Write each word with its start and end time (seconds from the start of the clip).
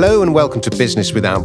Hello 0.00 0.22
and 0.22 0.32
welcome 0.32 0.60
to 0.60 0.70
Business 0.70 1.12
Without 1.12 1.42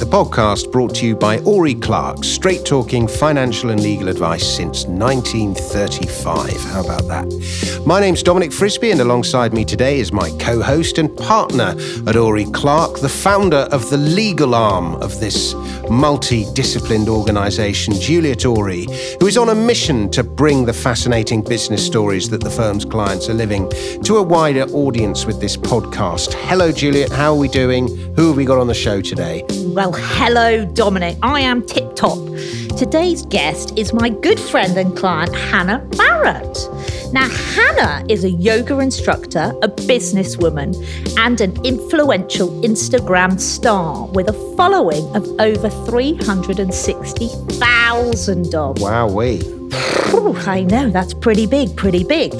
the 0.00 0.06
podcast 0.06 0.72
brought 0.72 0.94
to 0.94 1.06
you 1.06 1.14
by 1.14 1.38
Ori 1.40 1.74
Clark, 1.74 2.24
straight 2.24 2.64
talking 2.64 3.06
financial 3.06 3.68
and 3.68 3.82
legal 3.82 4.08
advice 4.08 4.56
since 4.56 4.86
1935. 4.86 6.56
How 6.72 6.82
about 6.82 7.06
that? 7.08 7.82
My 7.84 8.00
name's 8.00 8.22
Dominic 8.22 8.50
Frisby, 8.50 8.92
and 8.92 9.02
alongside 9.02 9.52
me 9.52 9.62
today 9.62 10.00
is 10.00 10.10
my 10.10 10.30
co 10.40 10.62
host 10.62 10.96
and 10.96 11.14
partner 11.18 11.74
at 12.06 12.16
Ori 12.16 12.46
Clark, 12.46 13.00
the 13.00 13.10
founder 13.10 13.68
of 13.72 13.90
the 13.90 13.98
legal 13.98 14.54
arm 14.54 14.94
of 15.02 15.20
this 15.20 15.54
multi 15.90 16.46
disciplined 16.54 17.10
organisation, 17.10 17.92
Juliet 17.92 18.46
Ori, 18.46 18.86
who 19.18 19.26
is 19.26 19.36
on 19.36 19.50
a 19.50 19.54
mission 19.54 20.10
to 20.12 20.24
bring 20.24 20.64
the 20.64 20.72
fascinating 20.72 21.42
business 21.42 21.84
stories 21.84 22.30
that 22.30 22.42
the 22.42 22.50
firm's 22.50 22.86
clients 22.86 23.28
are 23.28 23.34
living 23.34 23.68
to 24.04 24.16
a 24.16 24.22
wider 24.22 24.62
audience 24.72 25.26
with 25.26 25.40
this 25.42 25.58
podcast. 25.58 26.32
Hello, 26.32 26.72
Juliet. 26.72 27.10
How 27.12 27.34
are 27.34 27.38
we 27.38 27.48
doing? 27.48 27.88
Who 28.16 28.28
have 28.28 28.36
we 28.36 28.46
got 28.46 28.58
on 28.58 28.66
the 28.66 28.74
show 28.74 29.02
today? 29.02 29.44
Well, 29.66 29.89
hello, 29.92 30.64
Dominic. 30.64 31.18
I 31.22 31.40
am 31.40 31.62
tip 31.66 31.94
top. 31.94 32.18
Today's 32.76 33.24
guest 33.26 33.78
is 33.78 33.92
my 33.92 34.08
good 34.08 34.40
friend 34.40 34.76
and 34.76 34.96
client, 34.96 35.32
Hannah 35.34 35.86
Barrett. 35.96 36.58
Now, 37.12 37.28
Hannah 37.28 38.04
is 38.08 38.22
a 38.24 38.30
yoga 38.30 38.78
instructor, 38.78 39.52
a 39.62 39.68
businesswoman, 39.68 40.74
and 41.18 41.40
an 41.40 41.52
influential 41.64 42.48
Instagram 42.62 43.40
star 43.40 44.06
with 44.08 44.28
a 44.28 44.54
following 44.56 45.04
of 45.14 45.26
over 45.40 45.68
360,000 45.68 48.50
dogs. 48.50 48.80
Wow, 48.80 49.08
we. 49.08 49.59
I 49.72 50.62
know, 50.68 50.90
that's 50.90 51.14
pretty 51.14 51.46
big, 51.46 51.76
pretty 51.76 52.04
big. 52.04 52.34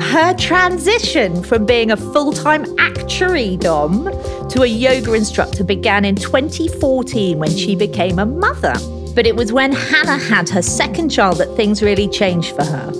Her 0.00 0.34
transition 0.34 1.42
from 1.42 1.66
being 1.66 1.90
a 1.90 1.96
full 1.96 2.32
time 2.32 2.64
actuary 2.78 3.56
Dom 3.56 4.04
to 4.50 4.62
a 4.62 4.66
yoga 4.66 5.12
instructor 5.14 5.64
began 5.64 6.04
in 6.04 6.16
2014 6.16 7.38
when 7.38 7.50
she 7.50 7.76
became 7.76 8.18
a 8.18 8.26
mother. 8.26 8.74
But 9.14 9.26
it 9.26 9.36
was 9.36 9.52
when 9.52 9.72
Hannah 9.72 10.18
had 10.18 10.48
her 10.48 10.62
second 10.62 11.10
child 11.10 11.36
that 11.38 11.54
things 11.54 11.82
really 11.82 12.08
changed 12.08 12.56
for 12.56 12.64
her. 12.64 12.92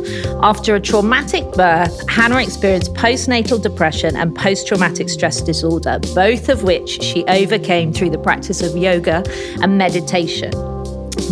After 0.43 0.75
a 0.75 0.81
traumatic 0.81 1.51
birth, 1.53 2.09
Hannah 2.09 2.43
experienced 2.43 2.93
postnatal 2.95 3.63
depression 3.63 4.17
and 4.17 4.35
post 4.35 4.67
traumatic 4.67 5.09
stress 5.09 5.41
disorder, 5.41 5.99
both 6.15 6.49
of 6.49 6.65
which 6.65 7.03
she 7.03 7.25
overcame 7.25 7.93
through 7.93 8.11
the 8.11 8.19
practice 8.19 8.61
of 8.61 8.77
yoga 8.77 9.25
and 9.63 9.79
meditation. 9.79 10.72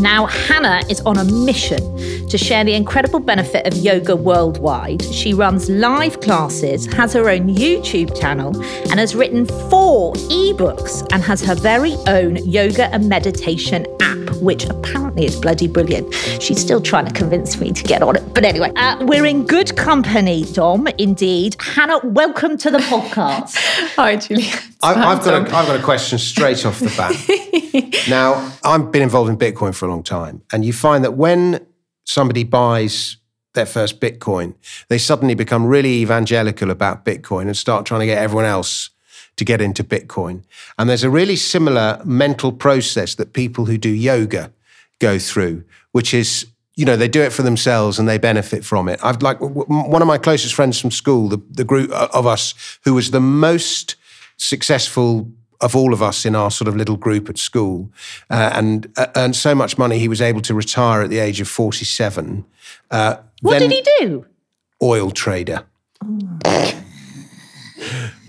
Now, 0.01 0.25
Hannah 0.25 0.83
is 0.89 1.03
on 1.03 1.19
a 1.19 1.25
mission 1.25 1.79
to 2.29 2.39
share 2.39 2.65
the 2.65 2.73
incredible 2.73 3.21
benefit 3.21 3.67
of 3.67 3.75
yoga 3.75 4.17
worldwide. 4.17 5.03
She 5.05 5.35
runs 5.35 5.69
live 5.69 6.21
classes, 6.23 6.87
has 6.95 7.13
her 7.13 7.29
own 7.29 7.55
YouTube 7.55 8.19
channel, 8.19 8.57
and 8.91 8.99
has 8.99 9.15
written 9.15 9.45
four 9.69 10.15
ebooks 10.15 11.07
and 11.13 11.23
has 11.23 11.45
her 11.45 11.55
very 11.55 11.97
own 12.07 12.37
yoga 12.37 12.87
and 12.95 13.11
meditation 13.11 13.87
app, 14.01 14.37
which 14.37 14.65
apparently 14.65 15.27
is 15.27 15.39
bloody 15.39 15.69
brilliant. 15.69 16.15
She's 16.41 16.61
still 16.61 16.81
trying 16.81 17.05
to 17.05 17.13
convince 17.13 17.61
me 17.61 17.71
to 17.71 17.83
get 17.83 18.03
on 18.03 18.17
it. 18.17 18.33
But 18.33 18.45
anyway, 18.47 18.73
uh, 18.77 19.05
we're 19.05 19.27
in 19.27 19.45
good 19.45 19.77
company, 19.77 20.45
Dom, 20.45 20.89
indeed. 20.97 21.57
Hannah, 21.61 21.99
welcome 22.05 22.57
to 22.57 22.71
the 22.71 22.79
podcast. 22.91 23.55
Hi, 23.97 24.17
Julia. 24.17 24.70
I, 24.83 25.13
I've, 25.13 25.25
got 25.25 25.35
a, 25.35 25.57
I've 25.57 25.67
got 25.67 25.79
a 25.79 25.83
question 25.83 26.19
straight 26.19 26.65
off 26.65 26.79
the 26.79 26.93
bat. 26.97 27.15
now, 28.09 28.53
I've 28.65 28.91
been 28.91 29.03
involved 29.03 29.31
in 29.31 29.37
Bitcoin 29.37 29.75
for 29.75 29.87
a 29.87 29.89
long 29.89 30.03
time, 30.03 30.43
and 30.53 30.65
you 30.65 30.73
find 30.73 31.05
that 31.05 31.13
when 31.13 31.67
somebody 32.05 32.45
buys 32.45 33.19
their 33.55 33.67
first 33.67 34.01
Bitcoin, 34.01 34.55
they 34.89 34.99
suddenly 34.99 35.35
become 35.35 35.67
really 35.67 36.01
evangelical 36.01 36.71
about 36.71 37.05
Bitcoin 37.05 37.43
and 37.43 37.57
start 37.57 37.85
trying 37.85 38.01
to 38.01 38.07
get 38.07 38.19
everyone 38.19 38.47
else 38.47 38.91
to 39.37 39.45
get 39.45 39.61
into 39.61 39.83
Bitcoin. 39.85 40.45
And 40.79 40.89
there's 40.89 41.05
a 41.05 41.11
really 41.11 41.37
similar 41.37 42.01
mental 42.05 42.53
process 42.53 43.15
that 43.17 43.33
people 43.33 43.67
who 43.67 43.77
do 43.77 43.91
yoga 43.91 44.53
go 44.99 45.19
through, 45.19 45.65
which 45.93 46.15
is 46.15 46.47
you 46.77 46.85
know 46.87 46.97
they 46.97 47.09
do 47.09 47.21
it 47.21 47.33
for 47.33 47.43
themselves 47.43 47.99
and 47.99 48.09
they 48.09 48.19
benefit 48.19 48.65
from 48.65 48.89
it. 48.89 49.01
I've 49.03 49.21
like 49.21 49.39
one 49.41 50.01
of 50.01 50.09
my 50.09 50.19
closest 50.19 50.55
friends 50.55 50.81
from 50.81 50.91
school, 50.91 51.29
the, 51.29 51.43
the 51.51 51.65
group 51.65 51.91
of 51.91 52.27
us 52.27 52.55
who 52.85 52.95
was 52.95 53.11
the 53.11 53.21
most 53.21 53.97
successful 54.41 55.31
of 55.61 55.77
all 55.77 55.93
of 55.93 56.03
us 56.03 56.25
in 56.25 56.35
our 56.35 56.51
sort 56.51 56.67
of 56.69 56.75
little 56.75 56.97
group 56.97 57.29
at 57.29 57.37
school 57.37 57.91
uh, 58.31 58.51
and 58.55 58.91
uh, 58.97 59.07
earned 59.15 59.37
so 59.37 59.55
much 59.55 59.77
money 59.77 59.99
he 59.99 60.09
was 60.09 60.23
able 60.23 60.41
to 60.41 60.55
retire 60.55 61.03
at 61.03 61.11
the 61.11 61.19
age 61.19 61.41
of 61.41 61.49
47. 61.49 62.45
Uh, 62.91 63.17
what 63.43 63.59
did 63.59 63.71
he 63.71 63.85
do? 63.99 64.25
Oil 64.83 65.11
trader. 65.11 65.65
Oh. 66.03 66.83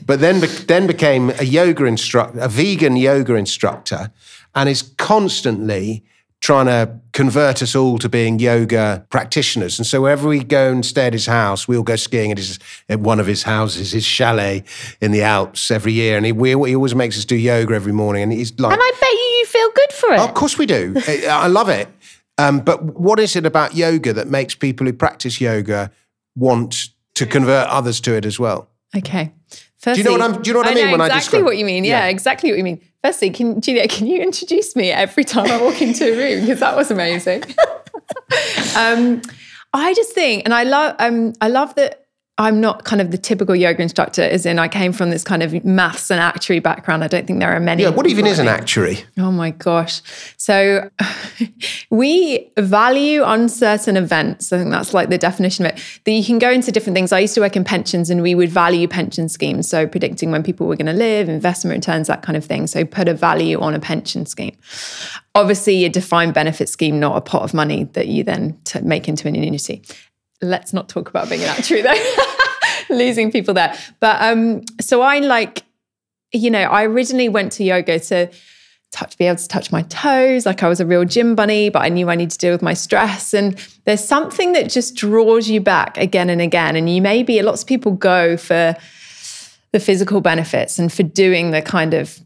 but 0.05 0.19
then, 0.19 0.41
then 0.67 0.87
became 0.87 1.29
a 1.39 1.43
yoga 1.43 1.85
instructor, 1.85 2.39
a 2.39 2.49
vegan 2.49 2.97
yoga 2.97 3.35
instructor, 3.35 4.11
and 4.53 4.67
is 4.67 4.81
constantly 4.81 6.03
trying 6.41 6.65
to 6.65 6.99
convert 7.13 7.61
us 7.61 7.75
all 7.75 7.99
to 7.99 8.09
being 8.09 8.39
yoga 8.39 9.05
practitioners. 9.09 9.77
And 9.77 9.85
so 9.85 10.01
wherever 10.01 10.27
we 10.27 10.43
go 10.43 10.71
and 10.71 10.83
stay 10.83 11.05
at 11.05 11.13
his 11.13 11.27
house, 11.27 11.67
we 11.67 11.77
all 11.77 11.83
go 11.83 11.95
skiing 11.95 12.31
at, 12.31 12.39
his, 12.39 12.57
at 12.89 12.99
one 12.99 13.19
of 13.19 13.27
his 13.27 13.43
houses, 13.43 13.91
his 13.91 14.03
chalet 14.03 14.63
in 15.01 15.11
the 15.11 15.21
Alps 15.21 15.69
every 15.69 15.93
year. 15.93 16.17
And 16.17 16.25
he, 16.25 16.31
we, 16.31 16.49
he 16.49 16.75
always 16.75 16.95
makes 16.95 17.15
us 17.17 17.25
do 17.25 17.35
yoga 17.35 17.75
every 17.75 17.93
morning. 17.93 18.23
And 18.23 18.31
he's 18.31 18.59
like... 18.59 18.73
And 18.73 18.81
I 18.81 18.91
bet 18.99 19.11
you, 19.11 19.17
you 19.17 19.45
feel 19.45 19.69
good 19.75 19.93
for 19.93 20.13
it. 20.13 20.19
Oh, 20.19 20.25
of 20.25 20.33
course 20.33 20.57
we 20.57 20.65
do. 20.65 20.95
I 21.29 21.45
love 21.45 21.69
it. 21.69 21.87
Um, 22.39 22.59
but 22.59 22.81
what 22.83 23.19
is 23.19 23.35
it 23.35 23.45
about 23.45 23.75
yoga 23.75 24.11
that 24.13 24.27
makes 24.27 24.55
people 24.55 24.87
who 24.87 24.93
practice 24.93 25.39
yoga 25.39 25.91
want 26.35 26.89
to 27.13 27.27
convert 27.27 27.67
others 27.67 28.01
to 28.01 28.15
it 28.15 28.25
as 28.25 28.39
well? 28.39 28.67
Okay. 28.97 29.31
Firstly, 29.77 30.03
do 30.03 30.11
you 30.11 30.17
know 30.17 30.25
what, 30.27 30.35
I'm, 30.35 30.41
do 30.41 30.49
you 30.49 30.53
know 30.53 30.59
what 30.59 30.67
I, 30.67 30.71
I 30.71 30.91
mean 30.91 31.01
I 31.01 31.05
Exactly 31.07 31.43
what 31.43 31.57
you 31.57 31.65
mean. 31.65 31.83
Yeah, 31.83 32.05
yeah, 32.05 32.09
exactly 32.09 32.49
what 32.49 32.57
you 32.57 32.63
mean. 32.63 32.81
Firstly, 33.03 33.31
can 33.31 33.61
Julia, 33.61 33.87
can 33.87 34.05
you 34.07 34.21
introduce 34.21 34.75
me 34.75 34.91
every 34.91 35.23
time 35.23 35.49
I 35.49 35.61
walk 35.61 35.81
into 35.81 36.05
a 36.05 36.15
room 36.15 36.41
because 36.41 36.59
that 36.59 36.75
was 36.75 36.91
amazing. 36.91 37.43
um, 38.77 39.21
I 39.73 39.93
just 39.93 40.13
think, 40.13 40.43
and 40.45 40.53
I 40.53 40.63
love, 40.63 40.95
um, 40.99 41.33
I 41.41 41.47
love 41.47 41.73
that 41.75 42.05
I'm 42.41 42.59
not 42.59 42.85
kind 42.85 43.03
of 43.03 43.11
the 43.11 43.19
typical 43.19 43.55
yoga 43.55 43.83
instructor, 43.83 44.23
as 44.23 44.47
in 44.47 44.57
I 44.57 44.67
came 44.67 44.93
from 44.93 45.11
this 45.11 45.23
kind 45.23 45.43
of 45.43 45.63
maths 45.63 46.09
and 46.09 46.19
actuary 46.19 46.59
background. 46.59 47.03
I 47.03 47.07
don't 47.07 47.27
think 47.27 47.39
there 47.39 47.55
are 47.55 47.59
many. 47.59 47.83
Yeah, 47.83 47.89
what 47.89 48.07
even 48.07 48.25
is 48.25 48.39
an 48.39 48.47
actuary? 48.47 49.03
Oh 49.19 49.31
my 49.31 49.51
gosh. 49.51 50.01
So 50.37 50.89
we 51.91 52.51
value 52.57 53.21
uncertain 53.23 53.95
events. 53.95 54.51
I 54.51 54.57
think 54.57 54.71
that's 54.71 54.91
like 54.91 55.09
the 55.09 55.19
definition 55.19 55.67
of 55.67 55.73
it. 55.73 55.99
That 56.03 56.11
you 56.11 56.25
can 56.25 56.39
go 56.39 56.49
into 56.49 56.71
different 56.71 56.95
things. 56.95 57.11
I 57.11 57.19
used 57.19 57.35
to 57.35 57.41
work 57.41 57.55
in 57.55 57.63
pensions 57.63 58.09
and 58.09 58.23
we 58.23 58.33
would 58.33 58.49
value 58.49 58.87
pension 58.87 59.29
schemes. 59.29 59.69
So 59.69 59.85
predicting 59.85 60.31
when 60.31 60.41
people 60.41 60.65
were 60.65 60.75
going 60.75 60.87
to 60.87 60.93
live, 60.93 61.29
investment 61.29 61.75
returns, 61.75 62.07
that 62.07 62.23
kind 62.23 62.35
of 62.35 62.43
thing. 62.43 62.65
So 62.65 62.83
put 62.85 63.07
a 63.07 63.13
value 63.13 63.59
on 63.59 63.75
a 63.75 63.79
pension 63.79 64.25
scheme. 64.25 64.57
Obviously, 65.35 65.85
a 65.85 65.89
defined 65.89 66.33
benefit 66.33 66.69
scheme, 66.69 66.99
not 66.99 67.15
a 67.17 67.21
pot 67.21 67.43
of 67.43 67.53
money 67.53 67.83
that 67.93 68.07
you 68.07 68.23
then 68.23 68.59
make 68.81 69.07
into 69.07 69.27
an 69.27 69.35
annuity 69.35 69.83
let's 70.41 70.73
not 70.73 70.89
talk 70.89 71.09
about 71.09 71.29
being 71.29 71.41
an 71.41 71.49
actuary 71.49 71.81
though. 71.81 72.15
Losing 72.95 73.31
people 73.31 73.53
there. 73.53 73.77
But 73.99 74.21
um, 74.21 74.63
so 74.79 75.01
I 75.01 75.19
like, 75.19 75.63
you 76.33 76.49
know, 76.49 76.61
I 76.61 76.85
originally 76.85 77.29
went 77.29 77.53
to 77.53 77.63
yoga 77.63 77.99
to 77.99 78.29
touch, 78.91 79.17
be 79.17 79.25
able 79.25 79.37
to 79.37 79.47
touch 79.47 79.71
my 79.71 79.83
toes. 79.83 80.45
Like 80.45 80.63
I 80.63 80.67
was 80.67 80.79
a 80.79 80.85
real 80.85 81.05
gym 81.05 81.35
bunny, 81.35 81.69
but 81.69 81.79
I 81.79 81.89
knew 81.89 82.09
I 82.09 82.15
need 82.15 82.31
to 82.31 82.37
deal 82.37 82.51
with 82.51 82.61
my 82.61 82.73
stress. 82.73 83.33
And 83.33 83.57
there's 83.85 84.03
something 84.03 84.51
that 84.53 84.69
just 84.69 84.95
draws 84.95 85.49
you 85.49 85.61
back 85.61 85.97
again 85.97 86.29
and 86.29 86.41
again. 86.41 86.75
And 86.75 86.89
you 86.89 87.01
maybe 87.01 87.41
lots 87.41 87.61
of 87.61 87.67
people 87.67 87.93
go 87.93 88.37
for 88.37 88.75
the 89.71 89.79
physical 89.79 90.19
benefits 90.21 90.77
and 90.77 90.91
for 90.91 91.03
doing 91.03 91.51
the 91.51 91.61
kind 91.61 91.93
of 91.93 92.19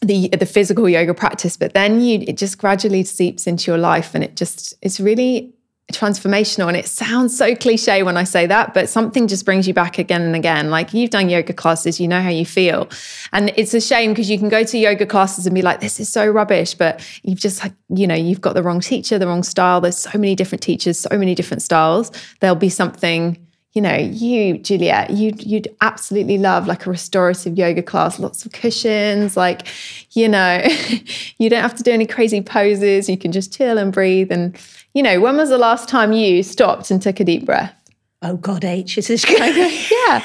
the 0.00 0.28
the 0.28 0.46
physical 0.46 0.88
yoga 0.88 1.12
practice, 1.12 1.58
but 1.58 1.74
then 1.74 2.00
you 2.00 2.24
it 2.26 2.38
just 2.38 2.56
gradually 2.56 3.04
seeps 3.04 3.46
into 3.46 3.70
your 3.70 3.76
life 3.76 4.14
and 4.14 4.24
it 4.24 4.34
just 4.34 4.72
it's 4.80 4.98
really 4.98 5.52
transformational 5.92 6.68
and 6.68 6.76
it 6.76 6.86
sounds 6.86 7.36
so 7.36 7.54
cliche 7.54 8.02
when 8.02 8.16
I 8.16 8.24
say 8.24 8.46
that 8.46 8.74
but 8.74 8.88
something 8.88 9.28
just 9.28 9.44
brings 9.44 9.68
you 9.68 9.74
back 9.74 9.98
again 9.98 10.22
and 10.22 10.34
again 10.34 10.70
like 10.70 10.94
you've 10.94 11.10
done 11.10 11.28
yoga 11.28 11.52
classes 11.52 12.00
you 12.00 12.08
know 12.08 12.20
how 12.20 12.28
you 12.28 12.46
feel 12.46 12.88
and 13.32 13.52
it's 13.56 13.74
a 13.74 13.80
shame 13.80 14.12
because 14.12 14.30
you 14.30 14.38
can 14.38 14.48
go 14.48 14.64
to 14.64 14.78
yoga 14.78 15.06
classes 15.06 15.46
and 15.46 15.54
be 15.54 15.62
like 15.62 15.80
this 15.80 16.00
is 16.00 16.08
so 16.08 16.26
rubbish 16.28 16.74
but 16.74 17.04
you've 17.22 17.40
just 17.40 17.62
like 17.62 17.72
you 17.88 18.06
know 18.06 18.14
you've 18.14 18.40
got 18.40 18.54
the 18.54 18.62
wrong 18.62 18.80
teacher 18.80 19.18
the 19.18 19.26
wrong 19.26 19.42
style 19.42 19.80
there's 19.80 19.98
so 19.98 20.18
many 20.18 20.34
different 20.34 20.62
teachers 20.62 20.98
so 20.98 21.18
many 21.18 21.34
different 21.34 21.62
styles 21.62 22.10
there'll 22.40 22.56
be 22.56 22.70
something 22.70 23.36
you 23.72 23.80
know, 23.80 23.94
you, 23.94 24.58
Juliet, 24.58 25.10
you'd, 25.10 25.44
you'd 25.44 25.68
absolutely 25.80 26.38
love 26.38 26.66
like 26.66 26.86
a 26.86 26.90
restorative 26.90 27.56
yoga 27.56 27.84
class, 27.84 28.18
lots 28.18 28.44
of 28.44 28.50
cushions, 28.50 29.36
like, 29.36 29.68
you 30.10 30.28
know, 30.28 30.60
you 31.38 31.48
don't 31.48 31.62
have 31.62 31.76
to 31.76 31.84
do 31.84 31.92
any 31.92 32.04
crazy 32.04 32.40
poses. 32.42 33.08
You 33.08 33.16
can 33.16 33.30
just 33.30 33.56
chill 33.56 33.78
and 33.78 33.92
breathe. 33.92 34.32
And, 34.32 34.58
you 34.94 35.02
know, 35.02 35.20
when 35.20 35.36
was 35.36 35.48
the 35.48 35.58
last 35.58 35.88
time 35.88 36.12
you 36.12 36.42
stopped 36.42 36.90
and 36.90 37.00
took 37.00 37.20
a 37.20 37.24
deep 37.24 37.46
breath? 37.46 37.74
Oh, 38.22 38.36
God, 38.36 38.64
H, 38.64 38.96
this 38.96 39.10
is 39.10 39.24
good. 39.24 39.56
yeah. 40.08 40.24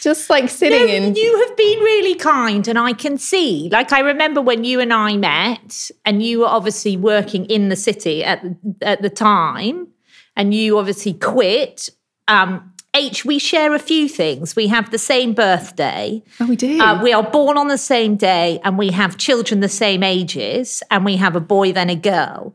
Just 0.00 0.30
like 0.30 0.48
sitting 0.48 0.86
no, 0.86 0.92
in. 0.92 1.14
You 1.14 1.46
have 1.46 1.56
been 1.56 1.78
really 1.80 2.14
kind, 2.14 2.66
and 2.66 2.78
I 2.78 2.92
can 2.92 3.18
see. 3.18 3.68
Like, 3.70 3.92
I 3.92 4.00
remember 4.00 4.40
when 4.40 4.64
you 4.64 4.80
and 4.80 4.92
I 4.92 5.16
met, 5.16 5.90
and 6.04 6.22
you 6.22 6.40
were 6.40 6.46
obviously 6.46 6.96
working 6.96 7.44
in 7.46 7.68
the 7.68 7.76
city 7.76 8.24
at, 8.24 8.44
at 8.80 9.02
the 9.02 9.10
time, 9.10 9.88
and 10.36 10.54
you 10.54 10.78
obviously 10.78 11.12
quit. 11.14 11.88
Um, 12.26 12.72
H, 12.94 13.24
we 13.24 13.38
share 13.38 13.74
a 13.74 13.78
few 13.78 14.06
things. 14.06 14.54
We 14.54 14.66
have 14.66 14.90
the 14.90 14.98
same 14.98 15.32
birthday. 15.32 16.22
Oh, 16.40 16.46
we 16.46 16.56
do. 16.56 16.78
Uh, 16.78 17.02
we 17.02 17.12
are 17.12 17.22
born 17.22 17.56
on 17.56 17.68
the 17.68 17.78
same 17.78 18.16
day 18.16 18.60
and 18.64 18.76
we 18.76 18.90
have 18.90 19.16
children 19.16 19.60
the 19.60 19.68
same 19.68 20.02
ages 20.02 20.82
and 20.90 21.02
we 21.02 21.16
have 21.16 21.34
a 21.34 21.40
boy 21.40 21.72
then 21.72 21.88
a 21.88 21.96
girl. 21.96 22.54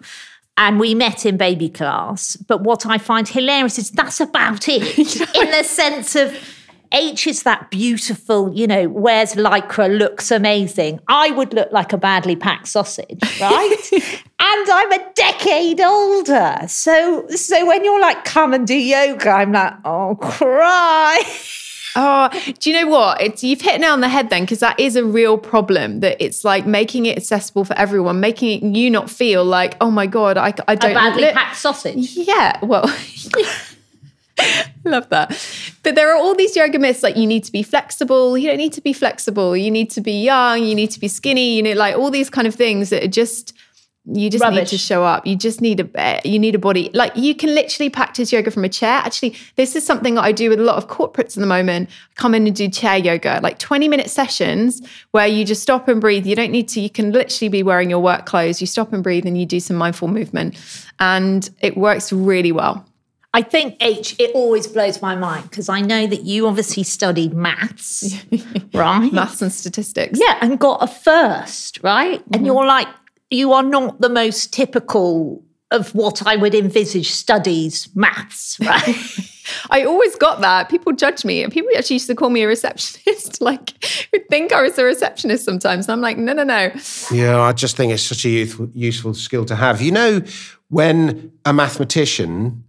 And 0.57 0.80
we 0.80 0.95
met 0.95 1.25
in 1.25 1.38
baby 1.38 1.69
class. 1.69 2.36
But 2.36 2.62
what 2.62 2.86
I 2.86 2.98
find 2.98 3.27
hilarious 3.27 3.77
is 3.77 3.92
that's 3.92 4.19
about 4.19 4.68
it 4.68 4.98
in 5.36 5.51
the 5.51 5.63
sense 5.63 6.15
of 6.15 6.36
H 6.92 7.27
is 7.27 7.44
that 7.44 7.69
beautiful, 7.69 8.54
you 8.54 8.65
know, 8.65 8.88
wears 8.88 9.33
lycra, 9.33 9.95
looks 9.98 10.31
amazing. 10.31 11.00
I 11.07 11.31
would 11.31 11.54
look 11.54 11.71
like 11.71 11.94
a 11.94 11.98
badly 11.98 12.36
packed 12.36 12.68
sausage, 12.68 13.19
right? 13.42 13.77
and 13.92 14.69
I'm 14.69 14.92
a 14.94 15.12
decade 15.13 15.81
older. 15.81 16.57
So 16.68 17.27
so 17.27 17.65
when 17.65 17.83
you're 17.83 18.01
like, 18.01 18.24
come 18.25 18.54
and 18.54 18.65
do 18.65 18.75
yoga, 18.75 19.30
I'm 19.30 19.51
like, 19.51 19.74
oh 19.83 20.15
cry. 20.15 21.21
Do 22.30 22.70
you 22.70 22.82
know 22.82 22.88
what? 22.88 23.22
It's 23.22 23.44
you've 23.44 23.62
hit 23.62 23.82
it 23.82 23.86
on 23.86 24.02
the 24.02 24.10
head 24.10 24.30
then, 24.30 24.44
because 24.44 24.60
that 24.60 24.80
is 24.80 24.96
a 24.96 25.04
real 25.04 25.38
problem. 25.38 26.00
That 26.02 26.24
it's 26.24 26.44
like 26.44 26.66
making 26.66 27.06
it 27.06 27.18
accessible 27.18 27.66
for 27.66 27.78
everyone, 27.78 28.20
making 28.20 28.64
it 28.64 28.78
you 28.78 28.90
not 28.90 29.10
feel 29.10 29.44
like, 29.44 29.76
oh 29.82 29.92
my 29.92 30.08
god, 30.08 30.38
I, 30.38 30.54
I 30.68 30.76
don't 30.76 30.92
a 30.92 30.94
badly 30.96 31.24
look- 31.24 31.34
packed 31.34 31.58
sausage. 31.58 32.16
Yeah, 32.16 32.60
well, 32.62 32.86
love 34.84 35.10
that. 35.10 35.38
But 35.84 35.96
there 35.96 36.12
are 36.14 36.18
all 36.18 36.36
these 36.36 36.56
yoga 36.56 36.80
myths 36.80 37.04
like 37.04 37.18
you 37.18 37.28
need 37.28 37.44
to 37.46 37.52
be 37.52 37.64
flexible. 37.64 38.38
You 38.38 38.50
don't 38.50 38.58
need 38.58 38.74
to 38.74 38.82
be 38.82 38.94
flexible. 38.94 39.56
You 39.56 39.72
need 39.72 39.90
to 39.92 40.02
be 40.02 40.24
young. 40.24 40.64
You 40.64 40.76
need 40.76 40.92
to 40.92 41.00
be 41.00 41.08
skinny. 41.08 41.56
You 41.56 41.64
know, 41.64 41.74
like 41.74 41.96
all 41.96 42.12
these 42.12 42.30
kind 42.30 42.48
of 42.48 42.56
things 42.56 42.90
that 42.90 43.04
are 43.04 43.08
just 43.08 43.54
you 44.09 44.30
just 44.30 44.50
need 44.50 44.68
to 44.68 44.77
show 44.77 45.04
up. 45.04 45.27
You 45.27 45.36
just 45.36 45.59
need 45.59 45.89
a 45.94 46.21
you 46.24 46.39
need 46.39 46.56
a 46.56 46.59
body. 46.59 46.89
Like 46.94 47.15
you 47.15 47.36
can 47.36 47.54
literally 47.54 47.89
practice 47.89 48.31
yoga 48.31 48.51
from 48.51 48.63
a 48.63 48.69
chair. 48.69 49.01
Actually, 49.04 49.36
this 49.56 49.75
is 49.75 49.86
something 49.86 50.15
that 50.15 50.21
I 50.24 50.31
do 50.31 50.50
with 50.50 50.59
a 50.59 50.63
lot 50.63 50.77
of 50.77 50.88
corporates 50.88 51.36
at 51.36 51.42
the 51.42 51.45
moment. 51.45 51.89
Come 52.15 52.33
in 52.33 52.48
and 52.48 52.56
do 52.56 52.69
chair 52.69 52.98
yoga, 52.98 53.42
like 53.44 53.59
20 53.59 53.89
minute 53.89 54.09
sessions 54.09 54.81
where 55.12 55.27
you 55.27 55.44
just 55.44 55.62
stop 55.62 55.89
and 55.89 56.00
breathe. 56.00 56.25
You 56.25 56.36
don't 56.36 56.51
need 56.51 56.69
to, 56.69 56.80
you 56.81 56.89
can 56.89 57.12
literally 57.12 57.50
be 57.50 57.63
wearing 57.63 57.89
your 57.89 58.00
work 58.00 58.25
clothes. 58.25 58.62
You 58.62 58.68
stop 58.68 58.94
and 58.94 59.04
breathe 59.04 59.25
and 59.25 59.38
you 59.38 59.45
do 59.45 59.59
some 59.59 59.75
mindful 59.75 60.07
movement. 60.07 60.57
And 61.00 61.50
it 61.59 61.75
works 61.75 62.13
really 62.13 62.54
well. 62.54 62.86
I 63.33 63.42
think 63.42 63.75
H, 63.81 64.15
it 64.19 64.31
always 64.33 64.68
blows 64.68 65.01
my 65.01 65.15
mind 65.15 65.50
because 65.50 65.69
I 65.69 65.81
know 65.81 66.07
that 66.07 66.24
you 66.24 66.48
obviously 66.48 66.83
studied 66.83 67.33
maths, 67.33 68.25
right? 68.74 69.12
Maths 69.12 69.42
and 69.42 69.51
statistics. 69.51 70.18
Yeah, 70.19 70.39
and 70.42 70.57
got 70.57 70.81
a 70.81 70.88
first, 70.88 71.83
right? 71.83 72.19
And 72.27 72.36
mm-hmm. 72.36 72.45
you're 72.45 72.65
like, 72.65 72.88
you 73.30 73.54
are 73.54 73.64
not 73.64 74.02
the 74.02 74.10
most 74.10 74.54
typical 74.54 75.44
of 75.72 75.94
what 75.94 76.26
I 76.26 76.38
would 76.38 76.56
envisage 76.56 77.12
studies 77.12 77.90
maths, 77.96 78.60
right? 78.62 78.96
I 79.70 79.84
always 79.84 80.16
got 80.16 80.42
that. 80.42 80.70
People 80.70 80.94
judge 80.94 81.24
me. 81.26 81.44
And 81.44 81.52
people 81.52 81.70
actually 81.78 81.96
used 81.96 82.08
to 82.08 82.16
call 82.16 82.30
me 82.30 82.44
a 82.44 82.48
receptionist. 82.48 83.42
like, 83.42 83.74
would 84.12 84.28
think 84.30 84.52
I 84.52 84.62
was 84.62 84.78
a 84.78 84.84
receptionist 84.84 85.46
sometimes. 85.46 85.88
And 85.88 85.94
I'm 85.94 86.02
like, 86.02 86.18
no, 86.18 86.34
no, 86.34 86.44
no. 86.44 86.72
Yeah, 87.12 87.40
I 87.40 87.54
just 87.54 87.78
think 87.78 87.94
it's 87.94 88.04
such 88.04 88.26
a 88.26 88.30
youthful, 88.30 88.70
useful 88.74 89.14
skill 89.14 89.46
to 89.46 89.56
have. 89.56 89.82
You 89.82 89.92
know, 89.92 90.22
when 90.70 91.32
a 91.46 91.54
mathematician, 91.54 92.64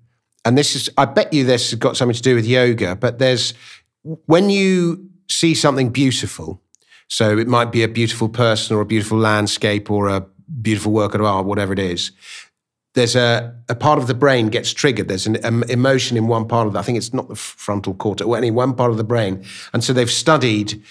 and 0.44 0.56
this 0.56 0.76
is, 0.76 0.88
I 0.96 1.04
bet 1.04 1.32
you 1.32 1.44
this 1.44 1.70
has 1.70 1.78
got 1.78 1.96
something 1.96 2.14
to 2.14 2.22
do 2.22 2.34
with 2.34 2.46
yoga, 2.46 2.96
but 2.96 3.18
there's, 3.18 3.54
when 4.02 4.50
you 4.50 5.08
see 5.28 5.54
something 5.54 5.90
beautiful, 5.90 6.62
so 7.08 7.38
it 7.38 7.48
might 7.48 7.72
be 7.72 7.82
a 7.82 7.88
beautiful 7.88 8.28
person 8.28 8.76
or 8.76 8.80
a 8.80 8.86
beautiful 8.86 9.18
landscape 9.18 9.90
or 9.90 10.08
a 10.08 10.26
beautiful 10.62 10.92
work 10.92 11.14
of 11.14 11.22
art, 11.22 11.46
whatever 11.46 11.72
it 11.72 11.78
is, 11.78 12.12
there's 12.94 13.14
a, 13.14 13.54
a 13.68 13.74
part 13.74 13.98
of 13.98 14.06
the 14.06 14.14
brain 14.14 14.48
gets 14.48 14.72
triggered. 14.72 15.08
There's 15.08 15.26
an 15.26 15.44
um, 15.44 15.62
emotion 15.64 16.16
in 16.16 16.26
one 16.26 16.48
part 16.48 16.66
of 16.66 16.72
the, 16.72 16.78
I 16.78 16.82
think 16.82 16.98
it's 16.98 17.14
not 17.14 17.28
the 17.28 17.36
frontal 17.36 17.94
cortex, 17.94 18.26
or 18.26 18.36
any 18.36 18.50
one 18.50 18.74
part 18.74 18.90
of 18.90 18.96
the 18.96 19.04
brain. 19.04 19.44
And 19.72 19.84
so 19.84 19.92
they've 19.92 20.10
studied 20.10 20.82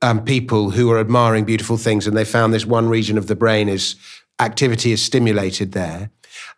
um, 0.00 0.24
people 0.24 0.70
who 0.70 0.90
are 0.90 0.98
admiring 0.98 1.44
beautiful 1.44 1.76
things, 1.76 2.06
and 2.06 2.16
they 2.16 2.24
found 2.24 2.54
this 2.54 2.64
one 2.64 2.88
region 2.88 3.18
of 3.18 3.26
the 3.26 3.36
brain 3.36 3.68
is 3.68 3.96
activity 4.38 4.92
is 4.92 5.02
stimulated 5.02 5.72
there. 5.72 6.10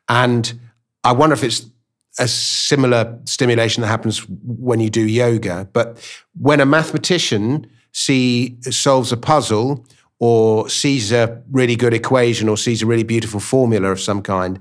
And 0.08 0.60
I 1.02 1.12
wonder 1.12 1.34
if 1.34 1.42
it's 1.42 1.66
a 2.18 2.28
similar 2.28 3.18
stimulation 3.24 3.80
that 3.80 3.88
happens 3.88 4.18
when 4.28 4.78
you 4.80 4.90
do 4.90 5.00
yoga. 5.00 5.68
But 5.72 5.98
when 6.38 6.60
a 6.60 6.66
mathematician 6.66 7.66
see 7.92 8.56
solves 8.70 9.12
a 9.12 9.16
puzzle 9.16 9.84
or 10.22 10.68
sees 10.68 11.10
a 11.10 11.42
really 11.50 11.74
good 11.74 11.92
equation 11.92 12.48
or 12.48 12.56
sees 12.56 12.80
a 12.80 12.86
really 12.86 13.02
beautiful 13.02 13.40
formula 13.40 13.90
of 13.90 13.98
some 13.98 14.22
kind, 14.22 14.56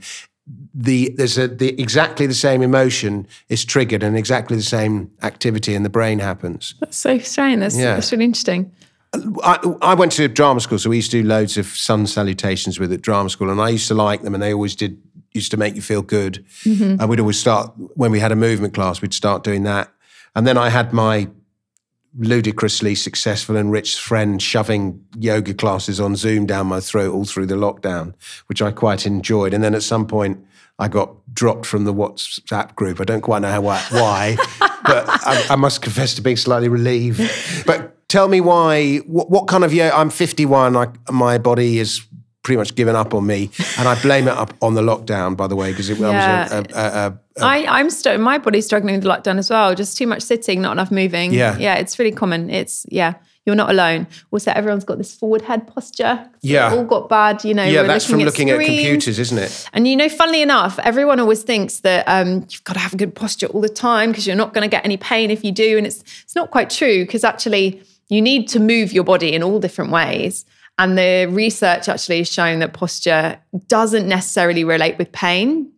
the 0.74 1.14
there's 1.18 1.38
a 1.38 1.48
the 1.48 1.80
exactly 1.80 2.26
the 2.26 2.34
same 2.34 2.64
emotion 2.64 3.28
is 3.48 3.64
triggered 3.64 4.02
and 4.02 4.18
exactly 4.18 4.58
the 4.58 4.64
same 4.64 5.12
activity 5.22 5.76
in 5.76 5.84
the 5.84 5.90
brain 5.90 6.18
happens. 6.18 6.74
That's 6.80 6.98
so 6.98 7.20
strange. 7.20 7.60
That's, 7.60 7.78
Yeah. 7.78 7.94
that's 7.94 8.12
really 8.12 8.26
interesting. 8.26 8.72
I, 9.44 9.60
I 9.84 9.94
went 9.94 10.14
to 10.14 10.28
drama 10.28 10.62
school, 10.62 10.80
so 10.80 10.90
we 10.90 10.96
used 10.96 11.12
to 11.12 11.22
do 11.22 11.28
loads 11.28 11.58
of 11.58 11.68
sun 11.68 12.08
salutations 12.08 12.80
with 12.80 12.92
at 12.92 13.02
drama 13.04 13.30
school, 13.30 13.52
and 13.52 13.62
I 13.62 13.70
used 13.70 13.88
to 13.90 13.94
like 13.94 14.24
them, 14.24 14.34
and 14.34 14.42
they 14.42 14.54
always 14.54 14.76
did 14.76 14.98
used 15.32 15.52
to 15.52 15.58
make 15.58 15.76
you 15.76 15.84
feel 15.84 16.02
good. 16.02 16.44
Mm-hmm. 16.64 17.00
And 17.00 17.08
we'd 17.08 17.20
always 17.20 17.40
start 17.40 17.72
when 17.96 18.12
we 18.12 18.20
had 18.20 18.32
a 18.32 18.36
movement 18.36 18.74
class, 18.74 19.00
we'd 19.00 19.14
start 19.14 19.44
doing 19.44 19.62
that, 19.66 19.94
and 20.34 20.48
then 20.48 20.58
I 20.58 20.70
had 20.70 20.92
my 20.92 21.28
ludicrously 22.18 22.96
successful 22.96 23.56
and 23.56 23.72
rich 23.72 23.98
friend 23.98 24.42
shoving 24.42 25.04
yoga 25.18 25.54
classes 25.54 26.00
on 26.00 26.16
Zoom 26.16 26.46
down 26.46 26.68
my 26.68 26.80
throat 26.80 27.14
all 27.14 27.26
through 27.26 27.46
the 27.46 27.56
lockdown, 27.56 28.14
which 28.48 28.62
I 28.62 28.72
quite 28.72 29.06
enjoyed. 29.06 29.54
And 29.54 29.64
then 29.64 29.76
at 29.76 29.84
some 29.84 30.06
point, 30.06 30.46
I 30.80 30.88
got 30.88 31.14
dropped 31.34 31.66
from 31.66 31.86
the 31.86 31.94
WhatsApp 31.94 32.76
group. 32.76 33.00
I 33.00 33.04
don't 33.04 33.22
quite 33.22 33.44
know 33.44 33.52
how, 33.52 33.62
why, 33.62 34.36
but 34.60 35.06
I, 35.08 35.46
I 35.52 35.56
must 35.56 35.82
confess 35.82 36.16
to 36.16 36.22
being 36.22 36.38
slightly 36.38 36.70
relieved. 36.70 37.22
But 37.66 38.08
tell 38.10 38.28
me 38.28 38.42
why, 38.42 38.98
what, 38.98 39.30
what 39.30 39.48
kind 39.48 39.64
of 39.64 39.74
yoga? 39.74 39.96
I'm 39.96 40.10
51, 40.10 40.76
I, 40.76 40.88
my 41.12 41.38
body 41.38 41.80
is 41.80 42.06
pretty 42.44 42.58
much 42.58 42.74
given 42.76 42.96
up 42.96 43.14
on 43.14 43.26
me. 43.26 43.50
And 43.78 43.88
I 43.88 44.02
blame 44.02 44.28
it 44.28 44.34
up 44.36 44.54
on 44.62 44.74
the 44.74 44.82
lockdown, 44.82 45.38
by 45.38 45.48
the 45.48 45.56
way, 45.56 45.72
because 45.72 45.90
it 45.90 45.98
Yeah. 46.00 46.44
was 46.44 46.52
a, 46.52 46.56
a, 46.58 46.82
a, 46.82 47.20
a 47.42 47.46
I, 47.46 47.80
I'm 47.80 47.90
st- 47.90 48.20
my 48.20 48.38
body's 48.40 48.66
struggling 48.66 48.96
with 48.96 49.04
the 49.04 49.10
lockdown 49.10 49.38
as 49.38 49.50
well. 49.50 49.76
Just 49.76 49.98
too 49.98 50.08
much 50.08 50.22
sitting, 50.24 50.62
not 50.62 50.72
enough 50.72 50.92
moving. 50.92 51.34
Yeah. 51.34 51.58
yeah, 51.58 51.76
it's 51.76 52.00
really 52.00 52.12
common. 52.12 52.50
It's 52.50 52.86
yeah, 52.90 53.14
you're 53.46 53.56
not 53.56 53.70
alone. 53.70 54.08
Also, 54.32 54.52
everyone's 54.52 54.84
got 54.86 54.98
this 54.98 55.14
forward 55.14 55.44
head 55.44 55.68
posture. 55.68 56.28
Yeah. 56.42 56.74
all 56.74 56.84
got 56.84 57.10
bad. 57.10 57.44
You 57.44 57.54
know, 57.54 57.64
yeah, 57.64 57.84
that's 57.84 58.06
from 58.10 58.20
looking 58.20 58.50
at 58.50 58.60
computers, 58.60 59.20
isn't 59.20 59.38
it? 59.38 59.70
And 59.74 59.88
you 59.88 59.96
know, 59.96 60.10
funnily 60.10 60.42
enough, 60.42 60.80
everyone 60.80 61.20
always 61.20 61.44
thinks 61.44 61.82
that 61.82 62.06
um, 62.08 62.48
you've 62.50 62.64
got 62.64 62.74
to 62.74 62.80
have 62.80 62.94
a 62.94 62.98
good 62.98 63.14
posture 63.14 63.48
all 63.48 63.62
the 63.62 63.70
time 63.70 64.10
because 64.10 64.26
you're 64.26 64.36
not 64.36 64.54
going 64.56 64.64
to 64.68 64.70
get 64.76 64.84
any 64.84 64.98
pain 64.98 65.30
if 65.30 65.44
you 65.44 65.52
do, 65.52 65.78
and 65.78 65.86
it's 65.86 66.04
it's 66.24 66.36
not 66.36 66.50
quite 66.50 66.72
true 66.72 67.06
because 67.06 67.24
actually 67.24 67.84
you 68.10 68.20
need 68.22 68.48
to 68.50 68.60
move 68.60 68.92
your 68.92 69.04
body 69.04 69.32
in 69.34 69.44
all 69.44 69.60
different 69.60 69.92
ways. 69.92 70.44
And 70.78 70.98
the 70.98 71.28
research 71.30 71.88
actually 71.90 72.20
has 72.20 72.32
shown 72.32 72.60
that 72.60 72.74
posture 72.74 73.40
doesn't 73.68 74.08
necessarily 74.08 74.64
relate 74.64 74.98
with 74.98 75.12
pain. 75.12 75.72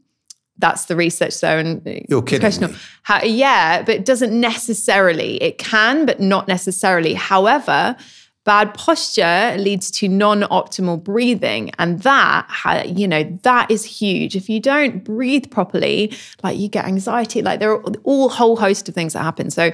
That's 0.57 0.85
the 0.85 0.95
research, 0.95 1.39
though. 1.41 1.57
And 1.57 2.05
You're 2.07 2.21
kidding. 2.21 2.75
How, 3.01 3.23
yeah, 3.23 3.81
but 3.81 3.95
it 3.95 4.05
doesn't 4.05 4.39
necessarily. 4.39 5.41
It 5.41 5.57
can, 5.57 6.05
but 6.05 6.19
not 6.19 6.47
necessarily. 6.47 7.15
However, 7.15 7.97
bad 8.45 8.73
posture 8.73 9.55
leads 9.57 9.89
to 9.91 10.07
non-optimal 10.07 11.03
breathing, 11.03 11.71
and 11.79 12.01
that, 12.03 12.85
you 12.87 13.07
know, 13.07 13.23
that 13.43 13.71
is 13.71 13.83
huge. 13.83 14.35
If 14.35 14.49
you 14.49 14.59
don't 14.59 15.03
breathe 15.03 15.49
properly, 15.49 16.13
like 16.43 16.57
you 16.57 16.69
get 16.69 16.85
anxiety. 16.85 17.41
Like 17.41 17.59
there 17.59 17.71
are 17.71 17.83
all 18.03 18.29
whole 18.29 18.55
host 18.55 18.87
of 18.87 18.95
things 18.95 19.13
that 19.13 19.23
happen. 19.23 19.49
So, 19.49 19.71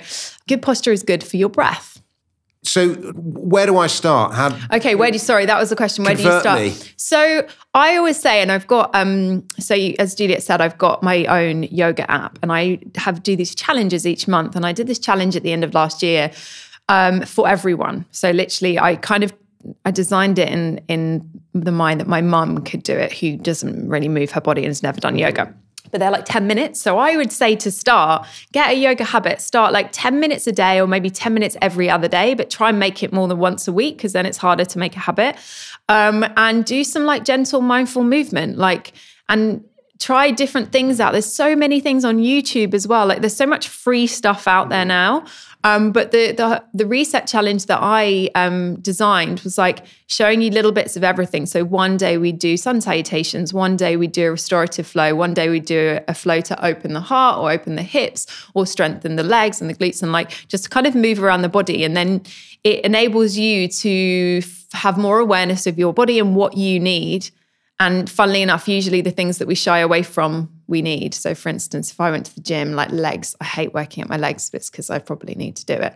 good 0.48 0.62
posture 0.62 0.92
is 0.92 1.04
good 1.04 1.24
for 1.24 1.38
your 1.38 1.50
breath. 1.50 2.02
So 2.70 2.94
where 2.94 3.66
do 3.66 3.78
I 3.78 3.88
start? 3.88 4.34
How, 4.34 4.58
Okay, 4.72 4.96
where 4.96 5.10
do 5.10 5.16
you, 5.16 5.20
sorry, 5.20 5.46
that 5.46 5.60
was 5.60 5.70
the 5.70 5.76
question. 5.76 6.06
Where 6.06 6.16
do 6.16 6.24
you 6.24 6.40
start? 6.40 6.60
me. 6.60 6.76
So 6.98 7.48
I 7.74 7.96
always 7.98 8.20
say, 8.20 8.42
and 8.42 8.52
I've 8.52 8.68
got, 8.68 8.94
um, 8.94 9.48
so 9.58 9.74
you, 9.74 9.96
as 9.98 10.14
Juliet 10.16 10.44
said, 10.44 10.62
I've 10.62 10.78
got 10.78 11.02
my 11.02 11.26
own 11.26 11.64
yoga 11.64 12.10
app 12.10 12.38
and 12.42 12.52
I 12.52 12.80
have 12.96 13.24
do 13.24 13.36
these 13.36 13.56
challenges 13.56 14.06
each 14.06 14.28
month. 14.28 14.56
And 14.56 14.66
I 14.66 14.72
did 14.72 14.88
this 14.88 15.00
challenge 15.00 15.36
at 15.36 15.44
the 15.44 15.52
end 15.52 15.64
of 15.64 15.74
last 15.74 16.04
year 16.04 16.32
um, 16.90 17.22
for 17.22 17.48
everyone. 17.48 18.06
So 18.12 18.32
literally 18.32 18.78
I 18.78 18.96
kind 18.96 19.24
of, 19.24 19.34
I 19.86 19.92
designed 19.92 20.40
it 20.40 20.50
in, 20.50 20.80
in 20.88 21.30
the 21.54 21.72
mind 21.72 22.00
that 22.00 22.08
my 22.08 22.22
mum 22.22 22.64
could 22.64 22.84
do 22.84 22.94
it, 22.94 23.12
who 23.14 23.36
doesn't 23.38 23.90
really 23.90 24.08
move 24.08 24.32
her 24.32 24.42
body 24.42 24.62
and 24.62 24.70
has 24.70 24.84
never 24.84 25.00
done 25.00 25.18
yoga. 25.18 25.54
But 25.92 26.00
they're 26.00 26.12
like 26.12 26.26
10 26.26 26.48
minutes. 26.48 26.82
So 26.82 26.98
I 26.98 27.16
would 27.18 27.32
say 27.32 27.56
to 27.58 27.72
start, 27.72 28.28
get 28.52 28.72
a 28.72 28.74
yoga 28.74 29.04
habit. 29.04 29.42
Start 29.42 29.74
like 29.74 29.90
10 29.92 30.20
minutes 30.20 30.48
a 30.48 30.52
day 30.52 30.80
or 30.80 30.88
maybe 30.88 31.10
10 31.10 31.34
minutes 31.34 31.58
every 31.62 31.90
other 31.90 32.08
day, 32.08 32.34
but 32.34 32.50
try 32.50 32.70
and 32.70 32.80
make 32.80 33.04
it 33.04 33.12
more 33.12 33.28
than 33.28 33.40
once 33.40 33.68
a 33.68 33.74
week 33.74 33.98
because 33.98 34.14
then 34.14 34.26
it's 34.26 34.38
harder 34.38 34.66
to 34.66 34.80
make 34.80 34.96
a 34.96 35.00
habit. 35.00 35.36
Um, 35.88 36.26
and 36.38 36.66
do 36.66 36.84
some 36.84 37.06
like 37.06 37.26
gentle, 37.26 37.62
mindful 37.62 38.04
movement. 38.04 38.58
Like, 38.58 38.94
and 39.28 39.64
try 40.00 40.32
different 40.32 40.72
things 40.72 41.00
out. 41.00 41.12
There's 41.12 41.32
so 41.32 41.56
many 41.56 41.80
things 41.80 42.06
on 42.06 42.18
YouTube 42.18 42.74
as 42.74 42.88
well. 42.88 43.06
Like 43.06 43.20
there's 43.20 43.36
so 43.36 43.46
much 43.46 43.68
free 43.68 44.08
stuff 44.08 44.48
out 44.48 44.70
there 44.70 44.86
now. 44.86 45.26
Um, 45.66 45.92
but 45.92 46.12
the, 46.12 46.32
the 46.32 46.64
the 46.74 46.86
reset 46.86 47.28
challenge 47.28 47.66
that 47.66 47.80
I 47.82 48.30
um, 48.34 48.76
designed 48.80 49.42
was 49.42 49.58
like 49.58 49.86
showing 50.08 50.42
you 50.42 50.52
little 50.52 50.72
bits 50.72 50.96
of 50.96 51.04
everything. 51.04 51.46
So 51.46 51.66
one 51.66 51.98
day 51.98 52.18
we 52.18 52.32
do 52.32 52.56
sun 52.56 52.80
salutations, 52.80 53.54
one 53.54 53.76
day 53.76 53.98
we 53.98 54.08
do 54.08 54.28
a 54.28 54.32
restorative 54.32 54.88
flow, 54.88 55.16
one 55.16 55.34
day 55.34 55.50
we 55.50 55.60
do 55.60 56.00
a 56.08 56.14
flow 56.14 56.40
to 56.42 56.66
open 56.66 56.94
the 56.94 57.02
heart 57.02 57.40
or 57.40 57.52
open 57.52 57.76
the 57.76 57.84
hips 57.84 58.26
or 58.54 58.66
strengthen 58.66 59.18
the 59.18 59.24
legs 59.24 59.60
and 59.60 59.70
the 59.70 59.74
glutes 59.74 60.02
and 60.02 60.14
like 60.14 60.32
just 60.48 60.70
kind 60.72 60.88
of 60.88 60.96
move 60.96 61.22
around 61.22 61.42
the 61.42 61.50
body. 61.50 61.84
And 61.84 61.96
then 61.96 62.22
it 62.64 62.86
enables 62.86 63.36
you 63.36 63.68
to 63.68 64.42
have 64.72 64.98
more 64.98 65.20
awareness 65.20 65.68
of 65.68 65.78
your 65.78 65.94
body 65.94 66.20
and 66.20 66.36
what 66.36 66.56
you 66.56 66.80
need 66.80 67.32
and 67.80 68.10
funnily 68.10 68.42
enough, 68.42 68.68
usually 68.68 69.02
the 69.02 69.12
things 69.12 69.38
that 69.38 69.48
we 69.48 69.56
shy 69.56 69.80
away 69.80 70.04
from, 70.04 70.50
we 70.68 70.82
need. 70.82 71.14
So, 71.14 71.34
for 71.34 71.50
instance, 71.50 71.92
if 71.92 72.00
I 72.00 72.12
went 72.12 72.26
to 72.26 72.36
the 72.36 72.42
gym, 72.42 72.74
like 72.74 72.92
legs, 72.92 73.36
I 73.40 73.46
hate 73.46 73.74
working 73.74 74.04
at 74.04 74.10
my 74.10 74.18
legs, 74.18 74.50
but 74.50 74.58
it's 74.58 74.70
because 74.70 74.90
I 74.90 75.00
probably 75.00 75.34
need 75.36 75.56
to 75.56 75.66
do 75.66 75.74
it. 75.74 75.94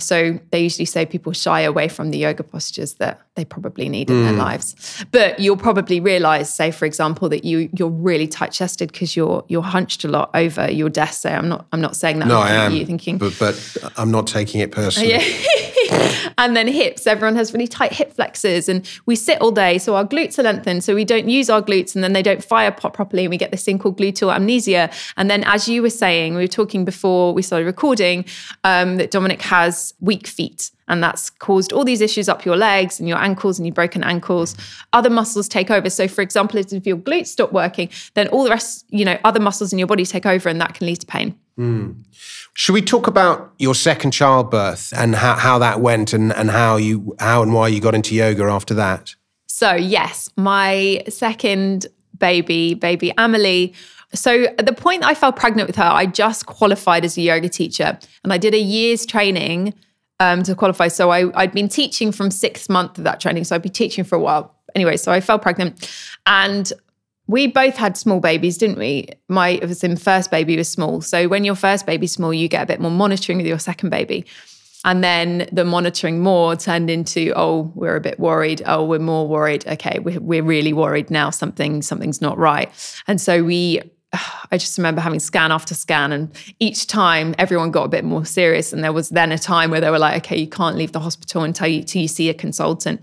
So, 0.00 0.38
they 0.50 0.60
usually 0.60 0.84
say 0.84 1.06
people 1.06 1.32
shy 1.32 1.60
away 1.60 1.88
from 1.88 2.10
the 2.10 2.18
yoga 2.18 2.42
postures 2.42 2.94
that 2.94 3.20
they 3.34 3.44
probably 3.44 3.88
need 3.88 4.10
in 4.10 4.16
mm. 4.16 4.24
their 4.24 4.32
lives. 4.32 5.04
But 5.12 5.38
you'll 5.38 5.56
probably 5.56 6.00
realize, 6.00 6.52
say, 6.52 6.70
for 6.70 6.84
example, 6.84 7.28
that 7.28 7.44
you 7.44 7.70
you're 7.76 7.88
really 7.88 8.26
tight 8.26 8.52
chested 8.52 8.92
because 8.92 9.16
you're 9.16 9.44
you're 9.48 9.62
hunched 9.62 10.04
a 10.04 10.08
lot 10.08 10.30
over 10.34 10.70
your 10.70 10.88
desk. 10.88 11.22
So, 11.22 11.30
I'm 11.30 11.48
not 11.48 11.66
I'm 11.72 11.80
not 11.80 11.96
saying 11.96 12.18
that. 12.20 12.28
No, 12.28 12.40
I 12.40 12.50
am. 12.50 12.72
You 12.72 12.86
thinking, 12.86 13.18
but 13.18 13.36
but 13.38 13.92
I'm 13.96 14.10
not 14.10 14.26
taking 14.26 14.60
it 14.60 14.72
personally. 14.80 15.10
Yeah. 15.10 15.70
and 16.38 16.56
then 16.56 16.68
hips. 16.68 17.06
Everyone 17.06 17.36
has 17.36 17.52
really 17.52 17.66
tight 17.66 17.92
hip 17.92 18.12
flexors, 18.12 18.68
and 18.68 18.88
we 19.06 19.16
sit 19.16 19.40
all 19.40 19.50
day, 19.50 19.78
so 19.78 19.96
our 19.96 20.04
glutes 20.04 20.38
are 20.38 20.42
lengthened, 20.42 20.84
so 20.84 20.94
we 20.94 21.04
don't 21.04 21.28
use 21.28 21.50
our 21.50 21.62
glutes, 21.62 21.94
and 21.94 22.04
then 22.04 22.12
they 22.12 22.22
don't 22.22 22.42
fire 22.42 22.70
pop 22.70 22.94
properly, 22.94 23.24
and 23.24 23.30
we 23.30 23.36
get 23.36 23.50
this 23.50 23.64
thing 23.64 23.78
called 23.78 23.98
gluteal 23.98 24.34
amnesia. 24.34 24.90
And 25.16 25.30
then, 25.30 25.44
as 25.44 25.68
you 25.68 25.82
were 25.82 25.90
saying, 25.90 26.34
we 26.34 26.42
were 26.42 26.48
talking 26.48 26.84
before 26.84 27.34
we 27.34 27.42
started 27.42 27.66
recording 27.66 28.24
um, 28.64 28.96
that 28.96 29.10
Dominic 29.10 29.42
has 29.42 29.89
weak 30.00 30.26
feet. 30.26 30.70
And 30.88 31.02
that's 31.02 31.30
caused 31.30 31.72
all 31.72 31.84
these 31.84 32.00
issues 32.00 32.28
up 32.28 32.44
your 32.44 32.56
legs 32.56 32.98
and 32.98 33.08
your 33.08 33.18
ankles 33.18 33.58
and 33.58 33.66
your 33.66 33.74
broken 33.74 34.02
ankles. 34.02 34.56
Other 34.92 35.10
muscles 35.10 35.48
take 35.48 35.70
over. 35.70 35.88
So, 35.88 36.08
for 36.08 36.22
example, 36.22 36.58
if 36.58 36.86
your 36.86 36.96
glutes 36.96 37.28
stop 37.28 37.52
working, 37.52 37.90
then 38.14 38.28
all 38.28 38.44
the 38.44 38.50
rest, 38.50 38.86
you 38.88 39.04
know, 39.04 39.18
other 39.24 39.40
muscles 39.40 39.72
in 39.72 39.78
your 39.78 39.86
body 39.88 40.04
take 40.04 40.26
over, 40.26 40.48
and 40.48 40.60
that 40.60 40.74
can 40.74 40.86
lead 40.86 40.96
to 40.96 41.06
pain. 41.06 41.38
Mm. 41.58 42.04
Should 42.54 42.72
we 42.72 42.82
talk 42.82 43.06
about 43.06 43.52
your 43.58 43.74
second 43.74 44.10
childbirth 44.12 44.92
and 44.96 45.14
how, 45.14 45.36
how 45.36 45.58
that 45.58 45.80
went 45.80 46.12
and, 46.12 46.32
and 46.32 46.50
how 46.50 46.76
you 46.76 47.14
how 47.18 47.42
and 47.42 47.54
why 47.54 47.68
you 47.68 47.80
got 47.80 47.94
into 47.94 48.14
yoga 48.14 48.44
after 48.44 48.74
that? 48.74 49.14
So 49.46 49.74
yes, 49.74 50.30
my 50.36 51.04
second 51.08 51.86
baby, 52.18 52.74
baby 52.74 53.12
Amelie. 53.16 53.74
So 54.12 54.44
at 54.44 54.66
the 54.66 54.72
point 54.72 55.04
I 55.04 55.14
fell 55.14 55.32
pregnant 55.32 55.68
with 55.68 55.76
her, 55.76 55.84
I 55.84 56.06
just 56.06 56.46
qualified 56.46 57.04
as 57.04 57.16
a 57.16 57.22
yoga 57.22 57.48
teacher 57.48 57.98
and 58.24 58.32
I 58.32 58.38
did 58.38 58.54
a 58.54 58.58
year's 58.58 59.06
training 59.06 59.74
um, 60.18 60.42
to 60.42 60.54
qualify. 60.54 60.88
So 60.88 61.10
I, 61.10 61.30
I'd 61.40 61.52
been 61.52 61.68
teaching 61.68 62.12
from 62.12 62.30
six 62.30 62.68
months 62.68 62.98
of 62.98 63.04
that 63.04 63.20
training. 63.20 63.44
So 63.44 63.54
I'd 63.54 63.62
be 63.62 63.68
teaching 63.68 64.04
for 64.04 64.16
a 64.16 64.20
while. 64.20 64.54
Anyway, 64.74 64.96
so 64.96 65.12
I 65.12 65.20
fell 65.20 65.38
pregnant 65.38 65.90
and 66.26 66.72
we 67.26 67.46
both 67.46 67.76
had 67.76 67.96
small 67.96 68.18
babies, 68.18 68.58
didn't 68.58 68.78
we? 68.78 69.08
My 69.28 69.50
it 69.50 69.66
was 69.66 69.84
first 70.02 70.30
baby 70.30 70.56
was 70.56 70.68
small. 70.68 71.00
So 71.00 71.28
when 71.28 71.44
your 71.44 71.54
first 71.54 71.86
baby's 71.86 72.12
small, 72.12 72.34
you 72.34 72.48
get 72.48 72.64
a 72.64 72.66
bit 72.66 72.80
more 72.80 72.90
monitoring 72.90 73.38
with 73.38 73.46
your 73.46 73.60
second 73.60 73.90
baby. 73.90 74.26
And 74.84 75.04
then 75.04 75.48
the 75.52 75.64
monitoring 75.64 76.20
more 76.20 76.56
turned 76.56 76.88
into, 76.88 77.32
oh, 77.36 77.70
we're 77.74 77.96
a 77.96 78.00
bit 78.00 78.18
worried. 78.18 78.62
Oh, 78.66 78.84
we're 78.84 78.98
more 78.98 79.28
worried. 79.28 79.66
Okay, 79.66 79.98
we're, 80.00 80.20
we're 80.20 80.42
really 80.42 80.72
worried 80.72 81.10
now. 81.10 81.30
Something 81.30 81.82
something's 81.82 82.20
not 82.20 82.36
right. 82.38 82.70
And 83.06 83.20
so 83.20 83.44
we 83.44 83.80
I 84.12 84.58
just 84.58 84.76
remember 84.78 85.00
having 85.00 85.20
scan 85.20 85.52
after 85.52 85.74
scan, 85.74 86.12
and 86.12 86.30
each 86.58 86.86
time 86.86 87.34
everyone 87.38 87.70
got 87.70 87.84
a 87.84 87.88
bit 87.88 88.04
more 88.04 88.24
serious. 88.24 88.72
And 88.72 88.82
there 88.82 88.92
was 88.92 89.10
then 89.10 89.32
a 89.32 89.38
time 89.38 89.70
where 89.70 89.80
they 89.80 89.90
were 89.90 89.98
like, 89.98 90.24
okay, 90.24 90.38
you 90.38 90.48
can't 90.48 90.76
leave 90.76 90.92
the 90.92 91.00
hospital 91.00 91.42
until 91.42 91.68
you, 91.68 91.84
you 91.86 92.08
see 92.08 92.28
a 92.28 92.34
consultant. 92.34 93.00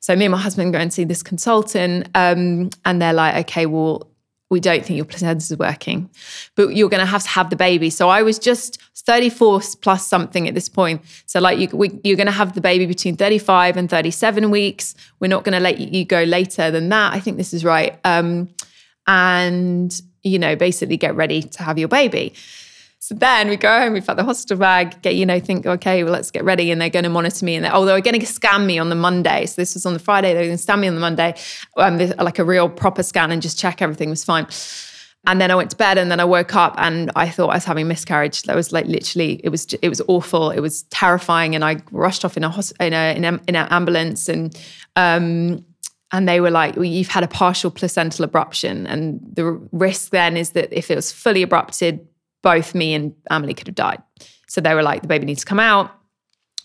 So 0.00 0.14
me 0.14 0.26
and 0.26 0.32
my 0.32 0.38
husband 0.38 0.72
go 0.72 0.78
and 0.78 0.92
see 0.92 1.04
this 1.04 1.22
consultant, 1.22 2.08
um, 2.14 2.70
and 2.84 3.02
they're 3.02 3.12
like, 3.12 3.48
okay, 3.48 3.66
well, 3.66 4.08
we 4.48 4.60
don't 4.60 4.84
think 4.84 4.96
your 4.96 5.04
placenta 5.04 5.38
is 5.38 5.58
working, 5.58 6.08
but 6.54 6.76
you're 6.76 6.88
going 6.88 7.00
to 7.00 7.06
have 7.06 7.24
to 7.24 7.28
have 7.30 7.50
the 7.50 7.56
baby. 7.56 7.90
So 7.90 8.08
I 8.08 8.22
was 8.22 8.38
just 8.38 8.80
34 8.94 9.60
plus 9.80 10.06
something 10.06 10.46
at 10.46 10.54
this 10.54 10.68
point. 10.68 11.02
So 11.26 11.40
like 11.40 11.58
you, 11.58 11.68
we, 11.72 11.98
you're 12.04 12.16
going 12.16 12.26
to 12.26 12.32
have 12.32 12.54
the 12.54 12.60
baby 12.60 12.86
between 12.86 13.16
35 13.16 13.76
and 13.76 13.90
37 13.90 14.50
weeks. 14.50 14.94
We're 15.18 15.28
not 15.28 15.42
going 15.42 15.54
to 15.54 15.60
let 15.60 15.78
you 15.78 16.04
go 16.04 16.22
later 16.22 16.70
than 16.70 16.88
that. 16.90 17.12
I 17.12 17.18
think 17.18 17.36
this 17.36 17.52
is 17.52 17.64
right. 17.64 17.98
Um, 18.04 18.48
and 19.08 20.00
you 20.26 20.38
know, 20.38 20.56
basically 20.56 20.96
get 20.96 21.14
ready 21.14 21.42
to 21.42 21.62
have 21.62 21.78
your 21.78 21.88
baby. 21.88 22.34
So 22.98 23.14
then 23.14 23.48
we 23.48 23.56
go 23.56 23.68
home, 23.68 23.92
we've 23.92 24.06
got 24.06 24.16
the 24.16 24.24
hospital 24.24 24.58
bag, 24.58 25.00
get, 25.02 25.14
you 25.14 25.26
know, 25.26 25.38
think, 25.38 25.64
okay, 25.64 26.02
well, 26.02 26.12
let's 26.12 26.32
get 26.32 26.42
ready. 26.42 26.72
And 26.72 26.80
they're 26.80 26.90
going 26.90 27.04
to 27.04 27.08
monitor 27.08 27.44
me. 27.44 27.54
And 27.54 27.64
they're, 27.64 27.74
oh, 27.74 27.84
they 27.84 27.92
were 27.92 28.00
going 28.00 28.18
to 28.18 28.26
scan 28.26 28.66
me 28.66 28.78
on 28.78 28.88
the 28.88 28.96
Monday. 28.96 29.46
So 29.46 29.60
this 29.62 29.74
was 29.74 29.86
on 29.86 29.92
the 29.92 30.00
Friday. 30.00 30.32
They 30.32 30.40
were 30.40 30.46
going 30.46 30.56
to 30.56 30.62
scan 30.62 30.80
me 30.80 30.88
on 30.88 30.94
the 30.94 31.00
Monday, 31.00 31.34
um, 31.76 31.98
like 31.98 32.40
a 32.40 32.44
real 32.44 32.68
proper 32.68 33.04
scan 33.04 33.30
and 33.30 33.40
just 33.40 33.58
check 33.58 33.80
everything 33.80 34.10
was 34.10 34.24
fine. 34.24 34.48
And 35.28 35.40
then 35.40 35.50
I 35.50 35.54
went 35.54 35.70
to 35.70 35.76
bed 35.76 35.98
and 35.98 36.10
then 36.10 36.20
I 36.20 36.24
woke 36.24 36.56
up 36.56 36.74
and 36.78 37.12
I 37.14 37.28
thought 37.28 37.50
I 37.50 37.56
was 37.56 37.64
having 37.64 37.86
miscarriage. 37.86 38.42
That 38.44 38.56
was 38.56 38.72
like 38.72 38.86
literally, 38.86 39.40
it 39.44 39.50
was, 39.50 39.72
it 39.74 39.88
was 39.88 40.00
awful. 40.08 40.50
It 40.50 40.60
was 40.60 40.84
terrifying. 40.84 41.54
And 41.54 41.64
I 41.64 41.82
rushed 41.92 42.24
off 42.24 42.36
in 42.36 42.44
a, 42.44 42.54
in 42.80 42.92
a, 42.92 43.16
in, 43.16 43.24
a, 43.24 43.40
in 43.46 43.56
an 43.56 43.68
ambulance 43.70 44.28
and, 44.28 44.58
um, 44.96 45.64
and 46.12 46.28
they 46.28 46.40
were 46.40 46.50
like, 46.50 46.76
well, 46.76 46.84
you've 46.84 47.08
had 47.08 47.24
a 47.24 47.28
partial 47.28 47.70
placental 47.70 48.26
abruption. 48.26 48.86
And 48.88 49.20
the 49.32 49.44
risk 49.72 50.10
then 50.10 50.36
is 50.36 50.50
that 50.50 50.72
if 50.72 50.90
it 50.90 50.94
was 50.94 51.10
fully 51.10 51.44
abrupted, 51.44 52.06
both 52.42 52.74
me 52.74 52.94
and 52.94 53.14
Amelie 53.28 53.54
could 53.54 53.66
have 53.66 53.74
died. 53.74 54.02
So 54.46 54.60
they 54.60 54.74
were 54.74 54.82
like, 54.82 55.02
the 55.02 55.08
baby 55.08 55.26
needs 55.26 55.40
to 55.40 55.46
come 55.46 55.60
out. 55.60 55.90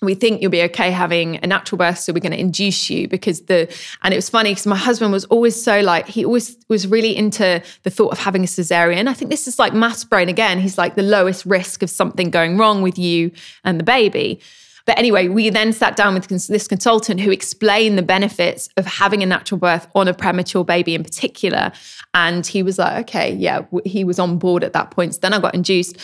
We 0.03 0.15
think 0.15 0.41
you'll 0.41 0.51
be 0.51 0.63
okay 0.63 0.89
having 0.89 1.38
a 1.43 1.48
natural 1.48 1.77
birth, 1.77 2.00
so 2.00 2.12
we're 2.12 2.21
going 2.21 2.31
to 2.31 2.39
induce 2.39 2.89
you 2.89 3.07
because 3.07 3.41
the 3.41 3.71
and 4.01 4.15
it 4.15 4.17
was 4.17 4.29
funny 4.29 4.50
because 4.50 4.65
my 4.65 4.75
husband 4.75 5.12
was 5.12 5.25
always 5.25 5.62
so 5.62 5.81
like 5.81 6.07
he 6.07 6.25
always 6.25 6.57
was 6.69 6.88
really 6.88 7.15
into 7.15 7.62
the 7.83 7.91
thought 7.91 8.12
of 8.12 8.17
having 8.17 8.43
a 8.43 8.48
cesarean. 8.48 9.07
I 9.07 9.13
think 9.13 9.29
this 9.29 9.48
is 9.48 9.60
like 9.60 9.75
maths 9.75 10.03
brain 10.03 10.27
again. 10.27 10.60
He's 10.60 10.75
like 10.75 10.95
the 10.95 11.03
lowest 11.03 11.45
risk 11.45 11.83
of 11.83 11.89
something 11.91 12.31
going 12.31 12.57
wrong 12.57 12.81
with 12.81 12.98
you 12.98 13.29
and 13.63 13.79
the 13.79 13.83
baby. 13.83 14.41
But 14.85 14.97
anyway, 14.97 15.27
we 15.27 15.50
then 15.50 15.73
sat 15.73 15.95
down 15.95 16.13
with 16.13 16.27
this 16.27 16.67
consultant 16.67 17.19
who 17.19 17.31
explained 17.31 17.97
the 17.97 18.03
benefits 18.03 18.69
of 18.77 18.85
having 18.85 19.21
a 19.21 19.25
natural 19.25 19.59
birth 19.59 19.88
on 19.95 20.07
a 20.07 20.13
premature 20.13 20.65
baby 20.65 20.95
in 20.95 21.03
particular. 21.03 21.71
And 22.13 22.45
he 22.45 22.63
was 22.63 22.79
like, 22.79 23.09
okay, 23.09 23.33
yeah, 23.33 23.65
he 23.85 24.03
was 24.03 24.19
on 24.19 24.38
board 24.38 24.63
at 24.63 24.73
that 24.73 24.91
point. 24.91 25.15
So 25.15 25.19
then 25.21 25.33
I 25.33 25.39
got 25.39 25.53
induced 25.53 25.97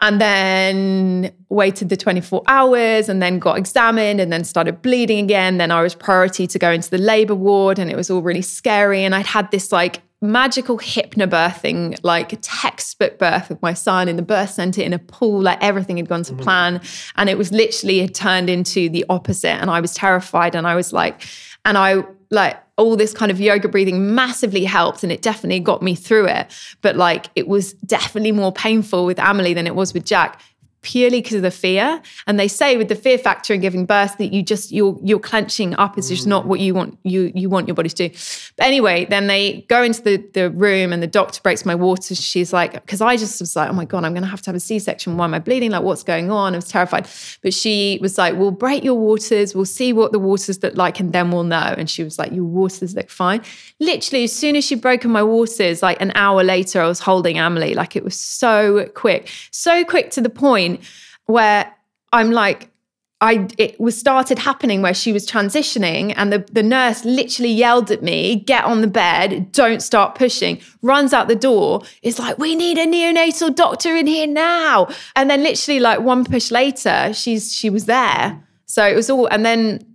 and 0.00 0.20
then 0.20 1.32
waited 1.48 1.88
the 1.88 1.96
24 1.96 2.42
hours 2.48 3.08
and 3.08 3.22
then 3.22 3.38
got 3.38 3.56
examined 3.56 4.20
and 4.20 4.32
then 4.32 4.42
started 4.42 4.82
bleeding 4.82 5.24
again. 5.24 5.58
Then 5.58 5.70
I 5.70 5.80
was 5.80 5.94
priority 5.94 6.48
to 6.48 6.58
go 6.58 6.72
into 6.72 6.90
the 6.90 6.98
labor 6.98 7.36
ward 7.36 7.78
and 7.78 7.88
it 7.88 7.96
was 7.96 8.10
all 8.10 8.20
really 8.20 8.42
scary. 8.42 9.04
And 9.04 9.14
I'd 9.14 9.26
had 9.26 9.50
this 9.52 9.70
like 9.70 10.02
magical 10.22 10.78
hypnobirthing, 10.78 11.98
like 12.02 12.38
textbook 12.40 13.18
birth 13.18 13.50
of 13.50 13.60
my 13.60 13.74
son 13.74 14.08
in 14.08 14.16
the 14.16 14.22
birth 14.22 14.50
center 14.50 14.80
in 14.80 14.92
a 14.92 14.98
pool, 14.98 15.42
like 15.42 15.58
everything 15.60 15.96
had 15.96 16.08
gone 16.08 16.22
to 16.22 16.32
mm-hmm. 16.32 16.42
plan. 16.42 16.80
And 17.16 17.28
it 17.28 17.36
was 17.36 17.52
literally 17.52 18.00
had 18.00 18.14
turned 18.14 18.48
into 18.48 18.88
the 18.88 19.04
opposite. 19.10 19.48
And 19.60 19.70
I 19.70 19.80
was 19.80 19.94
terrified. 19.94 20.54
And 20.54 20.66
I 20.66 20.76
was 20.76 20.92
like, 20.92 21.22
and 21.64 21.76
I 21.76 22.04
like 22.30 22.56
all 22.76 22.96
this 22.96 23.12
kind 23.12 23.30
of 23.30 23.38
yoga 23.38 23.68
breathing 23.68 24.14
massively 24.14 24.64
helped 24.64 25.02
and 25.02 25.12
it 25.12 25.20
definitely 25.20 25.60
got 25.60 25.82
me 25.82 25.94
through 25.94 26.26
it. 26.26 26.46
But 26.80 26.96
like 26.96 27.26
it 27.36 27.46
was 27.46 27.74
definitely 27.74 28.32
more 28.32 28.52
painful 28.52 29.04
with 29.04 29.18
Amelie 29.18 29.54
than 29.54 29.66
it 29.66 29.74
was 29.74 29.92
with 29.92 30.04
Jack 30.04 30.40
purely 30.82 31.20
because 31.20 31.34
of 31.34 31.42
the 31.42 31.50
fear. 31.50 32.02
And 32.26 32.38
they 32.38 32.48
say 32.48 32.76
with 32.76 32.88
the 32.88 32.96
fear 32.96 33.16
factor 33.16 33.54
in 33.54 33.60
giving 33.60 33.86
birth 33.86 34.18
that 34.18 34.32
you 34.32 34.42
just 34.42 34.72
you're 34.72 34.98
you're 35.02 35.20
clenching 35.20 35.74
up 35.76 35.96
is 35.96 36.08
just 36.08 36.26
not 36.26 36.44
mm. 36.44 36.48
what 36.48 36.60
you 36.60 36.74
want 36.74 36.98
you 37.04 37.32
you 37.34 37.48
want 37.48 37.68
your 37.68 37.74
body 37.74 37.88
to 37.88 38.08
do. 38.08 38.14
But 38.56 38.66
anyway, 38.66 39.06
then 39.06 39.28
they 39.28 39.64
go 39.68 39.82
into 39.82 40.02
the 40.02 40.16
the 40.34 40.50
room 40.50 40.92
and 40.92 41.02
the 41.02 41.06
doctor 41.06 41.40
breaks 41.42 41.64
my 41.64 41.74
waters. 41.74 42.20
She's 42.20 42.52
like, 42.52 42.72
because 42.72 43.00
I 43.00 43.16
just 43.16 43.40
was 43.40 43.56
like, 43.56 43.70
oh 43.70 43.72
my 43.72 43.84
god, 43.84 44.04
I'm 44.04 44.12
gonna 44.12 44.26
have 44.26 44.42
to 44.42 44.50
have 44.50 44.56
a 44.56 44.60
C-section. 44.60 45.16
Why 45.16 45.24
am 45.24 45.34
I 45.34 45.38
bleeding? 45.38 45.70
Like, 45.70 45.82
what's 45.82 46.02
going 46.02 46.30
on? 46.30 46.54
I 46.54 46.56
was 46.56 46.68
terrified. 46.68 47.08
But 47.42 47.54
she 47.54 47.98
was 48.02 48.18
like, 48.18 48.34
we'll 48.34 48.50
break 48.50 48.84
your 48.84 48.94
waters. 48.94 49.54
We'll 49.54 49.64
see 49.64 49.92
what 49.92 50.12
the 50.12 50.18
waters 50.18 50.62
look 50.62 50.76
like, 50.76 51.00
and 51.00 51.12
then 51.12 51.30
we'll 51.30 51.44
know. 51.44 51.74
And 51.78 51.88
she 51.88 52.02
was 52.02 52.18
like, 52.18 52.32
your 52.32 52.44
waters 52.44 52.94
look 52.94 53.08
fine. 53.08 53.42
Literally, 53.78 54.24
as 54.24 54.32
soon 54.32 54.56
as 54.56 54.64
she'd 54.64 54.80
broken 54.80 55.10
my 55.10 55.22
waters, 55.22 55.82
like 55.82 56.00
an 56.00 56.12
hour 56.14 56.42
later, 56.42 56.80
I 56.80 56.88
was 56.88 57.00
holding 57.00 57.38
Amelie. 57.38 57.74
Like 57.74 57.96
it 57.96 58.04
was 58.04 58.18
so 58.18 58.86
quick, 58.94 59.30
so 59.50 59.84
quick 59.84 60.10
to 60.12 60.20
the 60.20 60.30
point 60.30 60.71
point 60.76 60.84
where 61.26 61.72
I'm 62.12 62.30
like, 62.30 62.70
I 63.20 63.46
it 63.56 63.78
was 63.80 63.96
started 63.96 64.38
happening 64.40 64.82
where 64.82 64.94
she 64.94 65.12
was 65.12 65.26
transitioning 65.26 66.12
and 66.16 66.32
the, 66.32 66.44
the 66.50 66.62
nurse 66.62 67.04
literally 67.04 67.52
yelled 67.52 67.90
at 67.92 68.02
me, 68.02 68.36
get 68.36 68.64
on 68.64 68.80
the 68.80 68.88
bed, 68.88 69.52
don't 69.52 69.80
start 69.80 70.16
pushing, 70.16 70.60
runs 70.82 71.12
out 71.12 71.28
the 71.28 71.36
door, 71.36 71.82
is 72.02 72.18
like, 72.18 72.36
we 72.38 72.56
need 72.56 72.78
a 72.78 72.86
neonatal 72.86 73.54
doctor 73.54 73.94
in 73.96 74.08
here 74.08 74.26
now. 74.26 74.88
And 75.14 75.30
then 75.30 75.44
literally 75.44 75.78
like 75.78 76.00
one 76.00 76.24
push 76.24 76.50
later, 76.50 77.12
she's 77.14 77.54
she 77.54 77.70
was 77.70 77.86
there. 77.86 78.42
So 78.66 78.84
it 78.84 78.96
was 78.96 79.08
all 79.08 79.26
and 79.26 79.46
then 79.46 79.86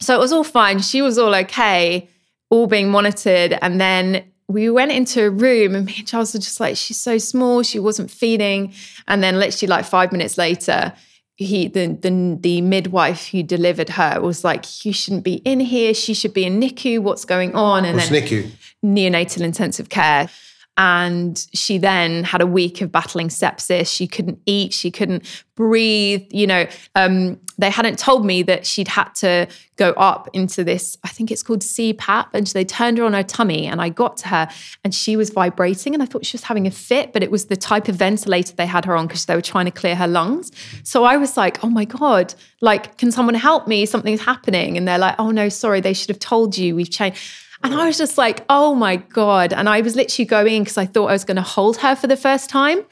so 0.00 0.14
it 0.14 0.18
was 0.18 0.32
all 0.32 0.44
fine. 0.44 0.80
She 0.80 1.02
was 1.02 1.18
all 1.18 1.34
okay, 1.34 2.08
all 2.48 2.66
being 2.66 2.90
monitored. 2.90 3.58
And 3.60 3.78
then 3.78 4.24
we 4.48 4.68
went 4.70 4.92
into 4.92 5.24
a 5.24 5.30
room 5.30 5.74
and 5.74 5.86
me 5.86 5.94
and 5.98 6.06
Charles 6.06 6.34
were 6.34 6.40
just 6.40 6.60
like, 6.60 6.76
she's 6.76 7.00
so 7.00 7.18
small, 7.18 7.62
she 7.62 7.78
wasn't 7.78 8.10
feeding. 8.10 8.74
And 9.08 9.22
then 9.22 9.38
literally 9.38 9.70
like 9.70 9.84
five 9.84 10.12
minutes 10.12 10.36
later, 10.36 10.92
he 11.36 11.66
the, 11.66 11.86
the 11.88 12.38
the 12.40 12.60
midwife 12.60 13.28
who 13.28 13.42
delivered 13.42 13.88
her 13.88 14.20
was 14.20 14.44
like, 14.44 14.84
you 14.84 14.92
shouldn't 14.92 15.24
be 15.24 15.36
in 15.36 15.60
here. 15.60 15.92
She 15.94 16.14
should 16.14 16.32
be 16.34 16.44
in 16.44 16.60
NICU. 16.60 17.00
What's 17.00 17.24
going 17.24 17.54
on? 17.54 17.84
And 17.84 17.96
What's 17.96 18.10
then 18.10 18.22
NICU? 18.22 18.50
neonatal 18.84 19.40
intensive 19.40 19.88
care. 19.88 20.28
And 20.76 21.44
she 21.54 21.78
then 21.78 22.24
had 22.24 22.40
a 22.40 22.46
week 22.46 22.80
of 22.80 22.90
battling 22.92 23.28
sepsis. 23.28 23.86
She 23.92 24.06
couldn't 24.06 24.40
eat. 24.46 24.72
She 24.72 24.90
couldn't 24.90 25.24
breathe. 25.56 26.26
You 26.30 26.46
know, 26.46 26.66
um, 26.94 27.40
they 27.58 27.70
hadn't 27.70 27.98
told 27.98 28.24
me 28.24 28.42
that 28.42 28.66
she'd 28.66 28.88
had 28.88 29.14
to 29.16 29.46
go 29.76 29.90
up 29.90 30.28
into 30.32 30.64
this, 30.64 30.96
I 31.04 31.08
think 31.08 31.30
it's 31.30 31.42
called 31.42 31.60
CPAP. 31.60 32.26
And 32.32 32.46
they 32.48 32.64
turned 32.64 32.98
her 32.98 33.04
on 33.04 33.12
her 33.12 33.22
tummy. 33.22 33.66
And 33.66 33.80
I 33.80 33.88
got 33.88 34.16
to 34.18 34.28
her 34.28 34.48
and 34.82 34.94
she 34.94 35.16
was 35.16 35.30
vibrating. 35.30 35.94
And 35.94 36.02
I 36.02 36.06
thought 36.06 36.26
she 36.26 36.36
was 36.36 36.44
having 36.44 36.66
a 36.66 36.70
fit, 36.70 37.12
but 37.12 37.22
it 37.22 37.30
was 37.30 37.46
the 37.46 37.56
type 37.56 37.88
of 37.88 37.96
ventilator 37.96 38.54
they 38.54 38.66
had 38.66 38.84
her 38.84 38.96
on 38.96 39.06
because 39.06 39.26
they 39.26 39.34
were 39.34 39.42
trying 39.42 39.66
to 39.66 39.70
clear 39.70 39.94
her 39.94 40.08
lungs. 40.08 40.52
So 40.82 41.04
I 41.04 41.16
was 41.16 41.36
like, 41.36 41.62
oh 41.64 41.70
my 41.70 41.84
God, 41.84 42.34
like, 42.60 42.98
can 42.98 43.12
someone 43.12 43.34
help 43.34 43.66
me? 43.66 43.86
Something's 43.86 44.22
happening. 44.22 44.76
And 44.76 44.86
they're 44.86 44.98
like, 44.98 45.16
oh 45.18 45.30
no, 45.30 45.48
sorry, 45.48 45.80
they 45.80 45.94
should 45.94 46.08
have 46.08 46.18
told 46.18 46.56
you. 46.56 46.74
We've 46.74 46.90
changed. 46.90 47.20
And 47.62 47.74
I 47.74 47.86
was 47.86 47.96
just 47.96 48.18
like, 48.18 48.44
oh 48.50 48.74
my 48.74 48.96
God. 48.96 49.52
And 49.52 49.68
I 49.68 49.80
was 49.80 49.96
literally 49.96 50.26
going 50.26 50.64
because 50.64 50.76
I 50.76 50.84
thought 50.84 51.06
I 51.06 51.12
was 51.12 51.24
going 51.24 51.36
to 51.36 51.42
hold 51.42 51.78
her 51.78 51.96
for 51.96 52.06
the 52.06 52.16
first 52.16 52.50
time. 52.50 52.84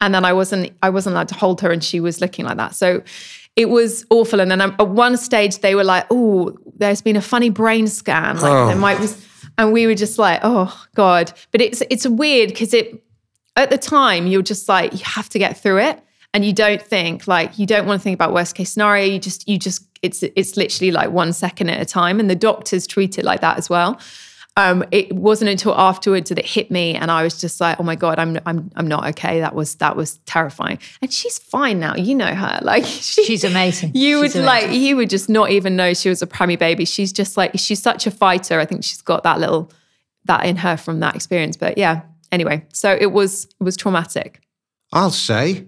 And 0.00 0.14
then 0.14 0.24
I 0.24 0.32
wasn't, 0.32 0.72
I 0.82 0.90
wasn't 0.90 1.14
allowed 1.14 1.28
to 1.28 1.34
hold 1.34 1.60
her 1.60 1.70
and 1.70 1.82
she 1.82 2.00
was 2.00 2.20
looking 2.20 2.44
like 2.44 2.56
that. 2.56 2.74
So 2.74 3.02
it 3.56 3.68
was 3.68 4.04
awful. 4.10 4.40
And 4.40 4.50
then 4.50 4.60
at 4.60 4.88
one 4.88 5.16
stage 5.16 5.58
they 5.58 5.74
were 5.74 5.84
like, 5.84 6.06
oh, 6.10 6.56
there's 6.76 7.02
been 7.02 7.16
a 7.16 7.22
funny 7.22 7.50
brain 7.50 7.86
scan. 7.86 8.36
Like 8.38 8.52
Oh. 8.52 8.66
there 8.68 8.76
might 8.76 8.98
was, 8.98 9.22
and 9.58 9.72
we 9.72 9.86
were 9.86 9.94
just 9.94 10.18
like, 10.18 10.40
oh 10.42 10.74
God. 10.94 11.32
But 11.50 11.60
it's 11.60 11.82
it's 11.90 12.06
weird 12.06 12.48
because 12.50 12.72
it 12.74 13.04
at 13.56 13.68
the 13.70 13.78
time 13.78 14.26
you're 14.26 14.42
just 14.42 14.68
like, 14.68 14.92
you 14.92 15.00
have 15.04 15.28
to 15.30 15.38
get 15.38 15.60
through 15.60 15.80
it. 15.80 16.02
And 16.34 16.46
you 16.46 16.54
don't 16.54 16.80
think 16.80 17.28
like 17.28 17.58
you 17.58 17.66
don't 17.66 17.86
want 17.86 18.00
to 18.00 18.02
think 18.02 18.14
about 18.14 18.32
worst 18.32 18.54
case 18.54 18.70
scenario. 18.72 19.04
You 19.04 19.18
just 19.18 19.46
you 19.46 19.58
just 19.58 19.84
it's 20.00 20.22
it's 20.22 20.56
literally 20.56 20.90
like 20.90 21.10
one 21.10 21.34
second 21.34 21.68
at 21.68 21.78
a 21.78 21.84
time. 21.84 22.18
And 22.20 22.30
the 22.30 22.34
doctors 22.34 22.86
treat 22.86 23.18
it 23.18 23.24
like 23.24 23.42
that 23.42 23.58
as 23.58 23.68
well. 23.68 24.00
Um, 24.56 24.84
it 24.90 25.10
wasn't 25.14 25.50
until 25.50 25.74
afterwards 25.74 26.28
that 26.28 26.38
it 26.38 26.44
hit 26.44 26.70
me, 26.70 26.94
and 26.94 27.10
I 27.10 27.22
was 27.22 27.40
just 27.40 27.58
like, 27.58 27.80
"Oh 27.80 27.82
my 27.82 27.96
god, 27.96 28.18
I'm 28.18 28.38
I'm 28.44 28.70
I'm 28.76 28.86
not 28.86 29.06
okay." 29.10 29.40
That 29.40 29.54
was 29.54 29.76
that 29.76 29.96
was 29.96 30.18
terrifying. 30.26 30.78
And 31.00 31.10
she's 31.10 31.38
fine 31.38 31.80
now. 31.80 31.96
You 31.96 32.14
know 32.14 32.34
her, 32.34 32.58
like 32.62 32.84
she, 32.84 33.24
She's 33.24 33.44
amazing. 33.44 33.92
You 33.94 34.22
She's 34.22 34.34
would 34.34 34.44
like 34.44 34.70
you 34.70 34.96
would 34.96 35.08
just 35.08 35.30
not 35.30 35.50
even 35.50 35.74
know 35.74 35.94
she 35.94 36.10
was 36.10 36.20
a 36.20 36.26
preemie 36.26 36.58
baby. 36.58 36.84
She's 36.84 37.12
just 37.12 37.38
like 37.38 37.52
she's 37.56 37.80
such 37.80 38.06
a 38.06 38.10
fighter. 38.10 38.60
I 38.60 38.66
think 38.66 38.84
she's 38.84 39.00
got 39.00 39.22
that 39.22 39.40
little 39.40 39.70
that 40.26 40.44
in 40.44 40.56
her 40.56 40.76
from 40.76 41.00
that 41.00 41.16
experience. 41.16 41.56
But 41.56 41.78
yeah, 41.78 42.02
anyway, 42.30 42.66
so 42.74 42.96
it 43.00 43.12
was 43.12 43.46
it 43.58 43.64
was 43.64 43.76
traumatic. 43.76 44.40
I'll 44.92 45.10
say. 45.10 45.66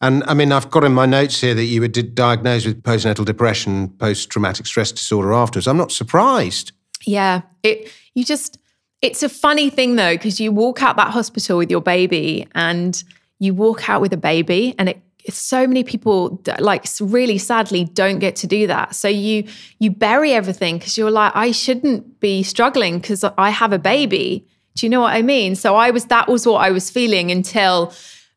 And 0.00 0.24
I 0.24 0.34
mean, 0.34 0.50
I've 0.50 0.70
got 0.70 0.84
in 0.84 0.92
my 0.92 1.04
notes 1.04 1.40
here 1.40 1.54
that 1.54 1.64
you 1.64 1.80
were 1.80 1.88
diagnosed 1.88 2.64
with 2.64 2.82
postnatal 2.82 3.26
depression, 3.26 3.88
post 3.88 4.30
traumatic 4.30 4.66
stress 4.66 4.92
disorder 4.92 5.34
afterwards. 5.34 5.66
I'm 5.66 5.76
not 5.76 5.92
surprised. 5.92 6.72
Yeah, 7.04 7.42
it 7.62 7.90
you 8.14 8.24
just 8.24 8.58
it's 9.02 9.22
a 9.22 9.28
funny 9.28 9.70
thing 9.70 9.96
though 9.96 10.14
because 10.14 10.40
you 10.40 10.52
walk 10.52 10.82
out 10.82 10.96
that 10.96 11.08
hospital 11.08 11.58
with 11.58 11.70
your 11.70 11.80
baby 11.80 12.46
and 12.54 13.02
you 13.38 13.54
walk 13.54 13.88
out 13.88 14.00
with 14.00 14.12
a 14.12 14.18
baby 14.18 14.74
and 14.78 14.88
it 14.90 15.02
so 15.28 15.66
many 15.66 15.84
people 15.84 16.42
like 16.58 16.86
really 17.00 17.38
sadly 17.38 17.84
don't 17.84 18.18
get 18.20 18.36
to 18.36 18.46
do 18.46 18.66
that. 18.66 18.94
So 18.94 19.08
you 19.08 19.46
you 19.78 19.90
bury 19.90 20.32
everything 20.32 20.78
because 20.78 20.96
you're 20.96 21.10
like 21.10 21.32
i 21.34 21.50
shouldn't 21.50 22.20
be 22.20 22.42
struggling 22.42 22.98
because 22.98 23.24
i 23.36 23.50
have 23.50 23.72
a 23.72 23.78
baby. 23.78 24.46
Do 24.76 24.86
you 24.86 24.90
know 24.90 25.00
what 25.00 25.14
i 25.14 25.22
mean? 25.22 25.56
So 25.56 25.76
i 25.76 25.90
was 25.90 26.06
that 26.06 26.28
was 26.28 26.46
what 26.46 26.58
i 26.58 26.70
was 26.70 26.90
feeling 26.90 27.30
until 27.30 27.92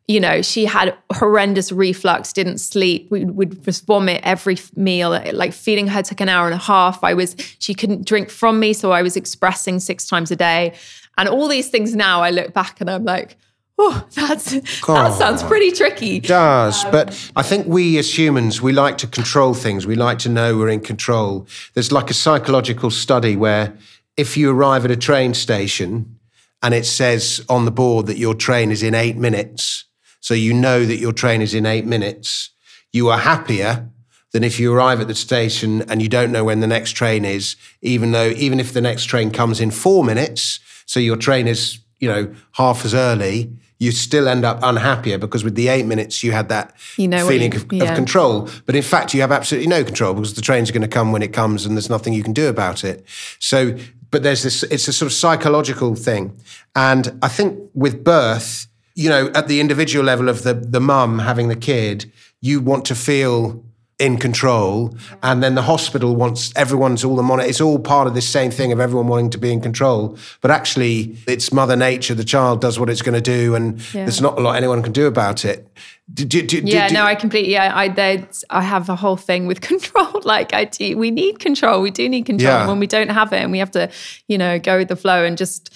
you 0.07 0.19
know, 0.19 0.41
she 0.41 0.65
had 0.65 0.95
horrendous 1.13 1.72
reflux, 1.72 2.33
didn't 2.33 2.57
sleep, 2.57 3.10
we 3.10 3.24
would 3.24 3.63
just 3.63 3.86
vomit 3.86 4.19
every 4.24 4.57
meal. 4.75 5.12
Like 5.31 5.53
feeding 5.53 5.88
her 5.88 6.01
took 6.03 6.19
an 6.19 6.27
hour 6.27 6.45
and 6.45 6.53
a 6.53 6.57
half. 6.57 7.03
I 7.03 7.13
was, 7.13 7.36
she 7.60 7.74
couldn't 7.74 8.05
drink 8.05 8.29
from 8.29 8.60
me. 8.60 8.74
So 8.74 8.91
I 8.91 9.01
was 9.01 9.15
expressing 9.15 9.79
six 9.79 10.05
times 10.05 10.29
a 10.29 10.36
day. 10.36 10.74
And 11.17 11.29
all 11.29 11.48
these 11.48 11.69
things 11.69 11.95
now 11.95 12.22
I 12.22 12.31
look 12.31 12.53
back 12.53 12.81
and 12.81 12.89
I'm 12.89 13.05
like, 13.05 13.38
oh, 13.79 14.05
that's, 14.13 14.51
that 14.51 15.13
sounds 15.17 15.41
pretty 15.43 15.71
tricky. 15.71 16.17
It 16.17 16.23
does, 16.23 16.84
but 16.86 17.32
I 17.36 17.41
think 17.41 17.67
we 17.67 17.97
as 17.97 18.17
humans, 18.17 18.62
we 18.62 18.73
like 18.73 18.97
to 18.99 19.08
control 19.08 19.54
things. 19.54 19.88
We 19.88 19.95
like 19.95 20.19
to 20.19 20.30
know 20.30 20.58
we're 20.58 20.69
in 20.69 20.82
control. 20.82 21.47
There's 21.75 21.91
like 21.91 22.10
a 22.10 22.13
psychological 22.13 22.91
study 22.91 23.36
where 23.36 23.77
if 24.17 24.36
you 24.36 24.51
arrive 24.51 24.84
at 24.86 24.91
a 24.91 24.97
train 24.97 25.34
station 25.34 26.19
and 26.62 26.73
it 26.73 26.86
says 26.86 27.43
on 27.47 27.65
the 27.65 27.71
board 27.71 28.06
that 28.08 28.17
your 28.17 28.36
train 28.36 28.69
is 28.69 28.84
in 28.84 28.93
eight 28.93 29.17
minutes, 29.17 29.86
so 30.23 30.33
you 30.33 30.53
know 30.53 30.86
that 30.86 30.99
your 30.99 31.12
train 31.12 31.41
is 31.41 31.53
in 31.53 31.65
eight 31.65 31.86
minutes, 31.86 32.51
you 32.93 33.09
are 33.09 33.17
happier 33.17 33.89
than 34.31 34.41
if 34.41 34.57
you 34.57 34.73
arrive 34.73 35.01
at 35.01 35.09
the 35.09 35.13
station 35.15 35.81
and 35.89 36.01
you 36.01 36.07
don't 36.07 36.31
know 36.31 36.45
when 36.45 36.62
the 36.62 36.67
next 36.67 36.91
train 36.91 37.25
is, 37.25 37.57
even 37.81 38.13
though, 38.13 38.29
even 38.29 38.57
if 38.57 38.71
the 38.71 38.79
next 38.79 39.03
train 39.03 39.31
comes 39.31 39.59
in 39.59 39.69
four 39.69 40.01
minutes, 40.01 40.62
so 40.86 41.01
your 41.01 41.17
train 41.17 41.45
is, 41.45 41.79
you 41.99 42.07
know, 42.07 42.33
half 42.53 42.86
as 42.86 42.93
early, 42.93 43.51
you 43.79 43.91
still 43.91 44.29
end 44.29 44.45
up 44.45 44.59
unhappier 44.63 45.17
because 45.17 45.43
with 45.43 45.55
the 45.55 45.67
eight 45.67 45.86
minutes 45.86 46.23
you 46.23 46.31
had 46.31 46.47
that 46.47 46.73
You 46.95 47.09
know 47.09 47.27
feeling 47.27 47.51
you- 47.51 47.81
of, 47.81 47.89
of 47.89 47.95
control. 47.95 48.49
But 48.65 48.77
in 48.77 48.81
fact, 48.81 49.13
you 49.13 49.19
have 49.19 49.31
absolutely 49.33 49.67
no 49.67 49.83
control 49.83 50.13
because 50.13 50.36
the 50.36 50.41
train's 50.41 50.69
are 50.69 50.73
going 50.73 50.83
to 50.83 50.88
come 50.88 51.12
when 51.12 51.21
it 51.21 51.33
comes 51.33 51.65
and 51.65 51.75
there's 51.75 51.89
nothing 51.89 52.13
you 52.13 52.23
can 52.23 52.31
do 52.31 52.47
about 52.47 52.86
it. 52.86 53.03
So, 53.39 53.75
but 54.09 54.23
there's 54.23 54.43
this, 54.43 54.63
it's 54.63 54.88
a 54.88 54.93
sort 54.93 55.07
of 55.07 55.13
psychological 55.13 55.95
thing. 55.95 56.39
And 56.77 57.19
I 57.21 57.27
think 57.27 57.59
with 57.73 58.05
birth, 58.05 58.67
you 58.95 59.10
know, 59.10 59.32
at 59.34 59.47
the 59.47 59.60
individual 59.60 60.06
level 60.06 60.29
of 60.29 60.43
the, 60.43 60.53
the 60.53 60.79
mum 60.79 61.19
having 61.19 61.47
the 61.47 61.56
kid, 61.56 62.12
you 62.41 62.62
want 62.62 62.86
to 62.86 62.95
feel 62.95 63.63
in 63.99 64.17
control. 64.17 64.95
And 65.21 65.41
then 65.43 65.56
the 65.56 65.62
hospital 65.62 66.15
wants 66.15 66.51
everyone's 66.56 67.03
all 67.03 67.15
the 67.15 67.23
monitor. 67.23 67.47
It's 67.47 67.62
all 67.62 67.79
part 67.79 68.08
of 68.08 68.13
this 68.13 68.27
same 68.27 68.51
thing 68.51 68.71
of 68.71 68.79
everyone 68.79 69.08
wanting 69.08 69.29
to 69.32 69.38
be 69.38 69.51
in 69.51 69.62
control. 69.62 70.17
But 70.41 70.51
actually, 70.51 71.17
it's 71.27 71.53
Mother 71.53 71.75
Nature. 71.75 72.13
The 72.13 72.23
child 72.23 72.60
does 72.60 72.79
what 72.79 72.89
it's 72.89 73.01
going 73.01 73.15
to 73.15 73.21
do, 73.21 73.56
and 73.56 73.79
there's 73.93 74.19
not 74.19 74.38
a 74.38 74.41
lot 74.41 74.56
anyone 74.56 74.82
can 74.82 74.91
do 74.91 75.08
about 75.08 75.45
it. 75.45 75.67
Do, 76.13 76.25
do, 76.25 76.45
do, 76.45 76.62
Yeah, 76.65 76.88
no, 76.88 77.06
I 77.06 77.15
completely. 77.15 77.53
Yeah, 77.53 77.71
I 77.73 77.88
they, 77.88 78.25
I 78.49 78.62
have 78.62 78.89
a 78.89 78.95
whole 78.95 79.15
thing 79.15 79.47
with 79.47 79.62
control. 79.71 80.21
Like 80.23 80.53
I 80.53 80.65
do, 80.65 80.97
we 80.97 81.12
need 81.12 81.39
control. 81.39 81.82
We 81.82 81.91
do 81.91 82.10
need 82.10 82.25
control. 82.25 82.51
Yeah. 82.51 82.67
When 82.67 82.79
we 82.79 82.88
don't 82.88 83.10
have 83.10 83.32
it, 83.32 83.41
and 83.41 83.51
we 83.51 83.60
have 83.60 83.71
to, 83.71 83.89
you 84.27 84.38
know, 84.38 84.60
go 84.60 84.79
with 84.79 84.89
the 84.89 84.97
flow 84.97 85.23
and 85.23 85.38
just 85.38 85.73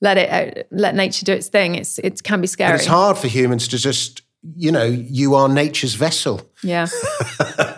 let 0.00 0.18
it, 0.18 0.58
uh, 0.58 0.62
let 0.70 0.94
nature 0.94 1.24
do 1.24 1.32
its 1.32 1.48
thing. 1.48 1.74
It's 1.74 1.98
it 1.98 2.22
can 2.22 2.40
be 2.40 2.46
scary. 2.46 2.72
But 2.72 2.80
it's 2.80 2.86
hard 2.86 3.18
for 3.18 3.28
humans 3.28 3.68
to 3.68 3.78
just, 3.78 4.22
you 4.56 4.70
know, 4.70 4.84
you 4.84 5.34
are 5.34 5.48
nature's 5.48 5.94
vessel. 5.94 6.42
Yeah, 6.62 6.86